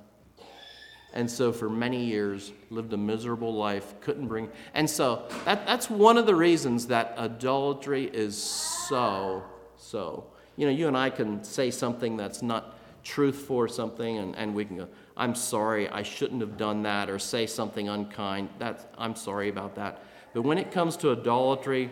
And 1.15 1.31
so 1.31 1.53
for 1.53 1.71
many 1.71 2.05
years, 2.05 2.53
lived 2.71 2.93
a 2.93 2.97
miserable 2.97 3.55
life, 3.55 3.95
couldn't 4.01 4.29
bring. 4.29 4.51
And 4.75 4.89
so 4.89 5.27
that, 5.45 5.67
that's 5.67 5.89
one 5.89 6.19
of 6.19 6.27
the 6.27 6.35
reasons 6.35 6.87
that 6.89 7.15
adultery 7.17 8.11
is 8.13 8.37
so, 8.37 9.43
so. 9.77 10.27
You 10.57 10.67
know, 10.67 10.73
you 10.73 10.87
and 10.87 10.97
I 10.97 11.09
can 11.11 11.43
say 11.43 11.71
something 11.71 12.17
that's 12.17 12.43
not 12.43 12.79
truth 13.05 13.37
for 13.37 13.69
something, 13.69 14.19
and, 14.19 14.37
and 14.37 14.55
we 14.55 14.65
can 14.65 14.77
go, 14.77 14.89
I'm 15.17 15.35
sorry, 15.35 15.89
I 15.89 16.03
shouldn't 16.03 16.43
have 16.43 16.59
done 16.59 16.83
that, 16.83 17.09
or 17.09 17.19
say 17.19 17.47
something 17.47 17.89
unkind. 17.89 18.51
That's, 18.59 18.85
I'm 18.99 19.17
sorry 19.17 19.49
about 19.49 19.75
that. 19.77 20.03
But 20.35 20.43
when 20.43 20.59
it 20.59 20.71
comes 20.71 20.97
to 20.99 21.11
adultery 21.13 21.91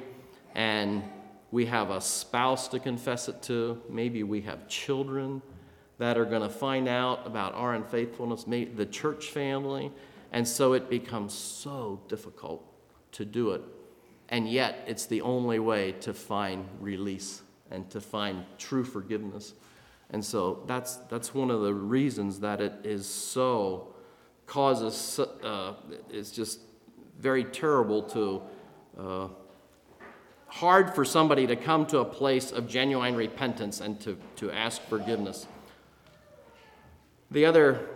and 0.55 1.03
we 1.51 1.65
have 1.67 1.91
a 1.91 2.01
spouse 2.01 2.69
to 2.69 2.79
confess 2.79 3.29
it 3.29 3.41
to, 3.45 3.81
maybe 3.89 4.25
we 4.25 4.43
have 4.43 4.69
children 4.69 5.41
that 5.99 6.19
are 6.19 6.25
going 6.25 6.43
to 6.43 6.49
find 6.49 6.89
out 6.89 7.27
about 7.27 7.55
our 7.55 7.75
unfaithfulness, 7.75 8.45
the 8.45 8.87
church 8.87 9.27
family, 9.27 9.91
and 10.33 10.47
so 10.47 10.73
it 10.75 10.91
becomes 10.91 11.33
so 11.33 12.01
difficult 12.09 12.65
to 13.13 13.25
do 13.25 13.53
it. 13.53 13.63
And 14.29 14.49
yet, 14.49 14.85
it's 14.87 15.07
the 15.07 15.23
only 15.23 15.59
way 15.59 15.93
to 16.01 16.13
find 16.13 16.67
release 16.81 17.43
and 17.71 17.89
to 17.91 18.01
find 18.01 18.45
true 18.59 18.85
forgiveness. 18.85 19.55
And 20.11 20.25
so 20.25 20.63
that's, 20.67 20.97
that's 20.97 21.35
one 21.35 21.51
of 21.51 21.63
the 21.63 21.75
reasons 21.75 22.41
that 22.41 22.61
it 22.61 22.75
is 22.85 23.07
so, 23.07 23.95
causes, 24.47 25.19
uh, 25.43 25.75
it's 26.11 26.31
just 26.31 26.61
very 27.19 27.45
terrible 27.45 28.03
to, 28.03 28.43
uh, 28.99 29.29
hard 30.49 30.95
for 30.95 31.05
somebody 31.05 31.47
to 31.47 31.57
come 31.57 31.87
to 31.87 31.99
a 31.99 32.05
place 32.05 32.53
of 32.53 32.69
genuine 32.69 33.17
repentance 33.17 33.81
and 33.81 34.01
to, 34.01 34.17
to 34.37 34.51
ask 34.51 34.81
forgiveness. 34.83 35.47
The 37.37 37.45
other, 37.45 37.87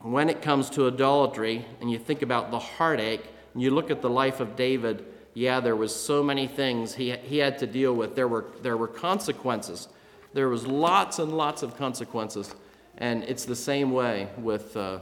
when 0.00 0.30
it 0.30 0.40
comes 0.40 0.70
to 0.70 0.86
idolatry, 0.86 1.66
and 1.82 1.90
you 1.90 1.98
think 1.98 2.22
about 2.22 2.50
the 2.50 2.58
heartache, 2.58 3.22
and 3.52 3.62
you 3.62 3.72
look 3.72 3.90
at 3.90 4.00
the 4.00 4.08
life 4.08 4.40
of 4.40 4.56
David, 4.56 5.04
yeah, 5.34 5.60
there 5.60 5.76
was 5.76 5.94
so 5.94 6.22
many 6.22 6.46
things 6.46 6.94
he, 6.94 7.10
he 7.10 7.36
had 7.36 7.58
to 7.58 7.66
deal 7.66 7.94
with. 7.94 8.16
There 8.16 8.26
were, 8.26 8.46
there 8.62 8.78
were 8.78 8.88
consequences. 8.88 9.88
There 10.32 10.48
was 10.48 10.66
lots 10.66 11.18
and 11.18 11.36
lots 11.36 11.62
of 11.62 11.76
consequences. 11.76 12.54
And 12.96 13.22
it's 13.24 13.44
the 13.44 13.54
same 13.54 13.92
way 13.92 14.30
with 14.38 14.74
uh, 14.78 15.00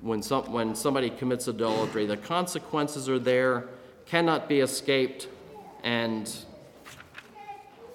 when, 0.00 0.22
some, 0.22 0.52
when 0.52 0.76
somebody 0.76 1.10
commits 1.10 1.48
adultery. 1.48 2.06
The 2.06 2.16
consequences 2.16 3.08
are 3.08 3.18
there, 3.18 3.66
cannot 4.04 4.48
be 4.48 4.60
escaped, 4.60 5.26
and 5.82 6.32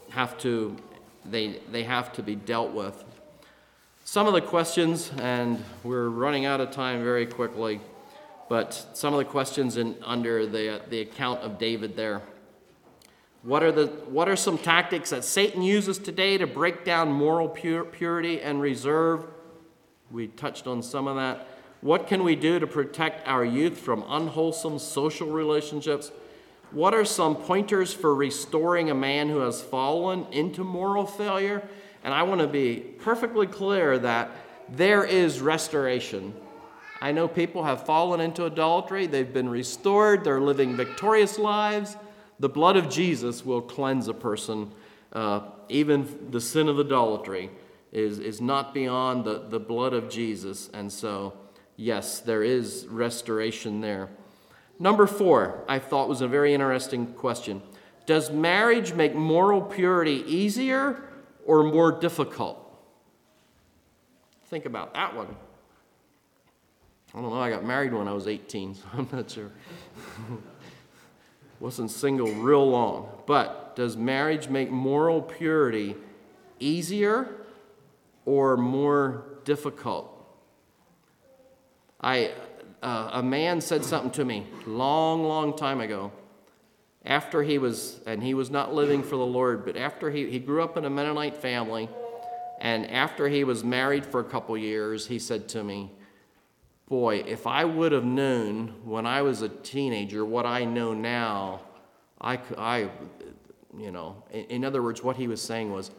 have 0.09 0.37
to, 0.39 0.75
they, 1.23 1.61
they 1.71 1.83
have 1.83 2.11
to 2.11 2.21
be 2.21 2.35
dealt 2.35 2.73
with. 2.73 3.05
Some 4.11 4.27
of 4.27 4.33
the 4.33 4.41
questions, 4.41 5.09
and 5.21 5.63
we're 5.83 6.09
running 6.09 6.43
out 6.43 6.59
of 6.59 6.71
time 6.71 7.01
very 7.01 7.25
quickly, 7.25 7.79
but 8.49 8.73
some 8.91 9.13
of 9.13 9.19
the 9.19 9.23
questions 9.23 9.77
in, 9.77 9.95
under 10.03 10.45
the, 10.45 10.81
the 10.89 10.99
account 10.99 11.39
of 11.39 11.57
David 11.57 11.95
there. 11.95 12.21
What 13.43 13.63
are, 13.63 13.71
the, 13.71 13.87
what 14.09 14.27
are 14.27 14.35
some 14.35 14.57
tactics 14.57 15.11
that 15.11 15.23
Satan 15.23 15.61
uses 15.61 15.97
today 15.97 16.37
to 16.37 16.45
break 16.45 16.83
down 16.83 17.09
moral 17.09 17.47
pure, 17.47 17.85
purity 17.85 18.41
and 18.41 18.59
reserve? 18.59 19.27
We 20.11 20.27
touched 20.27 20.67
on 20.67 20.83
some 20.83 21.07
of 21.07 21.15
that. 21.15 21.47
What 21.79 22.05
can 22.05 22.25
we 22.25 22.35
do 22.35 22.59
to 22.59 22.67
protect 22.67 23.25
our 23.29 23.45
youth 23.45 23.77
from 23.77 24.03
unwholesome 24.09 24.79
social 24.79 25.29
relationships? 25.29 26.11
What 26.71 26.93
are 26.93 27.05
some 27.05 27.37
pointers 27.37 27.93
for 27.93 28.13
restoring 28.13 28.89
a 28.89 28.93
man 28.93 29.29
who 29.29 29.39
has 29.39 29.61
fallen 29.61 30.25
into 30.33 30.65
moral 30.65 31.05
failure? 31.05 31.65
And 32.03 32.13
I 32.13 32.23
want 32.23 32.41
to 32.41 32.47
be 32.47 32.77
perfectly 32.99 33.47
clear 33.47 33.97
that 33.99 34.31
there 34.69 35.03
is 35.03 35.39
restoration. 35.39 36.33
I 37.01 37.11
know 37.11 37.27
people 37.27 37.63
have 37.63 37.85
fallen 37.85 38.19
into 38.19 38.45
adultery, 38.45 39.07
they've 39.07 39.33
been 39.33 39.49
restored, 39.49 40.23
they're 40.23 40.41
living 40.41 40.75
victorious 40.75 41.37
lives 41.39 41.95
the 42.41 42.49
blood 42.49 42.75
of 42.75 42.89
Jesus 42.89 43.45
will 43.45 43.61
cleanse 43.61 44.07
a 44.07 44.15
person. 44.15 44.71
Uh, 45.13 45.41
even 45.69 46.31
the 46.31 46.41
sin 46.41 46.67
of 46.67 46.79
idolatry 46.79 47.51
is, 47.91 48.17
is 48.17 48.41
not 48.41 48.73
beyond 48.73 49.25
the, 49.25 49.45
the 49.47 49.59
blood 49.59 49.93
of 49.93 50.09
Jesus. 50.09 50.67
And 50.73 50.91
so, 50.91 51.33
yes, 51.75 52.19
there 52.19 52.41
is 52.41 52.87
restoration 52.89 53.79
there. 53.79 54.09
Number 54.79 55.05
four, 55.05 55.63
I 55.69 55.77
thought 55.77 56.09
was 56.09 56.21
a 56.21 56.27
very 56.27 56.55
interesting 56.55 57.13
question. 57.13 57.61
Does 58.07 58.31
marriage 58.31 58.93
make 58.93 59.13
moral 59.13 59.61
purity 59.61 60.23
easier 60.25 61.03
or 61.45 61.63
more 61.63 61.91
difficult? 61.91 62.57
Think 64.45 64.65
about 64.65 64.93
that 64.93 65.15
one. 65.15 65.35
I 67.13 67.21
don't 67.21 67.29
know, 67.29 67.39
I 67.39 67.49
got 67.49 67.65
married 67.65 67.93
when 67.93 68.07
I 68.07 68.13
was 68.13 68.27
18, 68.27 68.75
so 68.75 68.83
I'm 68.93 69.09
not 69.11 69.29
sure. 69.29 69.51
wasn't 71.61 71.91
single 71.91 72.33
real 72.33 72.67
long. 72.67 73.09
But 73.25 73.75
does 73.75 73.95
marriage 73.95 74.49
make 74.49 74.71
moral 74.71 75.21
purity 75.21 75.95
easier 76.59 77.29
or 78.25 78.57
more 78.57 79.23
difficult? 79.45 80.07
I, 82.01 82.31
uh, 82.81 83.11
a 83.13 83.23
man 83.23 83.61
said 83.61 83.85
something 83.85 84.11
to 84.11 84.25
me 84.25 84.47
long, 84.65 85.23
long 85.23 85.55
time 85.55 85.81
ago. 85.81 86.11
After 87.05 87.41
he 87.41 87.57
was, 87.57 87.99
and 88.05 88.21
he 88.21 88.33
was 88.33 88.51
not 88.51 88.73
living 88.73 89.01
for 89.01 89.15
the 89.15 89.25
Lord, 89.25 89.65
but 89.65 89.75
after 89.75 90.11
he, 90.11 90.29
he 90.29 90.39
grew 90.39 90.61
up 90.61 90.77
in 90.77 90.85
a 90.85 90.89
Mennonite 90.89 91.35
family, 91.35 91.89
and 92.59 92.89
after 92.91 93.27
he 93.27 93.43
was 93.43 93.63
married 93.63 94.05
for 94.05 94.19
a 94.19 94.23
couple 94.23 94.55
years, 94.55 95.07
he 95.07 95.17
said 95.17 95.49
to 95.49 95.63
me, 95.63 95.91
boy, 96.87 97.23
if 97.25 97.47
I 97.47 97.65
would 97.65 97.91
have 97.91 98.05
known 98.05 98.75
when 98.85 99.07
I 99.07 99.23
was 99.23 99.41
a 99.41 99.49
teenager 99.49 100.23
what 100.23 100.45
I 100.45 100.65
know 100.65 100.93
now, 100.93 101.61
I, 102.19 102.37
could, 102.37 102.59
I 102.59 102.91
you 103.75 103.91
know, 103.91 104.23
in, 104.31 104.45
in 104.45 104.65
other 104.65 104.83
words, 104.83 105.01
what 105.01 105.15
he 105.15 105.27
was 105.27 105.41
saying 105.41 105.71
was, 105.71 105.89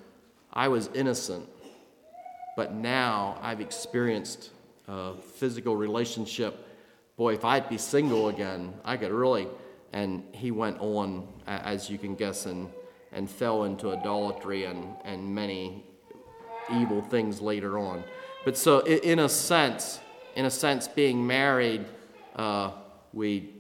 I 0.53 0.69
was 0.69 0.89
innocent, 0.95 1.49
but 2.57 2.75
now 2.75 3.39
I've 3.43 3.61
experienced 3.61 4.51
a 4.87 5.15
physical 5.17 5.75
relationship. 5.75 6.69
Boy, 7.17 7.35
if 7.35 7.45
I'd 7.45 7.69
be 7.69 7.79
single 7.79 8.29
again, 8.29 8.73
I 8.85 8.97
could 8.97 9.11
really. 9.11 9.49
And 9.93 10.25
he 10.33 10.51
went 10.51 10.81
on, 10.81 11.29
as 11.47 11.91
you 11.91 11.99
can 11.99 12.15
guess, 12.15 12.47
and, 12.47 12.71
and 13.13 13.31
fell 13.31 13.65
into 13.65 13.93
idolatry 13.93 14.65
and, 14.65 14.97
and 15.05 15.35
many 15.35 15.85
evil 16.73 17.03
things 17.03 17.41
later 17.41 17.79
on. 17.79 18.03
But 18.45 18.57
so, 18.57 18.81
in 18.81 19.19
a 19.19 19.29
sense, 19.29 20.01
in 20.35 20.47
a 20.47 20.51
sense, 20.51 20.89
being 20.89 21.25
married, 21.27 21.85
uh, 22.37 22.73
we, 23.13 23.51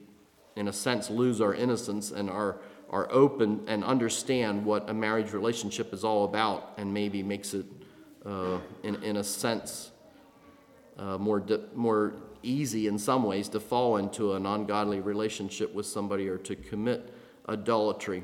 in 0.56 0.68
a 0.68 0.72
sense, 0.72 1.10
lose 1.10 1.40
our 1.40 1.54
innocence 1.54 2.10
and 2.10 2.28
are, 2.28 2.56
are 2.90 3.06
open 3.12 3.62
and 3.68 3.84
understand 3.84 4.64
what 4.64 4.88
a 4.90 4.94
marriage 4.94 5.32
relationship 5.32 5.92
is 5.92 6.02
all 6.02 6.24
about, 6.24 6.72
and 6.78 6.92
maybe 6.92 7.22
makes 7.22 7.54
it, 7.54 7.66
uh, 8.26 8.58
in, 8.82 8.96
in 9.04 9.18
a 9.18 9.24
sense, 9.24 9.91
uh, 11.02 11.18
more, 11.18 11.42
more 11.74 12.14
easy 12.42 12.86
in 12.86 12.98
some 12.98 13.24
ways 13.24 13.48
to 13.48 13.60
fall 13.60 13.96
into 13.96 14.34
an 14.34 14.46
ungodly 14.46 15.00
relationship 15.00 15.74
with 15.74 15.86
somebody 15.86 16.28
or 16.28 16.38
to 16.38 16.54
commit 16.54 17.12
adultery. 17.48 18.22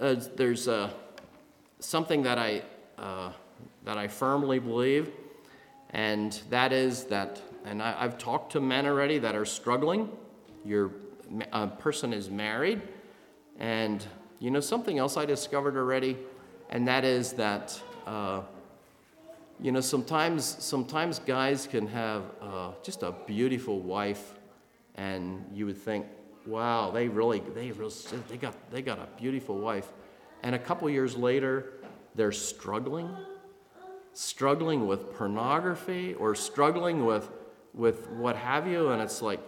Uh, 0.00 0.16
there's 0.36 0.68
uh, 0.68 0.90
something 1.78 2.22
that 2.22 2.38
I, 2.38 2.62
uh, 2.98 3.32
that 3.84 3.98
I 3.98 4.08
firmly 4.08 4.58
believe 4.58 5.10
and 5.90 6.40
that 6.50 6.72
is 6.72 7.04
that, 7.04 7.40
and 7.64 7.82
I, 7.82 8.02
have 8.02 8.18
talked 8.18 8.52
to 8.52 8.60
men 8.60 8.86
already 8.86 9.18
that 9.18 9.34
are 9.34 9.44
struggling. 9.44 10.10
Your 10.64 10.90
a 11.52 11.66
person 11.66 12.12
is 12.12 12.30
married, 12.30 12.82
and 13.58 14.04
you 14.38 14.50
know 14.50 14.60
something 14.60 14.98
else 14.98 15.16
I 15.16 15.24
discovered 15.24 15.76
already, 15.76 16.16
and 16.70 16.86
that 16.88 17.04
is 17.04 17.32
that 17.34 17.80
uh, 18.06 18.42
you 19.60 19.72
know 19.72 19.80
sometimes 19.80 20.44
sometimes 20.44 21.18
guys 21.20 21.66
can 21.66 21.86
have 21.88 22.22
uh, 22.40 22.70
just 22.82 23.02
a 23.02 23.12
beautiful 23.26 23.80
wife, 23.80 24.34
and 24.94 25.44
you 25.52 25.66
would 25.66 25.78
think, 25.78 26.06
wow, 26.46 26.90
they 26.90 27.08
really 27.08 27.40
they 27.54 27.70
really, 27.72 27.94
they 28.28 28.36
got 28.36 28.54
they 28.70 28.82
got 28.82 28.98
a 28.98 29.08
beautiful 29.18 29.58
wife, 29.58 29.92
and 30.42 30.54
a 30.54 30.58
couple 30.58 30.88
years 30.90 31.16
later, 31.16 31.72
they're 32.14 32.32
struggling 32.32 33.08
struggling 34.16 34.86
with 34.86 35.14
pornography 35.14 36.14
or 36.14 36.34
struggling 36.34 37.04
with, 37.04 37.28
with 37.74 38.08
what 38.08 38.34
have 38.34 38.66
you, 38.66 38.88
and 38.88 39.02
it's 39.02 39.20
like 39.20 39.40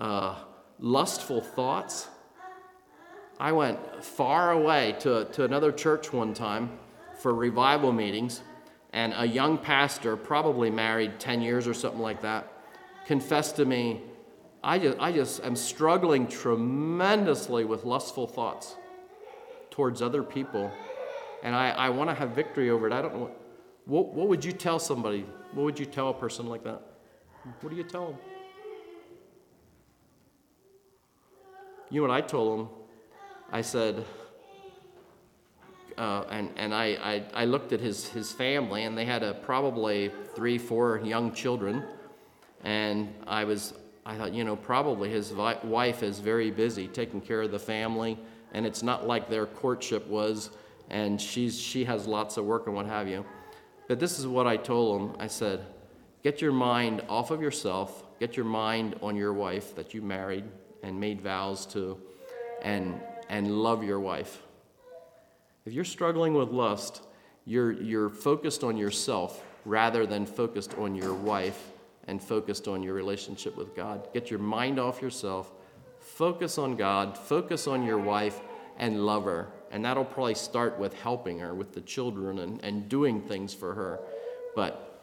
uh, 0.00 0.34
lustful 0.80 1.40
thoughts. 1.40 2.08
I 3.38 3.52
went 3.52 3.78
far 4.04 4.50
away 4.50 4.96
to, 5.00 5.26
to 5.26 5.44
another 5.44 5.70
church 5.70 6.12
one 6.12 6.34
time 6.34 6.80
for 7.20 7.32
revival 7.32 7.92
meetings, 7.92 8.42
and 8.98 9.14
a 9.16 9.24
young 9.24 9.56
pastor, 9.56 10.16
probably 10.16 10.70
married 10.70 11.20
10 11.20 11.40
years 11.40 11.68
or 11.68 11.74
something 11.74 12.00
like 12.00 12.20
that, 12.22 12.52
confessed 13.06 13.54
to 13.54 13.64
me, 13.64 14.02
I 14.64 14.80
just, 14.80 14.98
I 14.98 15.12
just 15.12 15.44
am 15.44 15.54
struggling 15.54 16.26
tremendously 16.26 17.64
with 17.64 17.84
lustful 17.84 18.26
thoughts 18.26 18.74
towards 19.70 20.02
other 20.02 20.24
people, 20.24 20.72
and 21.44 21.54
I, 21.54 21.70
I 21.70 21.90
want 21.90 22.10
to 22.10 22.14
have 22.14 22.30
victory 22.30 22.70
over 22.70 22.88
it. 22.88 22.92
I 22.92 23.00
don't 23.00 23.14
know. 23.14 23.20
What, 23.20 23.36
what, 23.86 24.14
what 24.14 24.28
would 24.30 24.44
you 24.44 24.50
tell 24.50 24.80
somebody? 24.80 25.24
What 25.52 25.62
would 25.62 25.78
you 25.78 25.86
tell 25.86 26.08
a 26.08 26.14
person 26.14 26.46
like 26.48 26.64
that? 26.64 26.82
What 27.60 27.70
do 27.70 27.76
you 27.76 27.84
tell 27.84 28.06
them? 28.06 28.18
You 31.88 32.00
know 32.00 32.08
what 32.08 32.16
I 32.16 32.20
told 32.20 32.58
him? 32.58 32.68
I 33.52 33.60
said, 33.60 34.04
uh, 35.98 36.24
and, 36.30 36.50
and 36.56 36.72
I, 36.72 36.86
I, 37.02 37.42
I, 37.42 37.44
looked 37.44 37.72
at 37.72 37.80
his, 37.80 38.08
his 38.08 38.30
family, 38.30 38.84
and 38.84 38.96
they 38.96 39.04
had 39.04 39.24
a, 39.24 39.34
probably 39.34 40.12
three, 40.36 40.56
four 40.56 41.00
young 41.02 41.32
children. 41.32 41.82
And 42.62 43.12
I 43.26 43.42
was, 43.42 43.74
I 44.06 44.16
thought, 44.16 44.32
you 44.32 44.44
know, 44.44 44.54
probably 44.54 45.10
his 45.10 45.30
vi- 45.30 45.58
wife 45.64 46.04
is 46.04 46.20
very 46.20 46.52
busy 46.52 46.86
taking 46.86 47.20
care 47.20 47.42
of 47.42 47.50
the 47.50 47.58
family, 47.58 48.16
and 48.52 48.64
it's 48.64 48.82
not 48.82 49.08
like 49.08 49.28
their 49.28 49.46
courtship 49.46 50.06
was, 50.06 50.50
and 50.88 51.20
she's, 51.20 51.60
she 51.60 51.84
has 51.84 52.06
lots 52.06 52.36
of 52.36 52.44
work 52.44 52.68
and 52.68 52.76
what 52.76 52.86
have 52.86 53.08
you. 53.08 53.26
But 53.88 53.98
this 53.98 54.20
is 54.20 54.26
what 54.26 54.46
I 54.46 54.56
told 54.56 55.00
him. 55.00 55.16
I 55.18 55.26
said, 55.26 55.66
get 56.22 56.40
your 56.40 56.52
mind 56.52 57.02
off 57.08 57.32
of 57.32 57.42
yourself, 57.42 58.04
get 58.20 58.36
your 58.36 58.46
mind 58.46 58.94
on 59.02 59.16
your 59.16 59.32
wife 59.32 59.74
that 59.74 59.94
you 59.94 60.02
married 60.02 60.44
and 60.84 61.00
made 61.00 61.20
vows 61.20 61.66
to, 61.66 61.98
and, 62.62 63.00
and 63.28 63.50
love 63.50 63.82
your 63.82 63.98
wife. 63.98 64.42
If 65.68 65.74
you're 65.74 65.84
struggling 65.84 66.32
with 66.32 66.48
lust, 66.48 67.02
you're, 67.44 67.72
you're 67.72 68.08
focused 68.08 68.64
on 68.64 68.78
yourself 68.78 69.44
rather 69.66 70.06
than 70.06 70.24
focused 70.24 70.72
on 70.78 70.94
your 70.94 71.12
wife 71.12 71.72
and 72.06 72.22
focused 72.22 72.68
on 72.68 72.82
your 72.82 72.94
relationship 72.94 73.54
with 73.54 73.76
God. 73.76 74.08
Get 74.14 74.30
your 74.30 74.38
mind 74.38 74.80
off 74.80 75.02
yourself, 75.02 75.52
focus 76.00 76.56
on 76.56 76.76
God, 76.76 77.18
focus 77.18 77.66
on 77.66 77.84
your 77.84 77.98
wife, 77.98 78.40
and 78.78 79.04
love 79.04 79.24
her. 79.24 79.48
And 79.70 79.84
that'll 79.84 80.06
probably 80.06 80.36
start 80.36 80.78
with 80.78 80.94
helping 80.94 81.38
her 81.40 81.54
with 81.54 81.74
the 81.74 81.82
children 81.82 82.38
and, 82.38 82.64
and 82.64 82.88
doing 82.88 83.20
things 83.20 83.52
for 83.52 83.74
her. 83.74 84.00
But, 84.56 85.02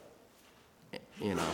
you 1.21 1.35
know, 1.35 1.51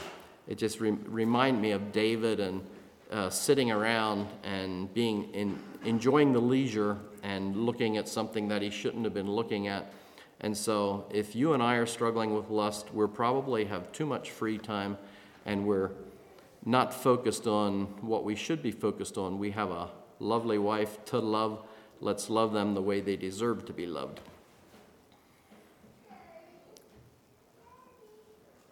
it 0.48 0.58
just 0.58 0.80
re- 0.80 0.92
remind 0.92 1.62
me 1.62 1.72
of 1.72 1.92
David 1.92 2.40
and 2.40 2.66
uh, 3.12 3.30
sitting 3.30 3.72
around 3.72 4.30
and 4.46 4.94
being 4.94 5.34
in, 5.34 5.60
enjoying 5.84 6.32
the 6.32 6.40
leisure 6.40 6.98
and 7.24 7.56
looking 7.56 7.98
at 7.98 8.08
something 8.08 8.48
that 8.48 8.62
he 8.62 8.70
shouldn't 8.70 9.04
have 9.04 9.14
been 9.14 9.32
looking 9.32 9.68
at. 9.68 9.92
And 10.40 10.58
so, 10.58 11.06
if 11.12 11.36
you 11.36 11.54
and 11.54 11.62
I 11.62 11.76
are 11.76 11.86
struggling 11.86 12.34
with 12.34 12.50
lust, 12.50 12.94
we 12.94 13.06
probably 13.08 13.66
have 13.66 13.92
too 13.92 14.06
much 14.06 14.32
free 14.32 14.58
time 14.58 14.98
and 15.46 15.66
we're 15.66 15.92
not 16.66 16.94
focused 16.94 17.48
on 17.48 17.86
what 18.02 18.24
we 18.24 18.36
should 18.36 18.62
be 18.62 18.72
focused 18.72 19.18
on. 19.18 19.40
We 19.40 19.52
have 19.52 19.72
a 19.72 19.90
lovely 20.20 20.58
wife 20.58 21.04
to 21.06 21.20
love 21.20 21.64
Let's 22.04 22.32
love 22.32 22.52
them 22.52 22.74
the 22.74 22.82
way 22.82 23.00
they 23.00 23.16
deserve 23.16 23.66
to 23.66 23.74
be 23.74 23.86
loved. 23.86 24.22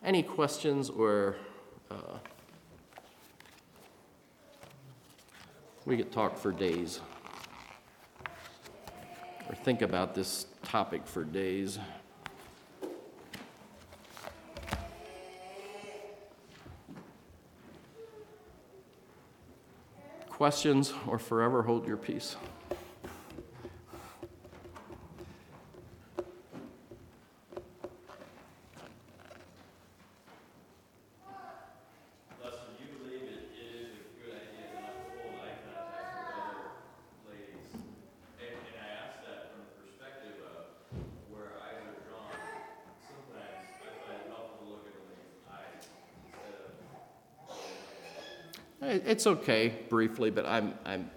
Any 0.04 0.24
questions 0.24 0.89
or 0.89 1.36
uh, 1.91 2.18
we 5.86 5.95
could 5.95 6.12
talk 6.12 6.39
for 6.39 6.52
days 6.52 7.02
or 9.50 9.56
think 9.56 9.82
about 9.82 10.14
this 10.14 10.45
topic 10.64 11.08
for 11.08 11.24
days. 11.24 11.80
Questions 20.30 20.93
or 21.08 21.18
forever 21.18 21.64
hold 21.64 21.86
your 21.88 21.97
peace. 21.97 22.38
It's 49.20 49.28
okay 49.28 49.74
briefly, 49.89 50.30
but 50.30 50.45
I'm, 50.45 50.74
I'm, 50.86 51.11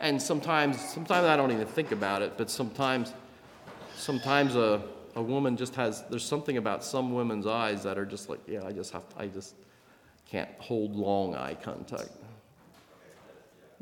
and 0.00 0.20
sometimes, 0.20 0.78
sometimes 0.78 1.24
I 1.24 1.34
don't 1.34 1.50
even 1.50 1.64
think 1.64 1.92
about 1.92 2.20
it, 2.20 2.34
but 2.36 2.50
sometimes, 2.50 3.14
sometimes 3.96 4.54
a, 4.54 4.82
a 5.14 5.22
woman 5.22 5.56
just 5.56 5.74
has, 5.76 6.04
there's 6.10 6.26
something 6.26 6.58
about 6.58 6.84
some 6.84 7.14
women's 7.14 7.46
eyes 7.46 7.84
that 7.84 7.96
are 7.96 8.04
just 8.04 8.28
like, 8.28 8.40
yeah, 8.46 8.66
I 8.66 8.72
just 8.72 8.92
have, 8.92 9.04
I 9.16 9.28
just 9.28 9.54
can't 10.28 10.50
hold 10.58 10.94
long 10.94 11.34
eye 11.34 11.54
contact. 11.54 12.10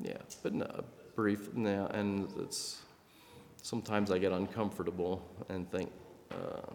Yeah, 0.00 0.18
but 0.44 0.55
no, 0.55 0.84
brief, 1.16 1.48
yeah, 1.57 1.86
and 1.86 2.28
it's, 2.38 2.82
sometimes 3.62 4.12
I 4.12 4.18
get 4.18 4.30
uncomfortable 4.30 5.28
and 5.48 5.68
think, 5.72 5.90
uh, 6.30 6.70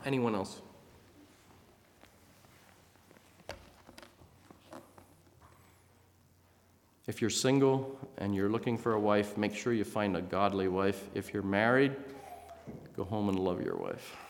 anyone 0.06 0.34
else? 0.34 0.62
If 7.06 7.20
you're 7.20 7.30
single 7.30 7.98
and 8.18 8.34
you're 8.34 8.48
looking 8.48 8.76
for 8.76 8.94
a 8.94 9.00
wife, 9.00 9.36
make 9.36 9.54
sure 9.54 9.72
you 9.72 9.84
find 9.84 10.16
a 10.16 10.22
godly 10.22 10.66
wife. 10.66 11.08
If 11.14 11.32
you're 11.32 11.42
married, 11.44 11.94
go 12.96 13.04
home 13.04 13.28
and 13.28 13.38
love 13.38 13.62
your 13.62 13.76
wife. 13.76 14.25